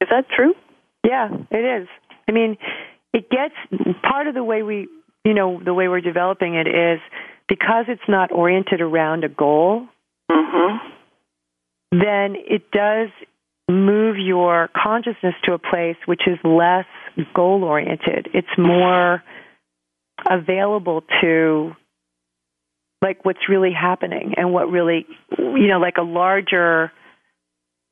Is 0.00 0.08
that 0.10 0.28
true? 0.28 0.54
Yeah, 1.04 1.28
it 1.52 1.82
is. 1.82 1.86
I 2.28 2.32
mean, 2.32 2.56
it 3.12 3.30
gets 3.30 3.54
part 4.02 4.26
of 4.26 4.34
the 4.34 4.42
way 4.42 4.64
we, 4.64 4.88
you 5.26 5.34
know, 5.34 5.60
the 5.62 5.74
way 5.74 5.88
we're 5.88 6.00
developing 6.00 6.54
it 6.54 6.68
is 6.68 7.00
because 7.48 7.86
it's 7.88 8.08
not 8.08 8.30
oriented 8.32 8.80
around 8.80 9.24
a 9.24 9.28
goal, 9.28 9.88
Mm-hmm. 10.28 10.78
then 11.92 12.34
it 12.36 12.70
does 12.72 13.10
move 13.68 14.16
your 14.18 14.68
consciousness 14.76 15.34
to 15.44 15.52
a 15.52 15.58
place 15.58 15.96
which 16.04 16.22
is 16.26 16.36
less 16.42 16.86
goal 17.32 17.62
oriented. 17.62 18.28
It's 18.34 18.48
more 18.58 19.22
available 20.28 21.04
to 21.20 21.72
like 23.02 23.24
what's 23.24 23.48
really 23.48 23.72
happening 23.72 24.34
and 24.36 24.52
what 24.52 24.68
really, 24.68 25.06
you 25.38 25.68
know, 25.68 25.78
like 25.78 25.96
a 25.98 26.02
larger 26.02 26.90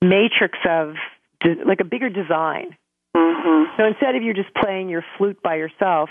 matrix 0.03 0.59
of, 0.69 0.95
like 1.67 1.81
a 1.81 1.85
bigger 1.85 2.09
design. 2.09 2.77
Mm-hmm. 3.17 3.77
So 3.77 3.87
instead 3.87 4.17
of 4.17 4.23
you 4.23 4.35
just 4.35 4.53
playing 4.55 4.89
your 4.89 5.05
flute 5.17 5.41
by 5.43 5.57
yourself, 5.57 6.09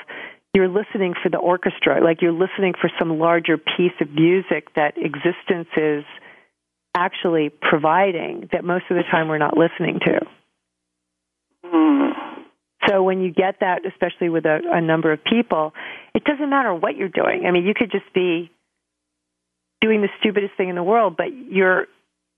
you're 0.53 0.67
listening 0.67 1.15
for 1.21 1.29
the 1.29 1.37
orchestra, 1.37 2.03
like 2.03 2.21
you're 2.21 2.31
listening 2.31 2.73
for 2.79 2.89
some 2.99 3.17
larger 3.17 3.57
piece 3.57 3.93
of 4.01 4.11
music 4.11 4.73
that 4.75 4.93
existence 4.97 5.67
is 5.75 6.03
actually 6.95 7.49
providing 7.49 8.49
that 8.51 8.63
most 8.63 8.85
of 8.91 8.97
the 8.97 9.03
time 9.09 9.27
we're 9.27 9.39
not 9.39 9.57
listening 9.57 9.99
to. 9.99 10.19
Mm. 11.65 12.11
So 12.87 13.01
when 13.01 13.21
you 13.21 13.31
get 13.31 13.61
that, 13.61 13.81
especially 13.85 14.29
with 14.29 14.45
a, 14.45 14.59
a 14.71 14.81
number 14.81 15.11
of 15.11 15.23
people, 15.23 15.73
it 16.13 16.23
doesn't 16.23 16.49
matter 16.49 16.73
what 16.73 16.95
you're 16.97 17.09
doing. 17.09 17.45
I 17.47 17.51
mean, 17.51 17.65
you 17.65 17.73
could 17.75 17.91
just 17.91 18.13
be 18.13 18.51
doing 19.81 20.01
the 20.01 20.09
stupidest 20.19 20.53
thing 20.55 20.69
in 20.69 20.75
the 20.75 20.83
world, 20.83 21.15
but 21.17 21.33
you're 21.33 21.87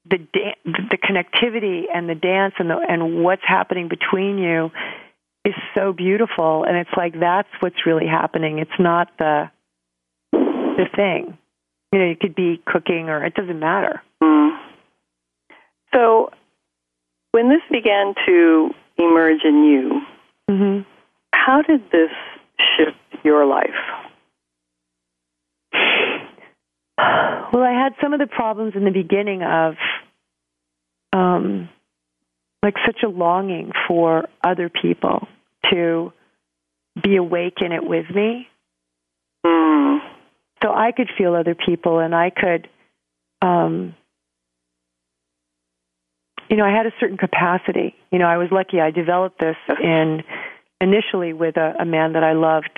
the 0.10 0.20
da- 0.20 0.56
the 0.64 0.98
connectivity 0.98 1.84
and 1.94 2.08
the 2.08 2.16
dance 2.16 2.54
and 2.60 2.70
the 2.70 2.78
and 2.88 3.24
what's 3.24 3.42
happening 3.46 3.90
between 3.90 4.38
you 4.38 4.72
is 5.46 5.54
so 5.76 5.94
beautiful 5.94 6.64
and 6.64 6.76
it's 6.76 6.90
like 6.98 7.20
that's 7.20 7.50
what's 7.60 7.86
really 7.86 8.08
happening. 8.08 8.58
It's 8.60 8.80
not 8.80 9.10
the 9.20 9.52
the 10.32 10.86
thing. 10.96 11.38
You 11.94 12.00
know 12.00 12.06
it 12.06 12.20
could 12.20 12.36
be 12.36 12.62
cooking 12.66 13.10
or 13.10 13.24
it 13.24 13.36
doesn't 13.36 13.60
matter. 13.60 14.02
Mm. 14.22 14.58
so 15.94 16.30
when 17.32 17.50
this 17.50 17.62
began 17.72 18.16
to 18.26 18.70
emerge 18.98 19.42
in 19.44 19.64
you 19.66 20.02
mm-hmm. 20.50 20.82
how 21.34 21.62
did 21.62 21.82
this 21.92 22.10
shift 22.58 23.24
your 23.24 23.46
life? 23.46 23.70
Well 27.54 27.64
i 27.64 27.72
had 27.72 27.94
some 28.02 28.14
of 28.14 28.20
the 28.20 28.28
problems 28.28 28.74
in 28.76 28.84
the 28.84 28.92
beginning 28.92 29.44
of 29.44 29.76
um 31.14 31.70
like 32.64 32.76
such 32.86 33.04
a 33.04 33.08
longing 33.08 33.72
for 33.88 34.28
other 34.44 34.70
people 34.70 35.28
to 35.72 36.14
be 37.02 37.16
awake 37.18 37.58
in 37.62 37.72
it 37.72 37.84
with 37.84 38.10
me. 38.10 38.48
Mm. 39.46 40.00
So 40.64 40.74
I 40.74 40.92
could 40.92 41.10
feel 41.18 41.36
other 41.36 41.56
people 41.56 42.00
and 42.00 42.16
I 42.16 42.30
could, 42.30 42.68
um, 43.42 43.96
you 46.50 46.58
know, 46.58 46.66
I 46.66 46.72
had 46.76 46.86
a 46.86 46.94
certain 47.00 47.18
capacity. 47.18 47.96
You 48.12 48.20
know, 48.20 48.28
I 48.28 48.38
was 48.38 48.50
lucky. 48.52 48.80
I 48.80 48.92
developed 48.92 49.40
this 49.40 49.58
in 49.82 50.24
initially 50.80 51.34
with 51.34 51.58
a, 51.58 51.74
a 51.80 51.86
man 51.86 52.14
that 52.14 52.24
I 52.24 52.34
loved, 52.34 52.78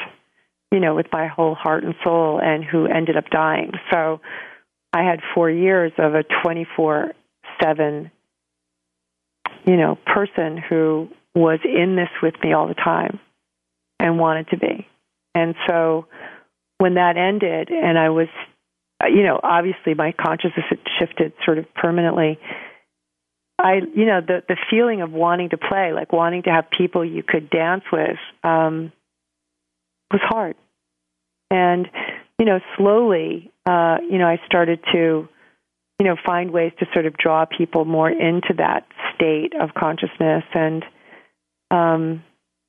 you 0.71 0.80
know, 0.80 0.95
with 0.95 1.08
my 1.12 1.28
whole 1.28 1.56
heart 1.56 1.84
and 1.84 1.95
soul, 2.04 2.39
and 2.41 2.63
who 2.63 2.86
ended 2.86 3.17
up 3.17 3.30
dying. 3.30 3.71
So 3.91 4.21
I 4.93 5.04
had 5.04 5.19
four 5.36 5.50
years 5.50 5.91
of 5.97 6.15
a 6.15 6.23
twenty-four 6.43 7.13
seven, 7.62 8.12
you 9.65 9.78
know, 9.78 9.97
person 10.06 10.58
who 10.58 11.10
was 11.39 11.60
in 11.63 11.95
this 11.95 12.10
with 12.21 12.36
me 12.43 12.54
all 12.54 12.67
the 12.67 12.73
time 12.73 13.19
and 14.00 14.19
wanted 14.19 14.50
to 14.50 14.58
be. 14.58 14.88
And 15.36 15.56
so 15.67 16.08
when 16.80 16.95
that 16.95 17.17
ended 17.17 17.69
and 17.69 17.97
I 17.97 18.10
was 18.10 18.28
you 19.06 19.23
know, 19.23 19.39
obviously 19.43 19.93
my 19.93 20.12
consciousness 20.12 20.65
had 20.69 20.80
shifted 21.00 21.34
sort 21.45 21.58
of 21.60 21.71
permanently. 21.76 22.39
I, 23.60 23.82
you 23.95 24.06
know, 24.06 24.21
the 24.21 24.43
the 24.47 24.58
feeling 24.69 25.02
of 25.02 25.12
wanting 25.12 25.50
to 25.50 25.58
play, 25.58 25.91
like 25.93 26.12
wanting 26.12 26.43
to 26.43 26.52
have 26.52 26.69
people 26.69 27.04
you 27.04 27.23
could 27.23 27.50
dance 27.50 27.84
with, 27.91 28.17
um, 28.43 28.91
was 30.12 30.21
hard. 30.23 30.56
And 31.50 31.88
you 32.39 32.45
know, 32.45 32.60
slowly, 32.78 33.52
uh, 33.65 33.97
you 34.10 34.19
know, 34.19 34.28
I 34.28 34.39
started 34.45 34.80
to, 34.93 35.28
you 36.00 36.06
know, 36.06 36.15
find 36.23 36.52
ways 36.52 36.71
to 36.80 36.86
sort 36.93 37.08
of 37.08 37.17
draw 37.17 37.45
people 37.45 37.86
more 37.86 38.10
into 38.10 38.54
that 38.58 38.88
state 39.15 39.54
of 39.60 39.73
consciousness 39.73 40.43
and 40.54 40.84
um, 41.71 42.23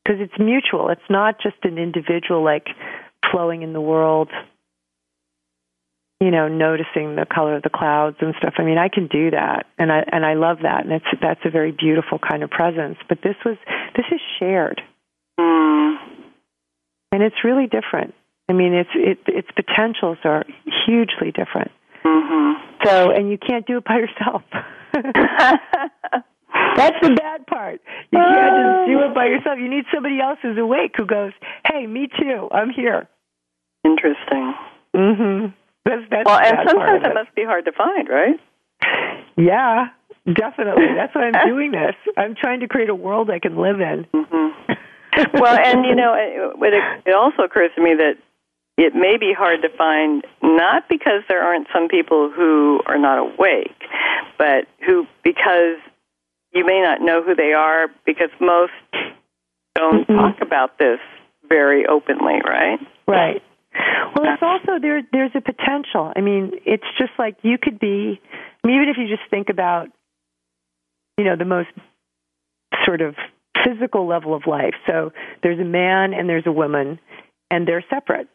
because 0.09 0.21
it's 0.21 0.39
mutual. 0.39 0.89
It's 0.89 1.01
not 1.11 1.41
just 1.41 1.57
an 1.65 1.77
individual 1.79 2.43
like 2.43 2.67
flowing 3.31 3.63
in 3.63 3.73
the 3.73 3.81
world, 3.81 4.31
you 6.21 6.31
know, 6.31 6.49
noticing 6.49 7.15
the 7.15 7.27
color 7.31 7.57
of 7.57 7.63
the 7.63 7.71
clouds 7.71 8.17
and 8.21 8.35
stuff. 8.39 8.55
I 8.59 8.65
mean, 8.65 8.79
I 8.79 8.89
can 8.89 9.07
do 9.07 9.31
that, 9.31 9.67
and 9.79 9.93
I 9.93 10.05
and 10.11 10.25
I 10.25 10.35
love 10.35 10.59
that, 10.63 10.85
and 10.85 10.93
it's 10.93 11.07
that's 11.21 11.41
a 11.45 11.51
very 11.51 11.73
beautiful 11.73 12.19
kind 12.19 12.43
of 12.43 12.51
presence. 12.51 12.97
But 13.09 13.19
this 13.23 13.37
was 13.45 13.57
this 13.97 14.07
is 14.11 14.21
shared, 14.39 14.81
mm. 15.39 15.97
and 17.13 17.23
it's 17.23 17.45
really 17.45 17.67
different. 17.67 18.15
I 18.49 18.55
mean, 18.55 18.73
it's 18.73 18.91
it 18.95 19.19
its 19.27 19.49
potentials 19.55 20.19
are 20.25 20.45
hugely 20.87 21.33
different. 21.33 21.71
Mm-hmm. 22.05 22.85
So, 22.85 23.11
and 23.11 23.31
you 23.31 23.37
can't 23.37 23.67
do 23.67 23.77
it 23.77 23.85
by 23.85 23.99
yourself. 23.99 24.43
That's 26.77 26.97
the 27.03 27.15
bad 27.15 27.47
part. 27.47 27.81
You 28.11 28.19
can't 28.19 28.57
just 28.57 28.89
do 28.89 29.01
it 29.05 29.15
by 29.15 29.27
yourself. 29.27 29.59
You 29.59 29.69
need 29.69 29.85
somebody 29.93 30.21
else 30.21 30.39
who's 30.43 30.59
awake 30.59 30.93
who 30.97 31.07
goes, 31.07 31.33
"Hey, 31.67 31.87
me 31.87 32.09
too. 32.19 32.49
I'm 32.53 32.71
here." 32.71 33.09
Interesting. 33.85 34.55
Mhm. 34.95 35.53
That's 35.85 36.03
that's 36.11 36.27
well, 36.27 36.39
and 36.39 36.69
sometimes 36.69 37.03
it 37.07 37.15
must 37.15 37.35
be 37.35 37.45
hard 37.45 37.65
to 37.65 37.73
find, 37.73 38.09
right? 38.09 38.39
Yeah, 39.37 39.89
definitely. 40.27 40.87
That's 40.97 41.15
why 41.15 41.31
I'm 41.31 41.49
doing 41.49 41.71
this. 41.71 41.95
I'm 42.17 42.35
trying 42.35 42.61
to 42.61 42.69
create 42.69 42.91
a 42.91 42.95
world 42.95 43.31
I 43.31 43.39
can 43.39 43.57
live 43.57 43.81
in. 43.81 44.07
Mm-hmm. 44.13 45.39
well, 45.41 45.57
and 45.59 45.85
you 45.87 45.95
know, 45.95 46.15
it, 46.15 47.01
it 47.07 47.15
also 47.15 47.43
occurs 47.43 47.71
to 47.77 47.83
me 47.83 47.95
that 47.95 48.15
it 48.77 48.95
may 48.95 49.17
be 49.19 49.33
hard 49.37 49.63
to 49.63 49.69
find 49.77 50.25
not 50.43 50.89
because 50.89 51.23
there 51.29 51.43
aren't 51.43 51.69
some 51.73 51.89
people 51.89 52.31
who 52.35 52.81
are 52.87 52.99
not 52.99 53.19
awake, 53.19 53.81
but 54.37 54.67
who 54.87 55.07
because 55.25 55.79
you 56.53 56.65
may 56.65 56.81
not 56.83 57.01
know 57.01 57.23
who 57.23 57.35
they 57.35 57.53
are 57.53 57.89
because 58.07 58.31
most 58.41 58.73
don't 59.75 60.07
mm-hmm. 60.07 60.15
talk 60.15 60.37
about 60.43 60.79
this 60.79 60.99
very 61.49 61.87
openly, 61.87 62.41
right? 62.45 62.79
Right. 63.07 63.43
Well, 64.15 64.33
it's 64.33 64.43
also 64.43 64.81
there. 64.81 65.03
There's 65.13 65.31
a 65.35 65.41
potential. 65.41 66.13
I 66.17 66.21
mean, 66.21 66.53
it's 66.67 66.87
just 66.99 67.13
like 67.19 67.37
you 67.43 67.59
could 67.61 67.79
be. 67.79 68.21
I 68.23 68.67
mean, 68.67 68.77
even 68.77 68.89
if 68.89 68.97
you 68.99 69.07
just 69.09 69.29
think 69.31 69.49
about, 69.51 69.89
you 71.17 71.25
know, 71.25 71.37
the 71.37 71.45
most 71.45 71.69
sort 72.85 73.01
of 73.01 73.15
physical 73.65 74.07
level 74.07 74.35
of 74.35 74.43
life. 74.47 74.75
So 74.87 75.13
there's 75.43 75.61
a 75.61 75.65
man 75.65 76.13
and 76.15 76.29
there's 76.29 76.47
a 76.47 76.53
woman, 76.53 76.99
and 77.51 77.67
they're 77.67 77.85
separate. 77.91 78.29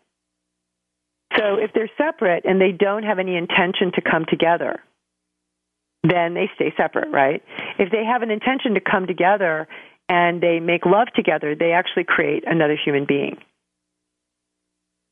So 1.38 1.56
if 1.56 1.72
they're 1.74 1.90
separate 1.98 2.46
and 2.46 2.62
they 2.62 2.72
don't 2.72 3.04
have 3.04 3.20
any 3.20 3.36
intention 3.36 3.92
to 3.96 4.02
come 4.02 4.26
together, 4.30 4.80
then 6.04 6.34
they 6.34 6.50
stay 6.56 6.74
separate, 6.76 7.10
right? 7.12 7.42
If 7.80 7.92
they 7.92 8.04
have 8.04 8.22
an 8.22 8.32
intention 8.32 8.74
to 8.74 8.82
come 8.82 9.08
together 9.08 9.68
and 10.10 10.42
they 10.42 10.60
make 10.60 10.86
love 10.86 11.08
together, 11.16 11.56
they 11.56 11.72
actually 11.72 12.04
create 12.04 12.44
another 12.46 12.78
human 12.84 13.06
being. 13.06 13.38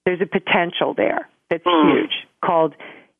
There's 0.05 0.21
a 0.21 0.25
potential 0.25 0.93
there 0.95 1.29
that's 1.49 1.63
mm. 1.63 1.91
huge 1.93 2.11
called 2.43 2.73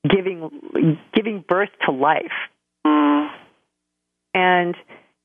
giving 0.07 0.97
giving 1.13 1.45
birth 1.47 1.69
to 1.85 1.91
life. 1.91 2.31
Mm. 2.85 3.29
And 4.33 4.75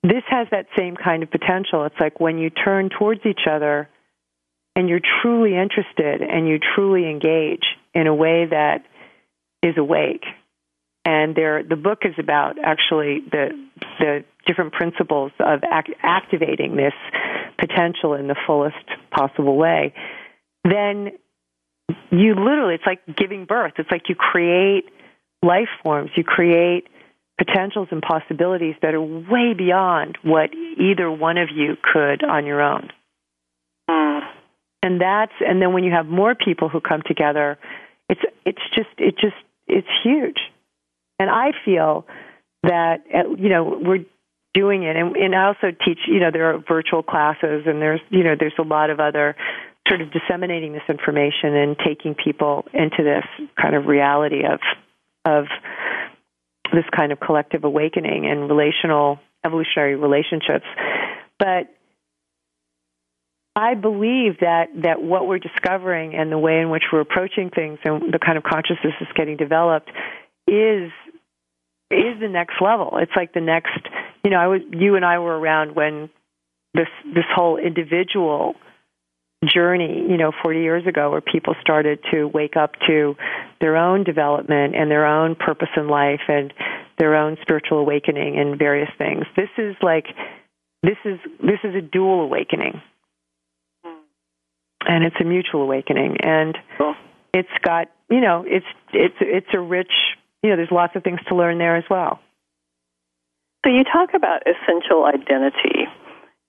this 0.03 0.23
has 0.29 0.47
that 0.51 0.67
same 0.79 0.97
kind 0.97 1.23
of 1.23 1.31
potential. 1.31 1.85
It's 1.85 1.99
like 1.99 2.21
when 2.21 2.39
you 2.39 2.51
turn 2.51 2.91
towards 2.91 3.23
each 3.25 3.47
other 3.51 3.89
and 4.77 4.89
you're 4.89 5.01
truly 5.23 5.57
interested 5.57 6.23
and 6.23 6.47
you 6.47 6.59
truly 6.75 7.11
engage 7.11 7.65
in 7.95 8.07
a 8.07 8.15
way 8.15 8.47
that 8.47 8.85
is 9.63 9.77
awake 9.77 10.25
and 11.07 11.37
there 11.37 11.62
the 11.62 11.77
book 11.77 12.01
is 12.03 12.14
about 12.19 12.57
actually 12.62 13.21
the 13.31 13.51
the 14.01 14.25
different 14.45 14.73
principles 14.73 15.31
of 15.38 15.61
act, 15.71 15.90
activating 16.03 16.77
this 16.77 16.92
potential 17.59 18.14
in 18.14 18.27
the 18.27 18.37
fullest 18.47 18.77
possible 19.11 19.57
way. 19.57 19.95
Then 20.64 21.12
you 22.11 22.35
literally 22.35 22.75
it's 22.75 22.87
like 22.87 23.01
giving 23.16 23.45
birth. 23.45 23.75
It's 23.79 23.90
like 23.90 24.09
you 24.09 24.16
create 24.16 24.87
life 25.42 25.69
forms. 25.83 26.11
You 26.16 26.25
create 26.25 26.88
potentials 27.38 27.88
and 27.92 28.03
possibilities 28.03 28.75
that 28.83 28.95
are 28.95 29.01
way 29.01 29.55
beyond 29.57 30.19
what 30.23 30.51
either 30.55 31.11
one 31.11 31.38
of 31.38 31.51
you 31.55 31.77
could 31.83 32.25
on 32.25 32.47
your 32.47 32.61
own. 32.61 32.90
And 33.88 35.01
that's 35.01 35.33
and 35.40 35.62
then 35.62 35.73
when 35.73 35.85
you 35.85 35.92
have 35.92 36.07
more 36.07 36.35
people 36.35 36.69
who 36.69 36.81
come 36.81 37.03
together 37.07 37.59
it's 38.09 38.21
it's 38.45 38.62
just 38.75 38.88
it 38.99 39.16
just 39.19 39.35
it's 39.66 39.88
huge 40.05 40.38
and 41.18 41.31
I 41.31 41.52
feel 41.64 42.07
that, 42.62 43.05
uh, 43.14 43.35
you 43.37 43.48
know, 43.48 43.81
we're 43.83 44.05
doing 44.55 44.83
it. 44.83 44.96
And, 44.96 45.16
and 45.16 45.35
I 45.35 45.46
also 45.46 45.70
teach, 45.85 46.00
you 46.07 46.20
know, 46.20 46.31
there 46.33 46.55
are 46.55 46.59
virtual 46.59 47.02
classes 47.02 47.64
and 47.66 47.81
there's, 47.81 48.00
you 48.11 48.24
know, 48.24 48.35
there's 48.38 48.55
a 48.59 48.62
lot 48.62 48.90
of 48.90 49.00
other 49.00 49.37
sort 49.88 50.00
of 50.00 50.09
disseminating 50.11 50.72
this 50.72 50.83
information 50.88 51.55
and 51.55 51.77
taking 51.79 52.14
people 52.14 52.64
into 52.73 53.04
this 53.04 53.25
kind 53.60 53.77
of 53.77 53.87
reality 53.87 54.42
of, 54.44 54.60
of 55.25 55.46
this 56.73 56.85
kind 56.94 57.12
of 57.12 57.21
collective 57.21 57.64
awakening 57.64 58.27
and 58.27 58.48
relational 58.48 59.21
evolutionary 59.44 59.94
relationships. 59.94 60.67
But 61.38 61.73
I 63.54 63.75
believe 63.75 64.40
that 64.40 64.69
that 64.83 65.02
what 65.02 65.27
we're 65.27 65.38
discovering 65.38 66.14
and 66.14 66.31
the 66.31 66.38
way 66.38 66.60
in 66.60 66.69
which 66.71 66.85
we're 66.92 67.00
approaching 67.00 67.50
things 67.50 67.79
and 67.85 68.12
the 68.12 68.19
kind 68.19 68.37
of 68.37 68.44
consciousness 68.44 68.92
that's 69.00 69.12
getting 69.12 69.37
developed 69.37 69.90
is 70.46 70.92
is 71.91 72.21
the 72.21 72.29
next 72.29 72.61
level. 72.61 72.99
It's 73.01 73.13
like 73.15 73.33
the 73.33 73.41
next, 73.41 73.79
you 74.25 74.31
know, 74.31 74.39
I 74.39 74.47
was 74.49 74.61
you 74.73 74.97
and 74.97 75.05
I 75.05 75.19
were 75.19 75.39
around 75.39 75.75
when 75.75 76.11
this 76.75 76.89
this 77.05 77.25
whole 77.35 77.57
individual 77.57 78.55
journey, 79.45 80.07
you 80.09 80.17
know, 80.17 80.33
40 80.43 80.61
years 80.61 80.87
ago 80.87 81.11
where 81.11 81.21
people 81.21 81.55
started 81.61 82.01
to 82.11 82.27
wake 82.27 82.57
up 82.57 82.73
to 82.87 83.15
their 83.61 83.77
own 83.77 84.03
development 84.03 84.75
and 84.75 84.91
their 84.91 85.07
own 85.07 85.35
purpose 85.35 85.69
in 85.77 85.89
life 85.89 86.23
and 86.29 86.53
their 86.99 87.15
own 87.15 87.37
spiritual 87.43 87.79
awakening 87.79 88.39
and 88.39 88.59
various 88.59 88.91
things. 88.99 89.25
This 89.37 89.51
is 89.59 89.77
like 89.83 90.07
this 90.83 90.97
is 91.05 91.19
this 91.41 91.61
is 91.65 91.75
a 91.75 91.83
dual 91.83 92.23
awakening. 92.23 92.81
And 94.89 95.05
it's 95.05 95.17
a 95.21 95.25
mutual 95.25 95.63
awakening 95.63 96.19
and 96.23 96.57
it's 97.35 97.49
got 97.63 97.89
you 98.11 98.21
know, 98.21 98.45
it's 98.47 98.67
it's 98.93 99.17
it's 99.21 99.49
a 99.53 99.61
rich, 99.61 99.93
you 100.47 100.53
know, 100.53 100.57
there's 100.57 100.71
lots 100.71 100.94
of 100.94 101.03
things 101.03 101.19
to 101.27 101.35
learn 101.35 101.59
there 101.59 101.75
as 101.75 101.83
well. 101.90 102.21
So 103.65 103.73
you 103.73 103.83
talk 103.83 104.11
about 104.15 104.42
essential 104.47 105.05
identity. 105.05 105.88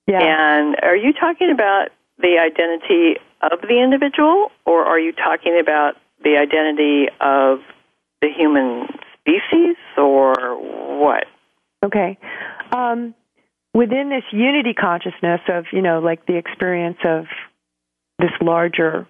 Yeah. 0.06 0.22
And 0.22 0.76
are 0.84 0.96
you 0.96 1.14
talking 1.14 1.50
about 1.52 1.88
the 2.20 2.38
identity 2.38 3.20
of 3.42 3.60
the 3.62 3.82
individual, 3.82 4.52
or 4.68 4.86
are 4.86 5.00
you 5.00 5.14
talking 5.14 5.60
about 5.60 5.96
the 6.24 6.38
identity 6.38 7.08
of 7.20 7.60
the 8.22 8.30
human 8.30 8.88
species, 9.20 9.78
or 9.98 10.36
what? 11.00 11.26
Okay. 11.84 12.20
Um, 12.72 13.16
within 13.74 14.10
this 14.10 14.24
unity 14.32 14.74
consciousness 14.74 15.42
of, 15.50 15.66
you 15.72 15.82
know, 15.82 16.00
like 16.00 16.28
the 16.28 16.38
experience 16.38 16.98
of 17.04 17.26
this 18.20 18.32
larger 18.42 19.08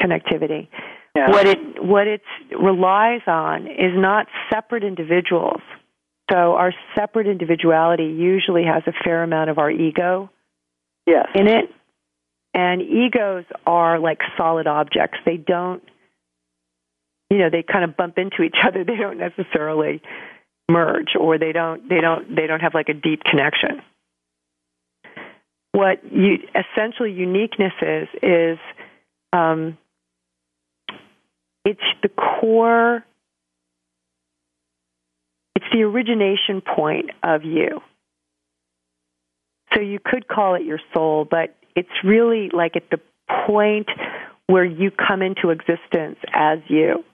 connectivity, 0.00 0.68
Yeah. 1.16 1.30
what 1.30 1.46
it 1.46 1.58
what 1.84 2.06
it 2.06 2.22
relies 2.56 3.22
on 3.26 3.66
is 3.66 3.92
not 3.94 4.26
separate 4.52 4.84
individuals. 4.84 5.60
So 6.30 6.54
our 6.54 6.72
separate 6.96 7.26
individuality 7.26 8.04
usually 8.04 8.64
has 8.64 8.84
a 8.86 8.92
fair 9.04 9.24
amount 9.24 9.50
of 9.50 9.58
our 9.58 9.70
ego 9.70 10.30
Yes. 11.06 11.26
in 11.34 11.48
it. 11.48 11.70
And 12.54 12.82
egos 12.82 13.44
are 13.66 13.98
like 13.98 14.20
solid 14.36 14.66
objects. 14.66 15.18
They 15.24 15.36
don't, 15.36 15.82
you 17.30 17.38
know, 17.38 17.50
they 17.50 17.62
kind 17.62 17.84
of 17.84 17.96
bump 17.96 18.18
into 18.18 18.42
each 18.42 18.56
other. 18.64 18.84
They 18.84 18.96
don't 18.96 19.18
necessarily 19.18 20.02
merge, 20.70 21.16
or 21.18 21.38
they 21.38 21.52
don't, 21.52 21.88
they 21.88 22.00
don't, 22.00 22.34
they 22.34 22.46
don't 22.46 22.60
have 22.60 22.74
like 22.74 22.88
a 22.88 22.94
deep 22.94 23.24
connection. 23.24 23.82
What 25.72 26.00
you 26.12 26.38
essentially 26.54 27.12
uniqueness 27.12 27.72
is 27.80 28.08
is 28.22 28.58
um, 29.32 29.78
it's 31.64 31.80
the 32.02 32.08
core. 32.08 33.04
It's 35.54 35.66
the 35.72 35.82
origination 35.82 36.62
point 36.62 37.10
of 37.22 37.44
you. 37.44 37.80
So 39.74 39.80
you 39.80 39.98
could 40.04 40.26
call 40.26 40.54
it 40.54 40.64
your 40.64 40.80
soul, 40.94 41.26
but 41.30 41.54
it's 41.76 41.88
really 42.02 42.50
like 42.52 42.76
at 42.76 42.90
the 42.90 43.00
point 43.46 43.88
where 44.46 44.64
you 44.64 44.90
come 44.90 45.22
into 45.22 45.50
existence 45.50 46.18
as 46.32 46.58
you. 46.68 47.04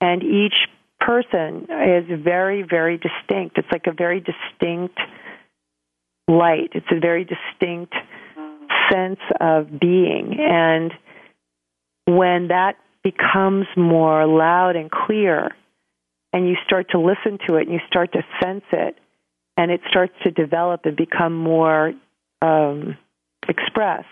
And 0.00 0.22
each 0.22 0.54
person 1.00 1.68
is 1.70 2.22
very, 2.22 2.62
very 2.62 2.98
distinct. 2.98 3.58
It's 3.58 3.68
like 3.70 3.86
a 3.86 3.92
very 3.92 4.20
distinct 4.20 4.98
light, 6.28 6.70
it's 6.74 6.86
a 6.90 6.98
very 6.98 7.24
distinct 7.24 7.94
sense 8.90 9.20
of 9.40 9.78
being. 9.78 10.38
And 10.40 10.92
when 12.06 12.48
that 12.48 12.76
becomes 13.10 13.66
more 13.76 14.26
loud 14.26 14.74
and 14.74 14.90
clear, 14.90 15.54
and 16.32 16.48
you 16.48 16.56
start 16.66 16.90
to 16.90 16.98
listen 16.98 17.38
to 17.46 17.54
it 17.56 17.62
and 17.68 17.72
you 17.72 17.78
start 17.86 18.12
to 18.12 18.22
sense 18.42 18.64
it, 18.72 18.96
and 19.56 19.70
it 19.70 19.80
starts 19.88 20.12
to 20.24 20.30
develop 20.32 20.80
and 20.86 20.96
become 20.96 21.32
more 21.36 21.92
um, 22.42 22.96
expressed. 23.48 24.06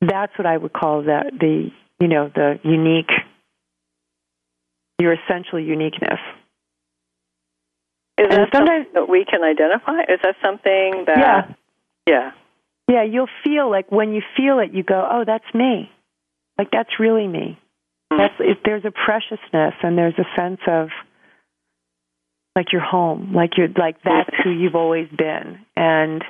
That's 0.00 0.32
what 0.36 0.46
I 0.46 0.56
would 0.56 0.72
call 0.72 1.04
that 1.04 1.26
the 1.38 1.70
you 2.00 2.08
know 2.08 2.28
the 2.34 2.58
unique, 2.64 3.12
your 4.98 5.12
essential 5.14 5.60
uniqueness. 5.60 6.18
Is 8.18 8.26
And 8.30 8.32
that 8.32 8.48
sometimes- 8.52 8.86
something 8.86 8.92
that 8.94 9.08
we 9.08 9.24
can 9.24 9.44
identify? 9.44 10.00
Is 10.08 10.20
that 10.24 10.34
something 10.44 11.04
that? 11.06 11.18
Yeah. 11.18 11.54
Yeah. 12.08 12.30
Yeah, 12.88 13.02
you'll 13.02 13.28
feel 13.44 13.70
like 13.70 13.90
when 13.92 14.12
you 14.12 14.22
feel 14.36 14.58
it, 14.60 14.72
you 14.72 14.82
go, 14.82 15.06
"Oh, 15.10 15.24
that's 15.24 15.52
me." 15.54 15.90
Like 16.58 16.70
that's 16.72 16.98
really 17.00 17.26
me. 17.28 17.58
That's 18.10 18.34
it, 18.38 18.58
there's 18.64 18.84
a 18.84 18.92
preciousness 18.92 19.74
and 19.82 19.98
there's 19.98 20.14
a 20.18 20.40
sense 20.40 20.60
of 20.66 20.88
like 22.54 22.72
you're 22.72 22.82
home, 22.82 23.32
like 23.34 23.50
you're 23.56 23.68
like 23.68 23.96
that's 24.02 24.30
who 24.42 24.50
you've 24.50 24.74
always 24.74 25.08
been, 25.16 25.58
and 25.76 26.24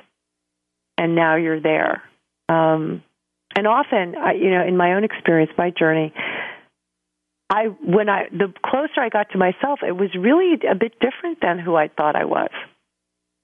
and 0.99 1.15
now 1.15 1.37
you're 1.37 1.61
there. 1.61 2.03
Um, 2.49 3.03
and 3.57 3.67
often, 3.67 4.15
I, 4.17 4.33
you 4.33 4.51
know, 4.51 4.67
in 4.67 4.77
my 4.77 4.95
own 4.95 5.05
experience, 5.05 5.53
my 5.57 5.71
journey, 5.71 6.13
I 7.49 7.67
when 7.81 8.09
I 8.09 8.25
the 8.31 8.53
closer 8.65 9.01
I 9.01 9.09
got 9.09 9.31
to 9.31 9.39
myself, 9.39 9.81
it 9.87 9.93
was 9.93 10.11
really 10.19 10.55
a 10.69 10.75
bit 10.75 10.95
different 10.99 11.39
than 11.41 11.59
who 11.59 11.77
I 11.77 11.89
thought 11.89 12.17
I 12.17 12.25
was. 12.25 12.51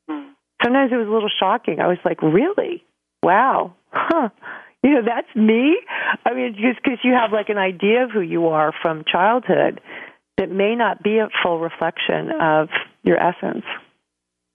Sometimes 0.09 0.93
it 0.93 0.97
was 0.97 1.09
a 1.09 1.11
little 1.11 1.31
shocking. 1.41 1.81
I 1.81 1.89
was 1.89 1.99
like, 2.05 2.23
really? 2.23 2.85
Wow, 3.23 3.75
huh? 3.91 4.29
You 4.89 4.95
know, 4.95 5.03
that's 5.07 5.29
me. 5.37 5.77
I 6.27 6.35
mean, 6.35 6.55
just 6.55 6.83
because 6.83 6.99
you 7.05 7.13
have 7.13 7.31
like 7.33 7.49
an 7.51 7.57
idea 7.59 8.03
of 8.03 8.11
who 8.11 8.21
you 8.21 8.49
are 8.49 8.73
from 8.83 9.05
childhood, 9.07 9.81
that 10.39 10.51
may 10.51 10.75
not 10.75 11.05
be 11.05 11.19
a 11.19 11.29
full 11.43 11.61
reflection 11.61 12.31
of 12.41 12.69
your 13.05 13.17
essence. 13.17 13.65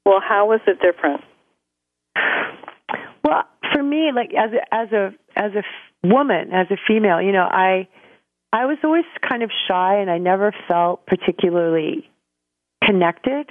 Well, 0.06 0.20
how 0.20 0.48
was 0.48 0.60
it 0.68 0.80
different? 0.82 1.22
Well, 3.24 3.44
for 3.74 3.84
me, 3.84 4.12
like 4.14 4.32
as 4.34 4.52
a 4.52 4.74
as 4.74 4.92
a 4.92 5.14
as 5.36 5.52
a 5.54 6.08
woman, 6.08 6.52
as 6.54 6.68
a 6.72 6.78
female, 6.88 7.22
you 7.22 7.32
know, 7.32 7.48
I 7.50 7.88
I 8.52 8.66
was 8.66 8.78
always 8.84 9.06
kind 9.22 9.44
of 9.44 9.52
shy, 9.68 10.00
and 10.00 10.10
I 10.10 10.18
never 10.18 10.54
felt 10.68 11.06
particularly 11.06 12.10
connected 12.84 13.50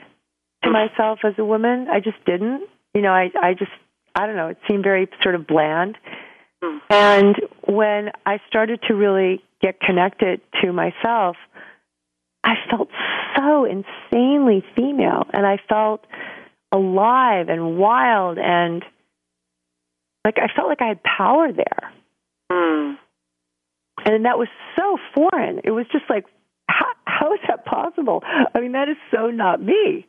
to 0.65 0.71
myself 0.71 1.21
as 1.25 1.35
a 1.39 1.45
woman. 1.45 1.89
I 1.91 2.01
just 2.01 2.23
didn't. 2.25 2.69
You 2.95 3.03
know, 3.03 3.13
I 3.13 3.31
I 3.41 3.55
just 3.55 3.73
I 4.15 4.27
don't 4.27 4.37
know. 4.37 4.49
It 4.49 4.59
seemed 4.69 4.83
very 4.83 5.09
sort 5.23 5.35
of 5.35 5.47
bland. 5.47 5.97
And 6.91 7.37
when 7.67 8.11
I 8.25 8.41
started 8.49 8.81
to 8.89 8.95
really 8.95 9.43
get 9.63 9.81
connected 9.81 10.41
to 10.63 10.73
myself, 10.73 11.37
I 12.45 12.55
felt 12.71 12.89
so 13.37 13.65
insanely 13.65 14.65
female, 14.77 15.25
and 15.33 15.47
I 15.47 15.59
felt 15.69 16.05
alive 16.73 17.49
and 17.49 17.77
wild 17.79 18.39
and 18.39 18.85
like 20.25 20.39
I 20.39 20.49
felt 20.55 20.69
like 20.69 20.83
I 20.83 20.89
had 20.89 21.03
power 21.05 21.53
there. 21.53 21.93
Mm. 22.51 22.97
And 24.05 24.25
that 24.25 24.39
was 24.39 24.49
so 24.77 24.99
foreign. 25.15 25.61
It 25.63 25.71
was 25.71 25.87
just 25.93 26.05
like, 26.11 26.27
how, 26.69 26.87
how 27.05 27.33
is 27.35 27.41
that 27.47 27.65
possible? 27.65 28.23
I 28.25 28.61
mean, 28.61 28.73
that 28.73 28.89
is 28.89 28.97
so 29.15 29.31
not 29.31 29.63
me. 29.63 30.07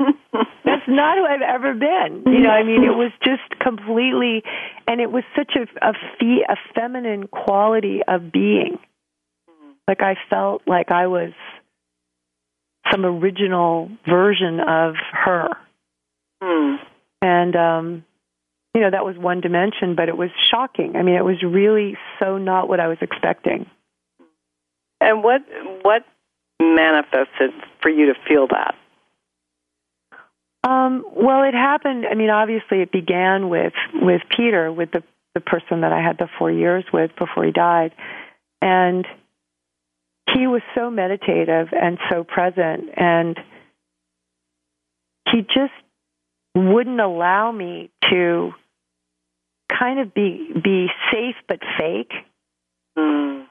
That's 0.64 0.88
not 0.88 1.18
who 1.18 1.24
I've 1.24 1.42
ever 1.42 1.74
been. 1.74 2.22
You 2.26 2.40
know, 2.40 2.50
I 2.50 2.62
mean, 2.62 2.84
it 2.84 2.96
was 2.96 3.12
just 3.24 3.58
completely, 3.60 4.42
and 4.86 5.00
it 5.00 5.10
was 5.10 5.24
such 5.36 5.52
a 5.56 5.62
a, 5.86 5.92
fe- 6.18 6.44
a 6.48 6.56
feminine 6.74 7.26
quality 7.28 8.00
of 8.06 8.32
being. 8.32 8.78
Like 9.86 10.02
I 10.02 10.16
felt 10.28 10.62
like 10.66 10.90
I 10.90 11.06
was 11.08 11.32
some 12.90 13.04
original 13.04 13.90
version 14.08 14.60
of 14.60 14.94
her, 15.12 15.48
Hmm. 16.42 16.76
and 17.20 17.56
um, 17.56 18.04
you 18.74 18.80
know 18.80 18.90
that 18.90 19.04
was 19.04 19.16
one 19.18 19.40
dimension, 19.40 19.94
but 19.96 20.08
it 20.08 20.16
was 20.16 20.30
shocking. 20.50 20.96
I 20.96 21.02
mean, 21.02 21.16
it 21.16 21.24
was 21.24 21.42
really 21.42 21.96
so 22.18 22.38
not 22.38 22.68
what 22.68 22.80
I 22.80 22.88
was 22.88 22.98
expecting. 23.00 23.66
And 25.00 25.22
what 25.24 25.42
what 25.82 26.04
manifested 26.60 27.50
for 27.82 27.88
you 27.90 28.06
to 28.06 28.14
feel 28.28 28.46
that? 28.48 28.74
Um, 30.62 31.04
well, 31.14 31.42
it 31.44 31.54
happened. 31.54 32.04
I 32.10 32.14
mean, 32.14 32.30
obviously, 32.30 32.82
it 32.82 32.92
began 32.92 33.48
with 33.48 33.72
with 33.94 34.22
Peter, 34.36 34.72
with 34.72 34.90
the 34.90 35.02
the 35.34 35.40
person 35.40 35.82
that 35.82 35.92
I 35.92 36.02
had 36.02 36.18
the 36.18 36.28
four 36.38 36.50
years 36.50 36.84
with 36.92 37.12
before 37.16 37.44
he 37.44 37.52
died, 37.52 37.92
and 38.60 39.06
he 40.34 40.46
was 40.46 40.62
so 40.74 40.90
meditative 40.90 41.68
and 41.72 41.98
so 42.10 42.24
present, 42.24 42.90
and 42.96 43.38
he 45.30 45.42
just 45.42 45.72
wouldn't 46.54 47.00
allow 47.00 47.50
me 47.52 47.90
to 48.10 48.52
kind 49.78 50.00
of 50.00 50.12
be 50.12 50.50
be 50.62 50.88
safe 51.12 51.36
but 51.48 51.60
fake. 51.78 52.12
Mm. 52.98 53.46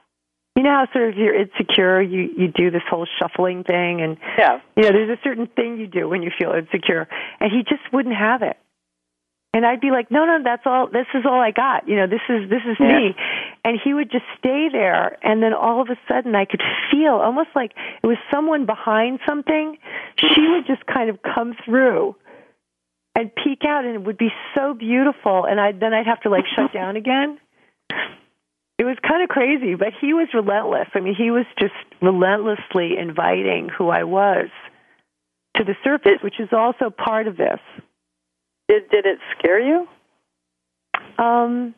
You 0.60 0.64
know 0.64 0.84
how 0.84 0.92
sort 0.92 1.08
of 1.08 1.16
you're 1.16 1.34
insecure, 1.34 2.02
you 2.02 2.28
you 2.36 2.48
do 2.48 2.70
this 2.70 2.82
whole 2.90 3.06
shuffling 3.18 3.64
thing, 3.64 4.02
and 4.02 4.18
Yeah. 4.36 4.60
you 4.76 4.82
know, 4.82 4.92
there's 4.92 5.08
a 5.08 5.18
certain 5.24 5.46
thing 5.46 5.78
you 5.78 5.86
do 5.86 6.06
when 6.06 6.20
you 6.20 6.30
feel 6.38 6.52
insecure, 6.52 7.08
and 7.40 7.50
he 7.50 7.62
just 7.62 7.80
wouldn't 7.94 8.14
have 8.14 8.42
it. 8.42 8.58
And 9.54 9.64
I'd 9.64 9.80
be 9.80 9.90
like, 9.90 10.10
no, 10.10 10.26
no, 10.26 10.42
that's 10.44 10.66
all. 10.66 10.86
This 10.88 11.06
is 11.14 11.24
all 11.24 11.40
I 11.40 11.50
got. 11.50 11.88
You 11.88 11.96
know, 11.96 12.06
this 12.06 12.20
is 12.28 12.50
this 12.50 12.60
is 12.70 12.76
Yeah. 12.78 12.94
me. 12.94 13.16
And 13.64 13.80
he 13.82 13.94
would 13.94 14.10
just 14.10 14.26
stay 14.38 14.68
there, 14.70 15.16
and 15.22 15.42
then 15.42 15.54
all 15.54 15.80
of 15.80 15.88
a 15.88 15.96
sudden, 16.06 16.34
I 16.34 16.44
could 16.44 16.62
feel 16.90 17.14
almost 17.14 17.48
like 17.54 17.72
it 18.02 18.06
was 18.06 18.18
someone 18.30 18.66
behind 18.66 19.20
something. 19.26 19.78
She 20.18 20.46
would 20.46 20.66
just 20.66 20.84
kind 20.84 21.08
of 21.08 21.22
come 21.22 21.54
through 21.64 22.16
and 23.14 23.34
peek 23.34 23.64
out, 23.64 23.86
and 23.86 23.94
it 23.94 24.02
would 24.04 24.18
be 24.18 24.30
so 24.54 24.74
beautiful. 24.74 25.46
And 25.46 25.58
I 25.58 25.72
then 25.72 25.94
I'd 25.94 26.06
have 26.06 26.20
to 26.24 26.28
like 26.28 26.44
shut 26.54 26.70
down 26.70 26.96
again. 26.96 27.38
It 28.80 28.84
was 28.84 28.96
kind 29.06 29.22
of 29.22 29.28
crazy, 29.28 29.74
but 29.74 29.88
he 30.00 30.14
was 30.14 30.28
relentless. 30.32 30.88
I 30.94 31.00
mean, 31.00 31.14
he 31.14 31.30
was 31.30 31.44
just 31.58 31.74
relentlessly 32.00 32.96
inviting 32.96 33.68
who 33.68 33.90
I 33.90 34.04
was 34.04 34.48
to 35.58 35.64
the 35.64 35.74
surface, 35.84 36.22
which 36.22 36.40
is 36.40 36.48
also 36.50 36.88
part 36.88 37.28
of 37.28 37.36
this. 37.36 37.60
Did 38.68 38.88
did 38.88 39.04
it 39.04 39.18
scare 39.36 39.60
you? 39.60 39.86
Um, 41.22 41.74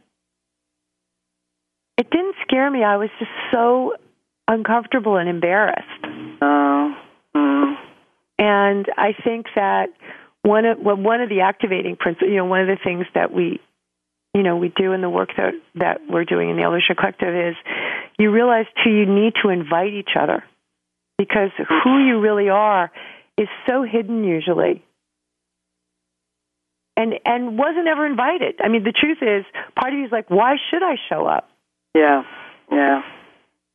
it 1.98 2.08
didn't 2.08 2.36
scare 2.42 2.70
me. 2.70 2.84
I 2.84 2.98
was 2.98 3.10
just 3.18 3.32
so 3.50 3.94
uncomfortable 4.46 5.16
and 5.16 5.28
embarrassed. 5.28 6.04
Oh. 6.40 6.94
Mm. 7.34 7.74
And 8.38 8.86
I 8.96 9.12
think 9.24 9.46
that 9.56 9.88
one 10.42 10.66
of 10.66 10.78
well, 10.78 10.94
one 10.94 11.20
of 11.20 11.28
the 11.28 11.40
activating 11.40 11.96
principles, 11.96 12.30
you 12.30 12.36
know, 12.36 12.44
one 12.44 12.60
of 12.60 12.68
the 12.68 12.78
things 12.84 13.06
that 13.16 13.32
we, 13.32 13.60
you 14.34 14.42
know, 14.42 14.56
we 14.56 14.72
do 14.74 14.92
in 14.92 15.00
the 15.00 15.10
work 15.10 15.30
that 15.36 15.54
that 15.74 16.00
we're 16.08 16.24
doing 16.24 16.50
in 16.50 16.56
the 16.56 16.62
Evolution 16.62 16.96
Collective 16.96 17.34
is, 17.34 17.56
you 18.18 18.30
realize 18.30 18.66
too, 18.82 18.90
you 18.90 19.06
need 19.06 19.34
to 19.42 19.50
invite 19.50 19.92
each 19.92 20.16
other, 20.18 20.42
because 21.18 21.50
who 21.84 22.04
you 22.04 22.20
really 22.20 22.48
are 22.48 22.90
is 23.36 23.48
so 23.68 23.82
hidden 23.82 24.24
usually. 24.24 24.82
And 26.96 27.14
and 27.24 27.58
wasn't 27.58 27.88
ever 27.88 28.06
invited. 28.06 28.60
I 28.62 28.68
mean, 28.68 28.84
the 28.84 28.92
truth 28.92 29.18
is, 29.22 29.44
part 29.78 29.92
of 29.92 29.98
you 29.98 30.04
is 30.06 30.12
like, 30.12 30.28
why 30.30 30.56
should 30.70 30.82
I 30.82 30.96
show 31.08 31.26
up? 31.26 31.48
Yeah, 31.94 32.22
yeah. 32.70 33.02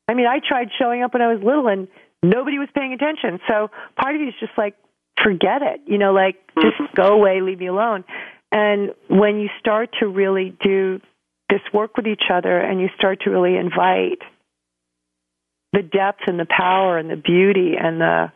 I 0.08 0.14
mean, 0.14 0.28
I 0.28 0.40
tried 0.48 0.70
showing 0.80 1.04
up 1.04 1.14
when 1.14 1.22
I 1.22 1.34
was 1.34 1.44
little, 1.44 1.68
and 1.68 1.88
nobody 2.24 2.58
was 2.58 2.70
paying 2.74 2.94
attention. 2.94 3.40
So 3.48 3.70
part 4.00 4.16
of 4.16 4.22
you 4.22 4.30
is 4.30 4.34
just 4.40 4.54
like, 4.58 4.76
forget 5.22 5.62
it. 5.62 5.82
You 5.86 5.98
know, 5.98 6.14
like 6.14 6.36
just 6.62 6.78
mm-hmm. 6.78 6.96
go 6.96 7.14
away, 7.14 7.42
leave 7.42 7.60
me 7.60 7.68
alone. 7.68 8.06
And 8.52 8.92
when 9.10 9.40
you 9.40 9.50
start 9.60 9.90
to 10.00 10.08
really 10.08 10.56
do 10.62 11.02
this 11.50 11.62
work 11.74 11.98
with 11.98 12.08
each 12.08 12.24
other 12.32 12.58
and 12.58 12.80
you 12.80 12.90
start 12.98 13.22
to 13.22 13.30
really 13.30 13.58
invite 13.58 14.20
the 15.74 15.82
depth 15.82 16.22
and 16.28 16.40
the 16.40 16.48
power 16.50 16.98
and 16.98 17.10
the 17.10 17.16
beauty 17.16 17.74
and 17.80 18.00
the 18.02 18.32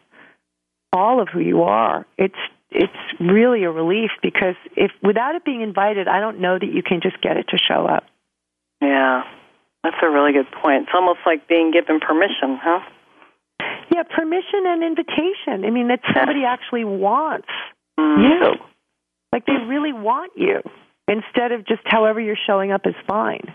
all 0.93 1.21
of 1.21 1.29
who 1.29 1.39
you 1.39 1.63
are, 1.63 2.05
it's 2.17 2.35
it's 2.69 2.93
really 3.19 3.63
a 3.63 3.71
relief 3.71 4.11
because 4.21 4.55
if 4.75 4.91
without 5.03 5.35
it 5.35 5.43
being 5.43 5.61
invited, 5.61 6.07
I 6.07 6.19
don't 6.19 6.39
know 6.39 6.57
that 6.57 6.71
you 6.73 6.83
can 6.83 7.01
just 7.01 7.21
get 7.21 7.37
it 7.37 7.47
to 7.49 7.57
show 7.57 7.85
up. 7.85 8.03
Yeah. 8.81 9.23
That's 9.83 9.97
a 10.03 10.09
really 10.09 10.31
good 10.31 10.49
point. 10.61 10.83
It's 10.83 10.91
almost 10.93 11.19
like 11.25 11.47
being 11.47 11.71
given 11.71 11.99
permission, 11.99 12.59
huh? 12.61 12.79
Yeah, 13.91 14.03
permission 14.03 14.63
and 14.65 14.83
invitation. 14.83 15.65
I 15.65 15.69
mean, 15.69 15.87
that 15.89 16.01
somebody 16.15 16.45
actually 16.45 16.85
wants 16.85 17.47
mm. 17.99 18.23
you. 18.23 18.53
Like 19.31 19.45
they 19.45 19.57
really 19.67 19.93
want 19.93 20.33
you 20.35 20.61
instead 21.07 21.51
of 21.51 21.65
just 21.65 21.81
however 21.85 22.19
you're 22.19 22.39
showing 22.47 22.71
up 22.71 22.81
is 22.85 22.95
fine. 23.07 23.53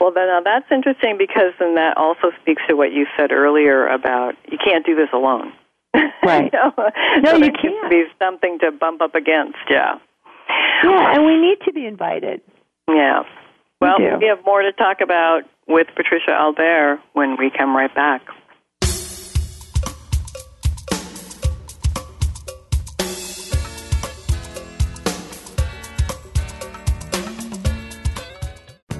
Well, 0.00 0.12
then 0.12 0.26
now 0.28 0.40
that's 0.44 0.66
interesting 0.70 1.16
because 1.18 1.52
then 1.58 1.74
that 1.74 1.96
also 1.96 2.30
speaks 2.40 2.62
to 2.68 2.74
what 2.74 2.92
you 2.92 3.06
said 3.16 3.32
earlier 3.32 3.86
about 3.86 4.34
you 4.50 4.58
can't 4.58 4.84
do 4.84 4.94
this 4.94 5.08
alone. 5.12 5.52
Right. 6.24 6.50
you 6.50 6.58
know? 6.58 6.72
No, 7.22 7.30
so 7.32 7.36
you 7.36 7.52
can't. 7.52 7.90
be 7.90 8.04
something 8.18 8.58
to 8.60 8.72
bump 8.72 9.02
up 9.02 9.14
against. 9.14 9.58
Yeah. 9.68 9.98
Yeah, 10.82 11.14
and 11.14 11.26
we 11.26 11.36
need 11.36 11.58
to 11.66 11.72
be 11.72 11.86
invited. 11.86 12.40
Yeah. 12.88 13.24
Well, 13.80 13.98
we, 13.98 14.16
we 14.16 14.26
have 14.26 14.44
more 14.44 14.62
to 14.62 14.72
talk 14.72 15.02
about 15.02 15.42
with 15.68 15.86
Patricia 15.94 16.32
Albere 16.32 16.98
when 17.12 17.36
we 17.38 17.50
come 17.56 17.76
right 17.76 17.94
back. 17.94 18.22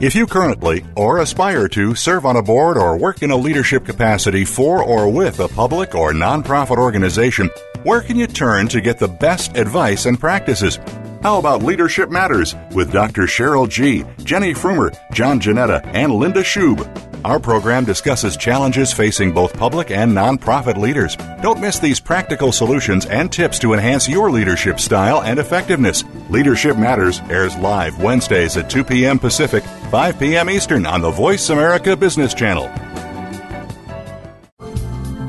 If 0.05 0.15
you 0.15 0.27
currently 0.27 0.85
or 0.97 1.21
aspire 1.21 1.67
to 1.69 1.95
serve 1.95 2.27
on 2.27 2.37
a 2.37 2.43
board 2.43 2.77
or 2.77 2.99
work 2.99 3.23
in 3.23 3.31
a 3.31 3.37
leadership 3.37 3.87
capacity 3.87 4.45
for 4.45 4.85
or 4.85 5.11
with 5.11 5.41
a 5.41 5.49
public 5.49 5.95
or 5.95 6.13
nonprofit 6.13 6.77
organization, 6.77 7.49
where 7.85 8.03
can 8.03 8.19
you 8.19 8.27
turn 8.27 8.69
to 8.69 8.83
get 8.83 8.99
the 8.99 9.09
best 9.09 9.57
advice 9.57 10.05
and 10.05 10.21
practices? 10.21 10.79
How 11.23 11.39
about 11.39 11.63
Leadership 11.63 12.11
Matters 12.11 12.55
with 12.73 12.93
Dr. 12.93 13.23
Cheryl 13.23 13.67
G., 13.67 14.05
Jenny 14.23 14.53
Frumer, 14.53 14.95
John 15.11 15.41
Janetta, 15.41 15.83
and 15.95 16.13
Linda 16.13 16.43
Schub? 16.43 16.85
Our 17.25 17.41
program 17.41 17.87
discusses 17.87 18.37
challenges 18.37 18.93
facing 18.93 19.33
both 19.33 19.57
public 19.57 19.91
and 19.91 20.13
nonprofit 20.13 20.77
leaders. 20.77 21.17
Don't 21.41 21.59
miss 21.59 21.79
these 21.79 21.99
practical 21.99 22.53
solutions 22.53 23.07
and 23.07 23.33
tips 23.33 23.59
to 23.61 23.73
enhance 23.73 24.07
your 24.07 24.31
leadership 24.31 24.79
style 24.79 25.23
and 25.23 25.39
effectiveness. 25.39 26.05
Leadership 26.29 26.77
Matters 26.77 27.21
airs 27.31 27.57
live 27.57 27.99
Wednesdays 28.03 28.59
at 28.59 28.69
2 28.69 28.85
p.m. 28.85 29.19
Pacific, 29.19 29.65
5 29.91 30.19
p.m. 30.19 30.51
Eastern 30.51 30.85
on 30.85 31.01
the 31.01 31.11
Voice 31.11 31.49
America 31.49 31.97
Business 31.97 32.35
Channel. 32.35 32.71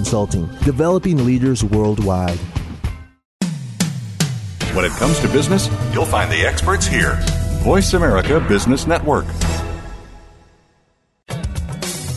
Consulting, 0.00 0.46
developing 0.64 1.26
leaders 1.26 1.62
worldwide. 1.62 2.38
When 4.72 4.86
it 4.86 4.92
comes 4.92 5.20
to 5.20 5.28
business, 5.28 5.68
you'll 5.92 6.06
find 6.06 6.32
the 6.32 6.40
experts 6.40 6.86
here. 6.86 7.18
Voice 7.62 7.92
America 7.92 8.40
Business 8.48 8.86
Network. 8.86 9.26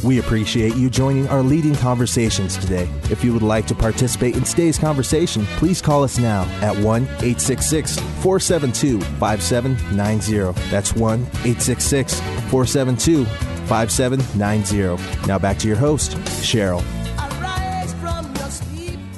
We 0.01 0.19
appreciate 0.19 0.77
you 0.77 0.89
joining 0.89 1.27
our 1.27 1.43
leading 1.43 1.75
conversations 1.75 2.55
today. 2.55 2.89
If 3.11 3.21
you 3.21 3.33
would 3.33 3.43
like 3.43 3.67
to 3.67 3.75
participate 3.75 4.37
in 4.37 4.43
today's 4.43 4.79
conversation, 4.79 5.43
please 5.57 5.81
call 5.81 6.05
us 6.05 6.17
now 6.17 6.43
at 6.61 6.77
1 6.77 7.03
866 7.03 7.99
472 7.99 9.01
5790. 9.01 10.69
That's 10.69 10.93
1 10.93 11.19
866 11.19 12.21
472 12.49 13.25
5790. 13.25 15.27
Now 15.27 15.37
back 15.37 15.57
to 15.57 15.67
your 15.67 15.75
host, 15.75 16.11
Cheryl. 16.41 16.81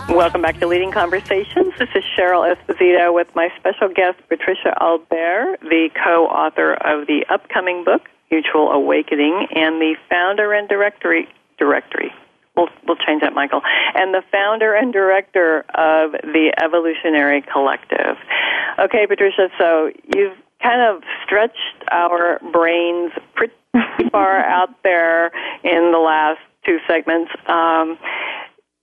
Welcome 0.10 0.44
back 0.44 0.60
to 0.60 0.68
Leading 0.68 0.92
Conversations. 0.92 1.74
This 1.80 1.90
is 1.96 2.04
Cheryl 2.16 2.46
Esposito 2.46 3.14
with 3.14 3.28
my 3.36 3.50
special 3.58 3.90
guest, 3.90 4.20
Patricia 4.30 4.72
Albere, 4.80 5.58
the 5.62 5.90
co 5.96 6.28
author 6.28 6.74
of 6.74 7.08
the 7.08 7.26
upcoming 7.28 7.84
book, 7.84 8.04
Mutual 8.30 8.72
Awakening, 8.72 9.48
and 9.56 9.82
the 9.82 9.96
founder 10.10 10.54
and 10.54 10.70
directory, 10.70 11.28
directory. 11.58 12.14
We'll, 12.56 12.70
we'll 12.88 12.98
change 12.98 13.24
that, 13.24 13.34
Michael. 13.34 13.62
And 13.96 14.14
the 14.14 14.22
founder 14.32 14.76
and 14.76 14.94
director 14.94 15.62
of 15.74 16.12
the 16.12 16.54
Evolutionary 16.64 17.42
Collective. 17.42 18.16
Okay, 18.78 19.08
Patricia, 19.08 19.50
so 19.58 19.92
you've 20.16 20.38
kind 20.62 20.82
of 20.82 21.04
stretched 21.26 21.84
our 21.92 22.40
brains 22.52 23.12
pretty 23.34 23.54
far 24.12 24.38
out 24.46 24.70
there 24.84 25.28
in 25.64 25.92
the 25.92 26.00
last 26.00 26.40
two 26.66 26.78
segments. 26.88 27.32
Um, 27.48 27.98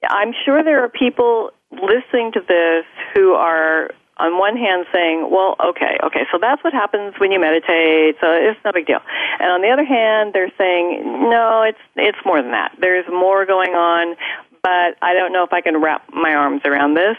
I'm 0.08 0.32
sure 0.44 0.62
there 0.62 0.82
are 0.84 0.88
people 0.88 1.50
listening 1.70 2.32
to 2.32 2.40
this 2.40 2.84
who 3.14 3.32
are 3.32 3.90
on 4.18 4.38
one 4.38 4.56
hand 4.56 4.86
saying, 4.92 5.30
well, 5.30 5.56
okay, 5.64 5.96
okay, 6.04 6.26
so 6.30 6.38
that's 6.40 6.62
what 6.62 6.72
happens 6.72 7.14
when 7.18 7.32
you 7.32 7.40
meditate, 7.40 8.16
so 8.20 8.30
it's 8.30 8.60
no 8.64 8.72
big 8.72 8.86
deal. 8.86 9.00
And 9.40 9.50
on 9.50 9.62
the 9.62 9.70
other 9.70 9.84
hand, 9.84 10.32
they're 10.34 10.52
saying, 10.58 11.02
no, 11.30 11.62
it's 11.62 11.78
it's 11.96 12.18
more 12.24 12.40
than 12.42 12.52
that. 12.52 12.76
There's 12.78 13.06
more 13.10 13.46
going 13.46 13.74
on, 13.74 14.16
but 14.62 14.96
I 15.02 15.14
don't 15.14 15.32
know 15.32 15.44
if 15.44 15.52
I 15.52 15.60
can 15.60 15.80
wrap 15.80 16.04
my 16.12 16.34
arms 16.34 16.62
around 16.64 16.94
this. 16.94 17.16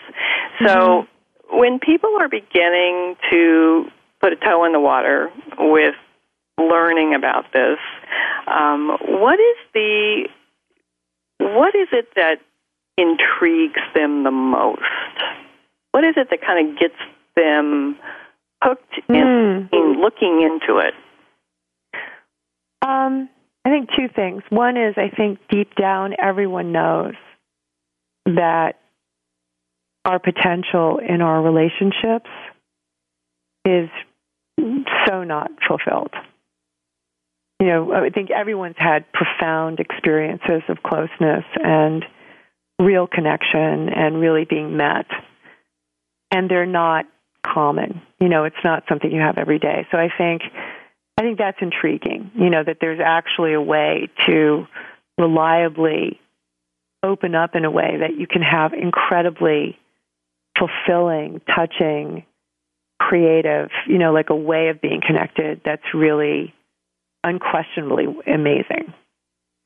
So 0.60 0.68
mm-hmm. 0.68 1.58
when 1.58 1.80
people 1.80 2.12
are 2.20 2.30
beginning 2.30 3.16
to 3.32 3.92
put 4.22 4.34
a 4.34 4.36
toe 4.38 4.64
in 4.64 4.72
the 4.72 4.80
water 4.80 5.32
with 5.58 5.96
learning 6.58 7.16
about 7.16 7.52
this, 7.52 7.80
um, 8.48 8.98
what 9.02 9.40
is 9.40 9.58
the 9.74 10.30
what 11.40 11.76
is 11.76 11.90
it 11.92 12.08
that 12.16 12.40
intrigues 12.98 13.82
them 13.96 14.24
the 14.24 14.32
most? 14.32 14.82
What 15.92 16.04
is 16.04 16.16
it 16.18 16.28
that 16.30 16.42
kind 16.42 16.70
of 16.70 16.80
gets 16.80 16.96
them 17.36 17.98
hooked 18.64 19.00
in, 19.10 19.16
mm. 19.16 19.70
in 19.74 20.02
looking 20.02 20.42
into 20.42 20.80
it? 20.80 20.94
Um, 22.82 23.30
I 23.66 23.70
think 23.70 23.90
two 23.96 24.10
things. 24.14 24.44
One 24.50 24.78
is 24.78 24.96
I 24.98 25.10
think 25.16 25.40
deep 25.50 25.76
down 25.76 26.16
everyone 26.20 26.72
knows 26.72 27.14
that 28.26 28.80
our 30.06 30.20
potential 30.20 31.00
in 31.00 31.22
our 31.22 31.42
relationships 31.42 32.30
is 33.66 33.90
so 35.08 35.24
not 35.24 35.50
fulfilled. 35.68 36.14
You 37.60 37.68
know, 37.68 37.94
I 37.94 38.10
think 38.10 38.30
everyone's 38.30 38.76
had 38.78 39.06
profound 39.14 39.80
experiences 39.80 40.64
of 40.68 40.84
closeness 40.84 41.46
and 41.56 42.04
real 42.80 43.08
connection 43.08 43.90
and 43.90 44.20
really 44.20 44.46
being 44.46 44.78
met. 44.78 45.06
And 46.32 46.50
they're 46.50 46.66
not 46.66 47.06
common. 47.46 48.02
You 48.20 48.30
know, 48.30 48.46
it's 48.46 48.64
not 48.64 48.84
something 48.90 49.12
you 49.12 49.22
have 49.22 49.38
every 49.38 49.60
day. 49.60 49.88
So 49.92 49.98
I 49.98 50.10
think 50.16 50.42
I 51.18 51.22
think 51.22 51.38
that's 51.38 51.58
intriguing, 51.62 52.32
you 52.36 52.50
know, 52.50 52.64
that 52.64 52.78
there's 52.82 53.00
actually 53.04 53.54
a 53.54 53.62
way 53.62 54.10
to 54.26 54.66
reliably 55.18 56.20
open 57.04 57.36
up 57.36 57.56
in 57.56 57.66
a 57.66 57.72
way 57.72 57.98
that 58.00 58.18
you 58.18 58.26
can 58.26 58.42
have 58.42 58.74
incredibly 58.74 59.78
fulfilling, 60.58 61.42
touching, 61.54 62.26
creative, 63.00 63.70
you 63.88 63.98
know, 63.98 64.12
like 64.12 64.30
a 64.30 64.36
way 64.36 64.70
of 64.70 64.82
being 64.82 65.02
connected 65.06 65.62
that's 65.64 65.94
really 65.94 66.54
unquestionably 67.24 68.06
amazing. 68.26 68.94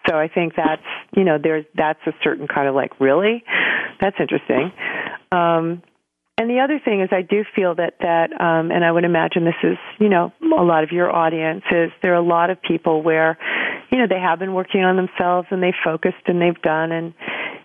So 0.07 0.15
I 0.15 0.27
think 0.27 0.53
that's, 0.55 0.81
you 1.15 1.23
know, 1.23 1.37
there's 1.41 1.65
that's 1.75 1.99
a 2.05 2.13
certain 2.23 2.47
kind 2.47 2.67
of 2.67 2.75
like 2.75 2.99
really, 2.99 3.43
that's 3.99 4.15
interesting. 4.19 4.71
Um, 5.31 5.81
and 6.39 6.49
the 6.51 6.59
other 6.59 6.79
thing 6.83 7.01
is, 7.01 7.09
I 7.11 7.23
do 7.23 7.43
feel 7.55 7.73
that 7.75 7.95
that, 7.99 8.29
um, 8.39 8.69
and 8.69 8.85
I 8.85 8.91
would 8.91 9.05
imagine 9.05 9.43
this 9.43 9.55
is, 9.63 9.77
you 9.99 10.07
know, 10.07 10.31
a 10.41 10.63
lot 10.63 10.83
of 10.83 10.91
your 10.91 11.13
audience 11.13 11.63
is 11.71 11.89
there 12.03 12.13
are 12.13 12.17
a 12.17 12.21
lot 12.21 12.51
of 12.51 12.61
people 12.61 13.01
where, 13.01 13.39
you 13.91 13.97
know, 13.97 14.05
they 14.07 14.19
have 14.19 14.37
been 14.37 14.53
working 14.53 14.81
on 14.81 14.97
themselves 14.97 15.47
and 15.49 15.63
they've 15.63 15.73
focused 15.83 16.27
and 16.27 16.39
they've 16.39 16.61
done 16.61 16.91
and, 16.91 17.15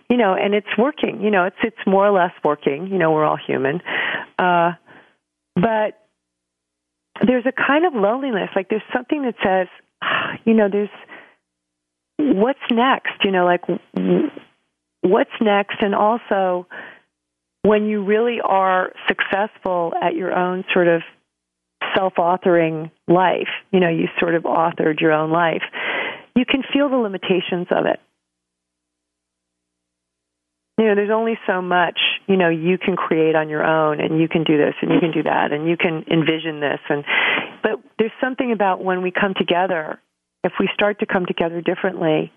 you 0.09 0.17
know, 0.17 0.33
and 0.33 0.55
it's 0.55 0.75
working. 0.75 1.21
You 1.21 1.29
know, 1.29 1.45
it's 1.45 1.55
it's 1.63 1.85
more 1.85 2.07
or 2.07 2.11
less 2.11 2.31
working. 2.43 2.87
You 2.87 2.97
know, 2.97 3.11
we're 3.11 3.25
all 3.25 3.37
human, 3.37 3.79
uh, 4.39 4.71
but 5.55 5.99
there's 7.21 7.45
a 7.45 7.51
kind 7.51 7.85
of 7.85 7.93
loneliness. 7.93 8.49
Like 8.55 8.69
there's 8.69 8.81
something 8.91 9.21
that 9.21 9.35
says, 9.43 9.67
you 10.45 10.55
know, 10.55 10.67
there's 10.67 10.89
what's 12.17 12.59
next. 12.71 13.23
You 13.23 13.31
know, 13.31 13.45
like 13.45 13.61
what's 15.01 15.31
next, 15.41 15.77
and 15.81 15.95
also 15.95 16.67
when 17.63 17.85
you 17.85 18.03
really 18.03 18.39
are 18.43 18.91
successful 19.07 19.93
at 20.01 20.15
your 20.15 20.33
own 20.33 20.65
sort 20.73 20.87
of 20.87 21.01
self-authoring 21.95 22.91
life, 23.07 23.47
you 23.71 23.79
know, 23.79 23.89
you 23.89 24.07
sort 24.19 24.35
of 24.35 24.43
authored 24.43 24.99
your 24.99 25.11
own 25.11 25.31
life, 25.31 25.63
you 26.35 26.45
can 26.45 26.63
feel 26.73 26.89
the 26.89 26.97
limitations 26.97 27.67
of 27.71 27.85
it. 27.85 27.99
You 30.77 30.85
know, 30.85 30.95
there's 30.95 31.11
only 31.13 31.37
so 31.47 31.61
much, 31.61 31.99
you 32.27 32.35
know, 32.35 32.49
you 32.49 32.77
can 32.79 32.95
create 32.95 33.35
on 33.35 33.47
your 33.47 33.63
own 33.63 34.01
and 34.01 34.19
you 34.19 34.27
can 34.27 34.43
do 34.43 34.57
this 34.57 34.73
and 34.81 34.91
you 34.91 34.99
can 34.99 35.11
do 35.11 35.23
that 35.23 35.51
and 35.51 35.67
you 35.67 35.77
can 35.77 36.03
envision 36.11 36.59
this 36.59 36.79
and 36.89 37.03
but 37.61 37.79
there's 37.97 38.11
something 38.19 38.51
about 38.51 38.83
when 38.83 39.01
we 39.01 39.11
come 39.11 39.33
together, 39.37 39.99
if 40.43 40.53
we 40.59 40.69
start 40.73 40.99
to 40.99 41.05
come 41.05 41.25
together 41.25 41.61
differently, 41.61 42.31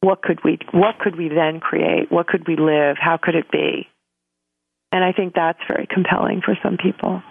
what 0.00 0.22
could 0.22 0.42
we 0.44 0.58
what 0.72 0.98
could 0.98 1.16
we 1.16 1.28
then 1.28 1.60
create? 1.60 2.10
What 2.10 2.26
could 2.26 2.46
we 2.46 2.56
live? 2.56 2.96
How 3.00 3.16
could 3.16 3.34
it 3.34 3.50
be? 3.50 3.88
And 4.90 5.02
I 5.02 5.12
think 5.12 5.34
that's 5.34 5.60
very 5.68 5.86
compelling 5.86 6.42
for 6.44 6.56
some 6.62 6.76
people. 6.76 7.22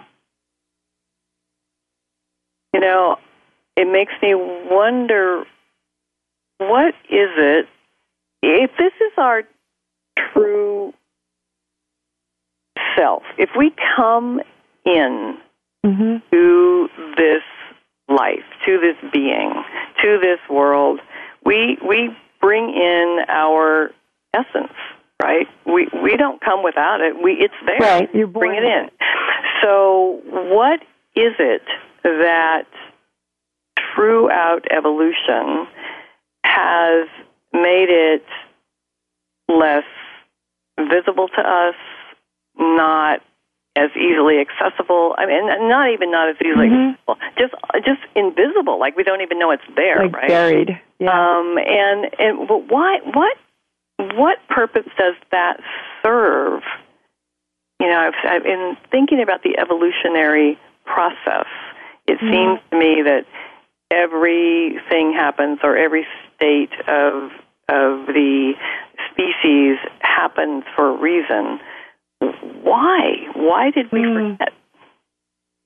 You 2.74 2.80
know, 2.80 3.18
it 3.76 3.90
makes 3.90 4.12
me 4.22 4.34
wonder 4.34 5.44
what 6.58 6.94
is 7.10 7.30
it 7.36 7.68
if 8.42 8.70
this 8.78 8.92
is 9.00 9.12
our 9.18 9.42
true 10.32 10.92
self, 12.96 13.22
if 13.38 13.50
we 13.56 13.72
come 13.96 14.40
in 14.84 15.38
mm-hmm. 15.84 16.16
to 16.30 16.88
this 17.16 17.42
life, 18.14 18.44
to 18.66 18.78
this 18.78 18.96
being, 19.12 19.52
to 20.02 20.18
this 20.20 20.38
world, 20.50 21.00
we 21.44 21.78
we 21.86 22.16
bring 22.40 22.70
in 22.70 23.18
our 23.28 23.90
essence 24.34 24.72
right? 25.22 25.46
We 25.64 25.88
we 26.02 26.16
don't 26.16 26.40
come 26.40 26.62
without 26.62 27.00
it. 27.00 27.14
We 27.22 27.32
it's 27.34 27.54
there. 27.66 27.78
Right, 27.78 28.14
you 28.14 28.26
bring 28.26 28.54
it 28.54 28.64
in. 28.64 28.90
So 29.62 30.20
what 30.26 30.80
is 31.14 31.34
it 31.38 31.62
that 32.02 32.66
throughout 33.94 34.64
evolution 34.70 35.66
has 36.44 37.08
made 37.52 37.88
it 37.88 38.24
less 39.48 39.84
visible 40.78 41.28
to 41.28 41.40
us, 41.40 41.74
not 42.58 43.20
as 43.76 43.90
easily 43.96 44.38
accessible. 44.38 45.14
I 45.16 45.26
mean, 45.26 45.46
not 45.68 45.90
even 45.90 46.10
not 46.10 46.28
as 46.28 46.36
easily 46.44 46.68
mm-hmm. 46.68 46.90
accessible, 46.90 47.16
just 47.38 47.54
just 47.86 48.00
invisible. 48.14 48.78
Like 48.78 48.96
we 48.96 49.02
don't 49.02 49.22
even 49.22 49.38
know 49.38 49.50
it's 49.50 49.62
there, 49.76 50.04
like 50.04 50.14
right? 50.14 50.28
Buried. 50.28 50.80
Yeah. 50.98 51.10
Um, 51.10 51.56
and 51.58 52.10
and 52.18 52.48
but 52.48 52.70
why? 52.70 52.98
What 53.04 53.36
what 54.14 54.38
purpose 54.48 54.88
does 54.98 55.14
that 55.30 55.58
serve? 56.02 56.62
You 57.80 57.88
know, 57.88 57.98
I've, 57.98 58.14
I've 58.24 58.42
been 58.44 58.76
thinking 58.90 59.20
about 59.20 59.42
the 59.42 59.58
evolutionary 59.58 60.58
process. 60.84 61.46
It 62.06 62.18
mm 62.18 62.30
seems 62.30 62.60
to 62.70 62.78
me 62.78 63.02
that 63.02 63.26
everything 63.90 65.12
happens, 65.12 65.58
or 65.62 65.76
every 65.76 66.06
state 66.36 66.72
of 66.88 67.30
of 67.68 68.06
the 68.06 68.52
species 69.10 69.78
happens 70.00 70.64
for 70.76 70.90
a 70.90 70.96
reason. 71.00 71.58
Why? 72.62 73.16
Why 73.34 73.70
did 73.70 73.90
we 73.92 74.00
mm. 74.00 74.38
forget? 74.38 74.52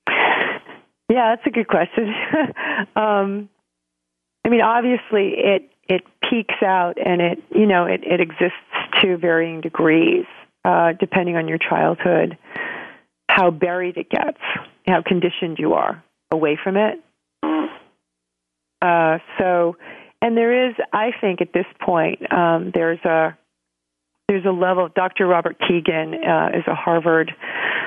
Yeah, 1.09 1.35
that's 1.35 1.47
a 1.47 1.51
good 1.51 1.69
question. 1.69 2.13
um, 2.97 3.47
I 4.43 4.49
mean, 4.49 4.59
obviously, 4.59 5.35
it 5.37 5.71
it 5.87 6.01
peeks 6.21 6.61
out 6.61 6.97
and 6.97 7.21
it 7.21 7.43
you 7.49 7.65
know 7.65 7.85
it, 7.85 8.01
it 8.03 8.19
exists 8.19 8.57
to 9.01 9.15
varying 9.15 9.61
degrees 9.61 10.25
uh, 10.67 10.91
depending 10.99 11.37
on 11.37 11.47
your 11.47 11.57
childhood, 11.57 12.37
how 13.29 13.51
buried 13.51 13.95
it 13.95 14.09
gets, 14.09 14.39
how 14.85 15.01
conditioned 15.01 15.57
you 15.59 15.73
are 15.73 16.03
away 16.29 16.59
from 16.61 16.75
it. 16.75 17.01
Uh, 18.81 19.17
so, 19.39 19.77
and 20.21 20.35
there 20.35 20.69
is, 20.69 20.75
I 20.91 21.11
think, 21.19 21.41
at 21.41 21.53
this 21.53 21.65
point, 21.79 22.31
um, 22.31 22.71
there's 22.73 23.03
a 23.05 23.37
there's 24.27 24.45
a 24.45 24.51
level. 24.51 24.89
Dr. 24.93 25.27
Robert 25.27 25.57
Kegan 25.59 26.13
uh, 26.13 26.49
is 26.57 26.63
a 26.67 26.75
Harvard 26.75 27.31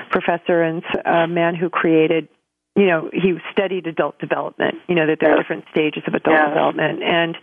professor 0.09 0.61
and 0.61 0.83
a 1.05 1.27
man 1.27 1.55
who 1.55 1.69
created 1.69 2.27
you 2.75 2.87
know, 2.87 3.09
he 3.11 3.33
studied 3.51 3.85
adult 3.85 4.17
development, 4.19 4.75
you 4.87 4.95
know, 4.95 5.05
that 5.07 5.17
there 5.19 5.33
are 5.33 5.37
different 5.37 5.65
stages 5.71 6.03
of 6.07 6.13
adult 6.13 6.37
yeah. 6.37 6.47
development. 6.47 7.03
And 7.03 7.37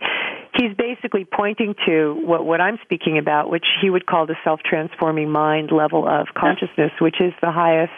he's 0.55 0.75
basically 0.75 1.23
pointing 1.23 1.75
to 1.85 2.19
what, 2.25 2.45
what 2.45 2.59
I'm 2.59 2.79
speaking 2.83 3.19
about, 3.19 3.49
which 3.49 3.65
he 3.79 3.91
would 3.91 4.07
call 4.07 4.25
the 4.25 4.35
self 4.43 4.61
transforming 4.65 5.29
mind 5.29 5.69
level 5.71 6.07
of 6.07 6.27
consciousness, 6.35 6.91
which 6.99 7.21
is 7.21 7.31
the 7.41 7.51
highest 7.51 7.93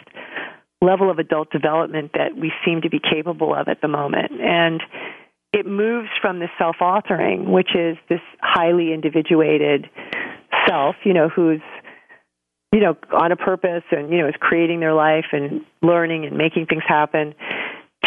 level 0.82 1.10
of 1.10 1.18
adult 1.18 1.50
development 1.50 2.10
that 2.12 2.36
we 2.36 2.52
seem 2.66 2.82
to 2.82 2.90
be 2.90 3.00
capable 3.00 3.54
of 3.54 3.68
at 3.68 3.80
the 3.80 3.88
moment. 3.88 4.32
And 4.40 4.82
it 5.54 5.64
moves 5.64 6.08
from 6.20 6.38
the 6.38 6.48
self 6.58 6.76
authoring, 6.82 7.48
which 7.48 7.74
is 7.74 7.96
this 8.10 8.20
highly 8.40 8.92
individuated 8.92 9.88
self, 10.66 10.96
you 11.04 11.12
know, 11.12 11.28
who's 11.28 11.60
you 12.72 12.80
know, 12.80 12.96
on 13.12 13.30
a 13.30 13.36
purpose 13.36 13.84
and, 13.90 14.10
you 14.10 14.18
know, 14.18 14.28
is 14.28 14.34
creating 14.40 14.80
their 14.80 14.94
life 14.94 15.26
and 15.32 15.60
learning 15.82 16.24
and 16.24 16.36
making 16.36 16.66
things 16.66 16.82
happen 16.88 17.34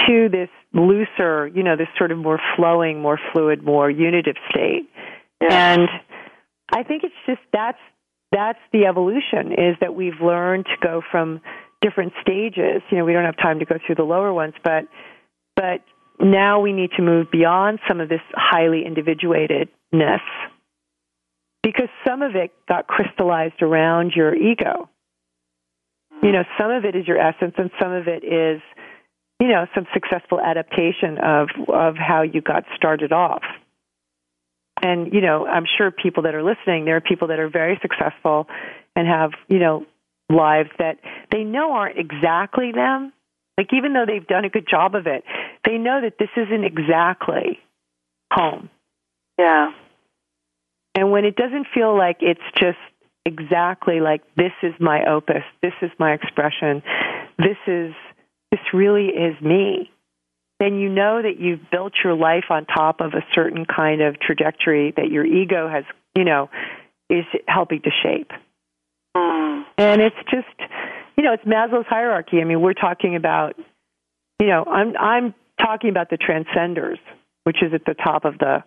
to 0.07 0.27
this 0.29 0.49
looser, 0.73 1.47
you 1.47 1.63
know, 1.63 1.77
this 1.77 1.87
sort 1.97 2.11
of 2.11 2.17
more 2.17 2.39
flowing, 2.55 2.99
more 2.99 3.19
fluid, 3.31 3.63
more 3.63 3.89
unitive 3.89 4.35
state. 4.49 4.89
Yeah. 5.39 5.73
And 5.73 5.89
I 6.73 6.83
think 6.83 7.03
it's 7.03 7.13
just 7.27 7.39
that's 7.53 7.77
that's 8.31 8.59
the 8.73 8.85
evolution 8.85 9.53
is 9.53 9.77
that 9.81 9.95
we've 9.95 10.19
learned 10.21 10.65
to 10.65 10.75
go 10.81 11.01
from 11.11 11.41
different 11.81 12.13
stages. 12.21 12.81
You 12.89 12.97
know, 12.97 13.05
we 13.05 13.13
don't 13.13 13.23
have 13.23 13.37
time 13.37 13.59
to 13.59 13.65
go 13.65 13.75
through 13.85 13.95
the 13.95 14.03
lower 14.03 14.33
ones, 14.33 14.55
but 14.63 14.87
but 15.55 15.81
now 16.19 16.59
we 16.59 16.73
need 16.73 16.89
to 16.97 17.03
move 17.03 17.27
beyond 17.31 17.79
some 17.87 18.01
of 18.01 18.09
this 18.09 18.21
highly 18.33 18.83
individuatedness 18.83 20.21
because 21.65 21.89
some 22.07 22.21
of 22.21 22.35
it 22.35 22.51
got 22.69 22.85
crystallized 22.85 23.63
around 23.63 24.13
your 24.15 24.35
ego. 24.35 24.87
You 26.21 26.31
know, 26.31 26.43
some 26.59 26.69
of 26.69 26.85
it 26.85 26.95
is 26.95 27.07
your 27.07 27.17
essence, 27.17 27.55
and 27.57 27.71
some 27.81 27.91
of 27.91 28.07
it 28.07 28.23
is, 28.23 28.61
you 29.39 29.47
know, 29.47 29.65
some 29.73 29.87
successful 29.91 30.39
adaptation 30.39 31.17
of 31.17 31.49
of 31.67 31.95
how 31.97 32.21
you 32.21 32.41
got 32.41 32.65
started 32.75 33.11
off. 33.11 33.41
And 34.83 35.11
you 35.11 35.21
know, 35.21 35.47
I'm 35.47 35.65
sure 35.77 35.89
people 35.89 36.23
that 36.23 36.35
are 36.35 36.43
listening, 36.43 36.85
there 36.85 36.97
are 36.97 37.01
people 37.01 37.29
that 37.29 37.39
are 37.39 37.49
very 37.49 37.79
successful 37.81 38.45
and 38.95 39.07
have, 39.07 39.31
you 39.47 39.57
know, 39.57 39.87
lives 40.29 40.69
that 40.77 40.99
they 41.31 41.43
know 41.43 41.73
aren't 41.73 41.97
exactly 41.97 42.73
them. 42.73 43.11
Like 43.57 43.69
even 43.73 43.93
though 43.93 44.05
they've 44.05 44.27
done 44.27 44.45
a 44.45 44.49
good 44.49 44.67
job 44.69 44.93
of 44.93 45.07
it, 45.07 45.23
they 45.65 45.79
know 45.79 45.99
that 46.01 46.19
this 46.19 46.29
isn't 46.37 46.63
exactly 46.63 47.59
home. 48.31 48.69
Yeah. 49.39 49.71
And 50.95 51.11
when 51.11 51.25
it 51.25 51.35
doesn't 51.35 51.67
feel 51.73 51.95
like 51.95 52.17
it's 52.21 52.39
just 52.57 52.77
exactly 53.25 53.99
like 53.99 54.21
this 54.35 54.53
is 54.63 54.73
my 54.79 55.03
opus, 55.05 55.43
this 55.61 55.73
is 55.81 55.91
my 55.99 56.13
expression, 56.13 56.81
this 57.37 57.57
is 57.67 57.93
this 58.51 58.61
really 58.73 59.07
is 59.07 59.39
me, 59.41 59.91
then 60.59 60.75
you 60.75 60.89
know 60.89 61.21
that 61.21 61.39
you've 61.39 61.69
built 61.71 61.93
your 62.03 62.15
life 62.15 62.45
on 62.49 62.65
top 62.65 63.01
of 63.01 63.13
a 63.13 63.25
certain 63.33 63.65
kind 63.65 64.01
of 64.01 64.19
trajectory 64.19 64.93
that 64.95 65.09
your 65.11 65.25
ego 65.25 65.67
has, 65.67 65.83
you 66.15 66.23
know, 66.23 66.49
is 67.09 67.25
helping 67.47 67.81
to 67.81 67.89
shape. 68.03 68.31
And 69.77 70.01
it's 70.01 70.15
just, 70.31 70.71
you 71.17 71.23
know, 71.23 71.33
it's 71.33 71.43
Maslow's 71.43 71.87
hierarchy. 71.87 72.39
I 72.39 72.45
mean, 72.45 72.61
we're 72.61 72.73
talking 72.73 73.17
about, 73.17 73.55
you 74.39 74.47
know, 74.47 74.63
I'm 74.63 74.95
I'm 74.95 75.33
talking 75.59 75.89
about 75.89 76.09
the 76.09 76.17
transcenders, 76.17 76.99
which 77.43 77.57
is 77.61 77.73
at 77.73 77.83
the 77.85 77.93
top 77.93 78.23
of 78.23 78.37
the 78.37 78.63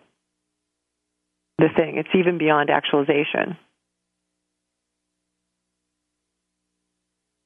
the 1.59 1.69
thing. 1.75 1.97
It's 1.97 2.09
even 2.15 2.37
beyond 2.37 2.69
actualization. 2.69 3.57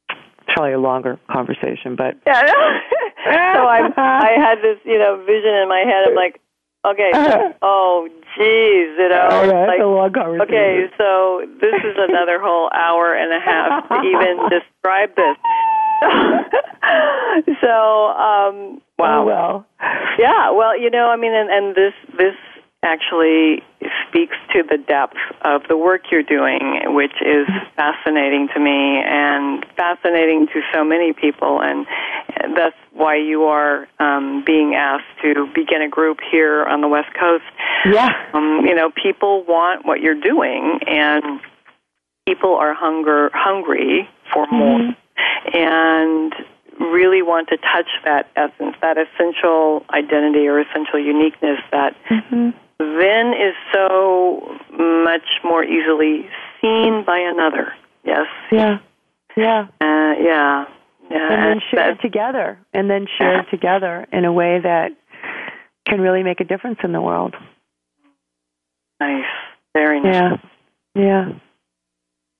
It's 0.09 0.53
probably 0.53 0.74
a 0.74 0.80
longer 0.80 1.20
conversation, 1.32 1.95
but 1.95 2.16
yeah. 2.26 2.41
so 3.26 3.66
I 3.66 3.89
I 3.97 4.32
had 4.38 4.59
this 4.61 4.78
you 4.86 4.99
know 4.99 5.24
vision 5.26 5.53
in 5.55 5.68
my 5.68 5.84
head 5.86 6.09
of 6.09 6.16
like, 6.16 6.39
okay, 6.86 7.11
so, 7.14 7.53
oh 7.61 8.07
geez, 8.38 8.97
you 8.97 9.09
know, 9.09 9.28
oh, 9.32 9.43
yeah, 9.43 9.66
like, 9.68 9.80
a 9.82 9.86
long 9.86 10.11
conversation. 10.14 10.41
okay, 10.41 10.89
so 10.97 11.45
this 11.61 11.76
is 11.84 11.95
another 11.97 12.39
whole 12.39 12.70
hour 12.74 13.14
and 13.14 13.34
a 13.34 13.39
half 13.39 13.88
to 13.89 14.01
even 14.01 14.38
describe 14.49 15.16
this. 15.16 15.38
so 17.61 18.07
um 18.11 18.82
wow 18.99 19.22
oh, 19.22 19.26
well 19.26 19.66
yeah 20.20 20.51
well 20.51 20.78
you 20.78 20.89
know 20.89 21.07
i 21.07 21.16
mean 21.16 21.34
and, 21.34 21.49
and 21.49 21.76
this 21.76 21.93
this 22.18 22.36
actually 22.84 23.64
speaks 24.08 24.36
to 24.54 24.64
the 24.64 24.78
depth 24.78 25.18
of 25.42 25.62
the 25.68 25.78
work 25.78 26.02
you're 26.12 26.22
doing, 26.22 26.94
which 26.94 27.14
is 27.22 27.48
fascinating 27.76 28.48
to 28.54 28.60
me 28.60 29.02
and 29.04 29.66
fascinating 29.76 30.48
to 30.48 30.62
so 30.74 30.84
many 30.84 31.14
people. 31.14 31.62
And 31.62 31.88
that's 32.56 32.76
why 32.92 33.16
you 33.16 33.44
are 33.46 33.88
um, 34.00 34.44
being 34.46 34.76
asked 34.76 35.06
to 35.24 35.50
begin 35.56 35.82
a 35.82 35.90
group 35.90 36.20
here 36.32 36.64
on 36.66 36.82
the 36.82 36.88
West 36.88 37.10
Coast. 37.20 37.44
Yeah. 37.86 38.10
Um, 38.34 38.66
you 38.66 38.76
know, 38.76 38.92
people 38.92 39.44
want 39.46 39.86
what 39.86 40.02
you're 40.02 40.20
doing, 40.20 40.80
and 40.86 41.40
people 42.28 42.56
are 42.56 42.74
hunger 42.74 43.32
hungry 43.34 44.10
for 44.32 44.46
more. 44.48 44.80
Mm-hmm. 44.80 45.58
And 45.58 46.34
really 46.80 47.22
want 47.22 47.50
to 47.50 47.58
touch 47.58 47.88
that 48.04 48.30
essence, 48.36 48.76
that 48.82 48.98
essential 48.98 49.86
identity 49.92 50.48
or 50.48 50.60
essential 50.60 51.00
uniqueness 51.00 51.60
that 51.72 51.96
mm-hmm 52.10 52.50
then 53.00 53.34
is 53.34 53.56
so 53.74 54.58
much 55.04 55.28
more 55.44 55.64
easily 55.64 56.26
seen 56.62 57.04
by 57.06 57.20
another. 57.20 57.74
Yes. 58.04 58.28
Yeah. 58.52 58.78
Yeah. 59.36 59.68
Uh, 59.82 60.14
yeah. 60.22 60.66
Yeah. 61.10 61.34
And 61.34 61.44
then 61.44 61.62
shared 61.70 62.02
together, 62.02 62.58
and 62.74 62.90
then 62.90 63.08
shared 63.18 63.46
together 63.52 64.06
in 64.12 64.26
a 64.26 64.32
way 64.32 64.60
that 64.62 64.92
can 65.88 66.02
really 66.02 66.24
make 66.24 66.40
a 66.40 66.46
difference 66.46 66.80
in 66.84 66.92
the 66.92 67.02
world. 67.02 67.36
Nice. 69.00 69.26
Very 69.74 70.02
nice. 70.02 70.14
Yeah. 70.14 70.38
Yeah. 70.96 71.30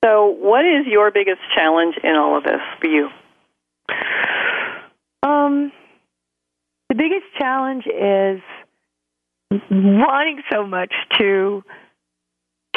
So, 0.04 0.28
what 0.28 0.64
is 0.64 0.86
your 0.86 1.10
biggest 1.10 1.40
challenge 1.54 1.96
in 2.02 2.14
all 2.16 2.36
of 2.36 2.44
this 2.44 2.60
for 2.80 2.88
you? 2.88 3.08
Um, 5.22 5.72
the 6.88 6.94
biggest 6.94 7.26
challenge 7.38 7.86
is 7.86 8.42
wanting 9.50 10.42
so 10.52 10.66
much 10.66 10.92
to 11.18 11.62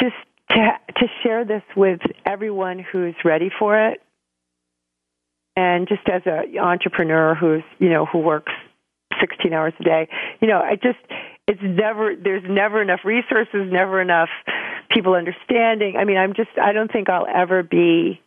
just 0.00 0.14
to 0.50 0.56
to 0.96 1.06
share 1.22 1.44
this 1.44 1.62
with 1.76 2.00
everyone 2.24 2.78
who's 2.78 3.14
ready 3.24 3.50
for 3.58 3.90
it. 3.90 4.00
And 5.56 5.88
just 5.88 6.08
as 6.08 6.22
an 6.24 6.56
entrepreneur 6.58 7.34
who's 7.34 7.64
you 7.78 7.88
know 7.88 8.06
who 8.06 8.18
works 8.18 8.52
16 9.20 9.52
hours 9.52 9.72
a 9.80 9.82
day 9.82 10.08
you 10.40 10.46
know 10.46 10.60
i 10.60 10.76
just 10.76 10.98
it's 11.48 11.60
never 11.62 12.14
there's 12.14 12.44
never 12.48 12.80
enough 12.80 13.00
resources 13.04 13.66
never 13.70 14.00
enough 14.00 14.28
people 14.90 15.14
understanding. 15.14 15.96
I 15.96 16.04
mean 16.04 16.16
i'm 16.16 16.34
just 16.34 16.50
i 16.62 16.72
don't 16.72 16.90
think 16.90 17.10
i'll 17.10 17.26
ever 17.26 17.62
be 17.62 18.20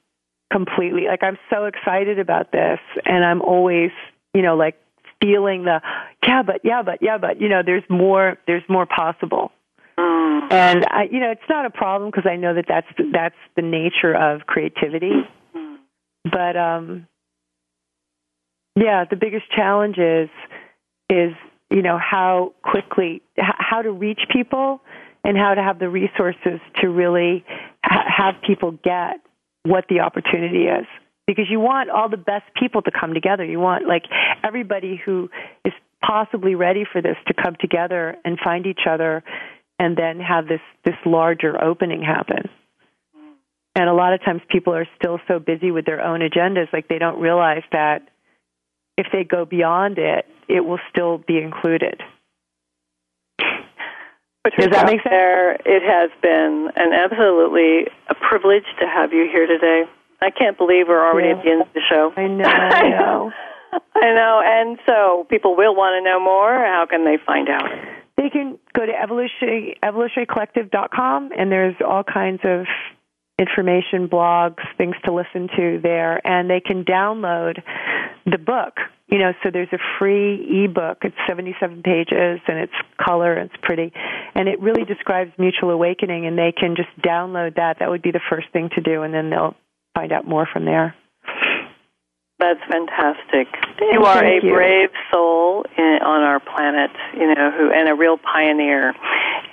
completely 0.52 1.06
like 1.08 1.24
i'm 1.24 1.38
so 1.50 1.66
excited 1.66 2.20
about 2.20 2.52
this. 2.52 2.80
And 3.06 3.24
i'm 3.24 3.42
always 3.42 3.92
you 4.34 4.42
know 4.42 4.56
like 4.58 4.78
feeling 5.22 5.64
the 5.64 5.82
yeah 6.28 6.42
but 6.44 6.62
yeah 6.64 6.82
but 6.84 7.00
yeah 7.02 7.18
but 7.18 7.40
you 7.40 7.48
know 7.48 7.62
there's 7.66 7.84
more 7.90 8.38
there's 8.48 8.64
more 8.68 8.86
possible. 8.86 9.52
And 9.98 10.86
i 10.90 11.08
you 11.10 11.20
know 11.20 11.32
it's 11.32 11.50
not 11.50 11.66
a 11.66 11.70
problem 11.70 12.10
because 12.12 12.30
i 12.30 12.36
know 12.36 12.54
that 12.54 12.66
that's 12.68 12.88
that's 13.14 13.36
the 13.56 13.62
nature 13.62 14.14
of 14.14 14.42
creativity. 14.48 15.14
But 16.24 16.58
um 16.58 17.08
yeah 18.76 19.06
the 19.10 19.16
biggest 19.16 19.46
challenge 19.56 19.98
is 19.98 20.30
is 21.10 21.34
you 21.70 21.82
know 21.82 21.98
how 21.98 22.54
quickly 22.64 23.22
how 23.38 23.82
to 23.82 23.92
reach 23.92 24.22
people 24.32 24.82
and 25.24 25.38
how 25.38 25.54
to 25.54 25.62
have 25.62 25.80
the 25.80 25.90
resources 25.90 26.60
to 26.82 26.90
really 26.90 27.46
ha- 27.86 28.06
have 28.08 28.36
people 28.46 28.72
get 28.84 29.22
what 29.64 29.86
the 29.90 30.00
opportunity 30.00 30.64
is 30.66 30.88
because 31.28 31.46
you 31.50 31.60
want 31.60 31.90
all 31.90 32.10
the 32.10 32.18
best 32.18 32.46
people 32.60 32.82
to 32.82 32.92
come 32.92 33.14
together. 33.14 33.46
You 33.46 33.60
want 33.60 33.88
like 33.88 34.04
everybody 34.44 35.02
who 35.04 35.30
is 35.64 35.74
possibly 36.02 36.56
ready 36.56 36.84
for 36.92 37.02
this 37.02 37.18
to 37.28 37.34
come 37.34 37.56
together 37.60 38.16
and 38.26 38.40
find 38.44 38.66
each 38.66 38.82
other 38.90 39.24
and 39.80 39.98
then 39.98 40.20
have 40.20 40.48
this 40.48 40.62
this 40.86 40.96
larger 41.06 41.62
opening 41.64 42.02
happen. 42.02 42.50
And 43.76 43.88
a 43.88 43.94
lot 43.94 44.14
of 44.14 44.24
times 44.24 44.42
people 44.50 44.74
are 44.74 44.88
still 44.98 45.20
so 45.28 45.40
busy 45.40 45.72
with 45.72 45.86
their 45.86 46.02
own 46.02 46.20
agendas 46.20 46.72
like 46.74 46.88
they 46.88 47.00
don't 47.00 47.22
realize 47.22 47.64
that 47.72 48.10
if 48.98 49.08
they 49.14 49.24
go 49.24 49.46
beyond 49.46 49.98
it, 49.98 50.26
it 50.50 50.62
will 50.62 50.80
still 50.90 51.18
be 51.18 51.38
included. 51.38 52.02
Patricia, 54.44 54.70
Does 54.70 54.78
that 54.78 54.86
make 54.88 55.02
sense? 55.02 55.10
There, 55.10 55.52
it 55.54 55.84
has 55.84 56.10
been 56.22 56.70
an 56.76 56.94
absolutely 56.94 57.88
a 58.10 58.16
privilege 58.16 58.66
to 58.80 58.88
have 58.88 59.14
you 59.14 59.30
here 59.32 59.48
today. 59.48 59.84
I 60.22 60.30
can't 60.30 60.58
believe 60.58 60.88
we're 60.88 61.04
already 61.04 61.30
yeah. 61.30 61.38
at 61.38 61.44
the 61.44 61.50
end 61.50 61.62
of 61.62 61.74
the 61.74 61.82
show. 61.90 62.14
I 62.16 62.28
know. 62.28 62.46
I 62.46 62.90
know. 62.90 63.32
I 63.96 64.14
know. 64.14 64.42
And 64.44 64.78
so 64.88 65.26
people 65.30 65.56
will 65.56 65.76
want 65.76 66.00
to 66.00 66.10
know 66.10 66.20
more. 66.20 66.54
How 66.54 66.86
can 66.90 67.06
they 67.06 67.18
find 67.26 67.50
out? 67.50 67.70
They 68.18 68.30
can 68.30 68.60
go 68.74 68.86
to 68.86 68.92
evolutionary, 68.92 69.78
evolutionarycollective.com, 69.84 71.32
and 71.38 71.52
there's 71.52 71.76
all 71.86 72.04
kinds 72.04 72.42
of 72.44 72.66
information, 73.40 74.08
blogs, 74.08 74.62
things 74.78 74.96
to 75.06 75.12
listen 75.12 75.50
to 75.58 75.80
there, 75.82 76.26
and 76.26 76.50
they 76.50 76.60
can 76.60 76.86
download 76.86 77.62
the 78.26 78.38
book. 78.38 78.78
You 79.08 79.18
know, 79.18 79.34
so 79.44 79.50
there's 79.52 79.74
a 79.74 79.80
free 80.00 80.64
ebook. 80.66 81.00
It's 81.02 81.16
77 81.28 81.82
pages, 81.84 82.40
and 82.48 82.60
it's 82.60 82.74
color, 83.04 83.34
and 83.34 83.50
it's 83.50 83.60
pretty, 83.64 83.92
and 84.36 84.48
it 84.48 84.62
really 84.62 84.86
describes 84.86 85.32
mutual 85.38 85.72
awakening. 85.72 86.28
And 86.28 86.38
they 86.38 86.54
can 86.56 86.76
just 86.76 86.90
download 87.02 87.56
that. 87.56 87.80
That 87.80 87.90
would 87.90 88.02
be 88.02 88.12
the 88.12 88.22
first 88.30 88.48
thing 88.54 88.70
to 88.76 88.82
do, 88.82 89.02
and 89.02 89.14
then 89.14 89.30
they'll 89.30 89.56
find 89.96 90.12
out 90.12 90.28
more 90.28 90.48
from 90.52 90.66
there. 90.66 90.96
That's 92.40 92.60
fantastic. 92.68 93.48
You 93.80 94.04
are 94.04 94.24
a 94.24 94.44
you. 94.44 94.52
brave 94.54 94.90
soul 95.12 95.64
in, 95.78 96.00
on 96.02 96.24
our 96.24 96.40
planet, 96.40 96.90
you 97.14 97.28
know, 97.36 97.52
who 97.52 97.72
and 97.72 97.88
a 97.88 97.94
real 97.94 98.18
pioneer. 98.18 98.94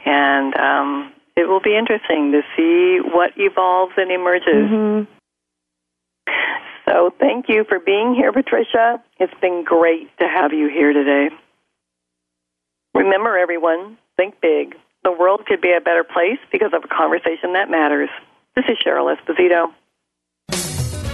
And 0.07 0.57
um, 0.59 1.13
it 1.37 1.47
will 1.47 1.61
be 1.61 1.77
interesting 1.77 2.33
to 2.33 2.41
see 2.57 2.99
what 3.05 3.33
evolves 3.37 3.93
and 3.99 4.11
emerges. 4.11 4.49
Mm-hmm. 4.49 5.13
So, 6.89 7.13
thank 7.21 7.51
you 7.51 7.65
for 7.69 7.79
being 7.79 8.15
here, 8.15 8.33
Patricia. 8.33 9.03
It's 9.21 9.35
been 9.43 9.65
great 9.65 10.09
to 10.19 10.27
have 10.27 10.55
you 10.55 10.69
here 10.69 10.95
today. 10.95 11.29
Remember, 12.95 13.37
everyone, 13.37 13.99
think 14.17 14.41
big. 14.41 14.75
The 15.05 15.13
world 15.13 15.45
could 15.47 15.61
be 15.61 15.73
a 15.77 15.81
better 15.83 16.05
place 16.05 16.39
because 16.51 16.73
of 16.73 16.85
a 16.85 16.89
conversation 16.89 17.53
that 17.53 17.71
matters. 17.71 18.09
This 18.57 18.65
is 18.71 18.79
Cheryl 18.85 19.15
Esposito. 19.15 19.73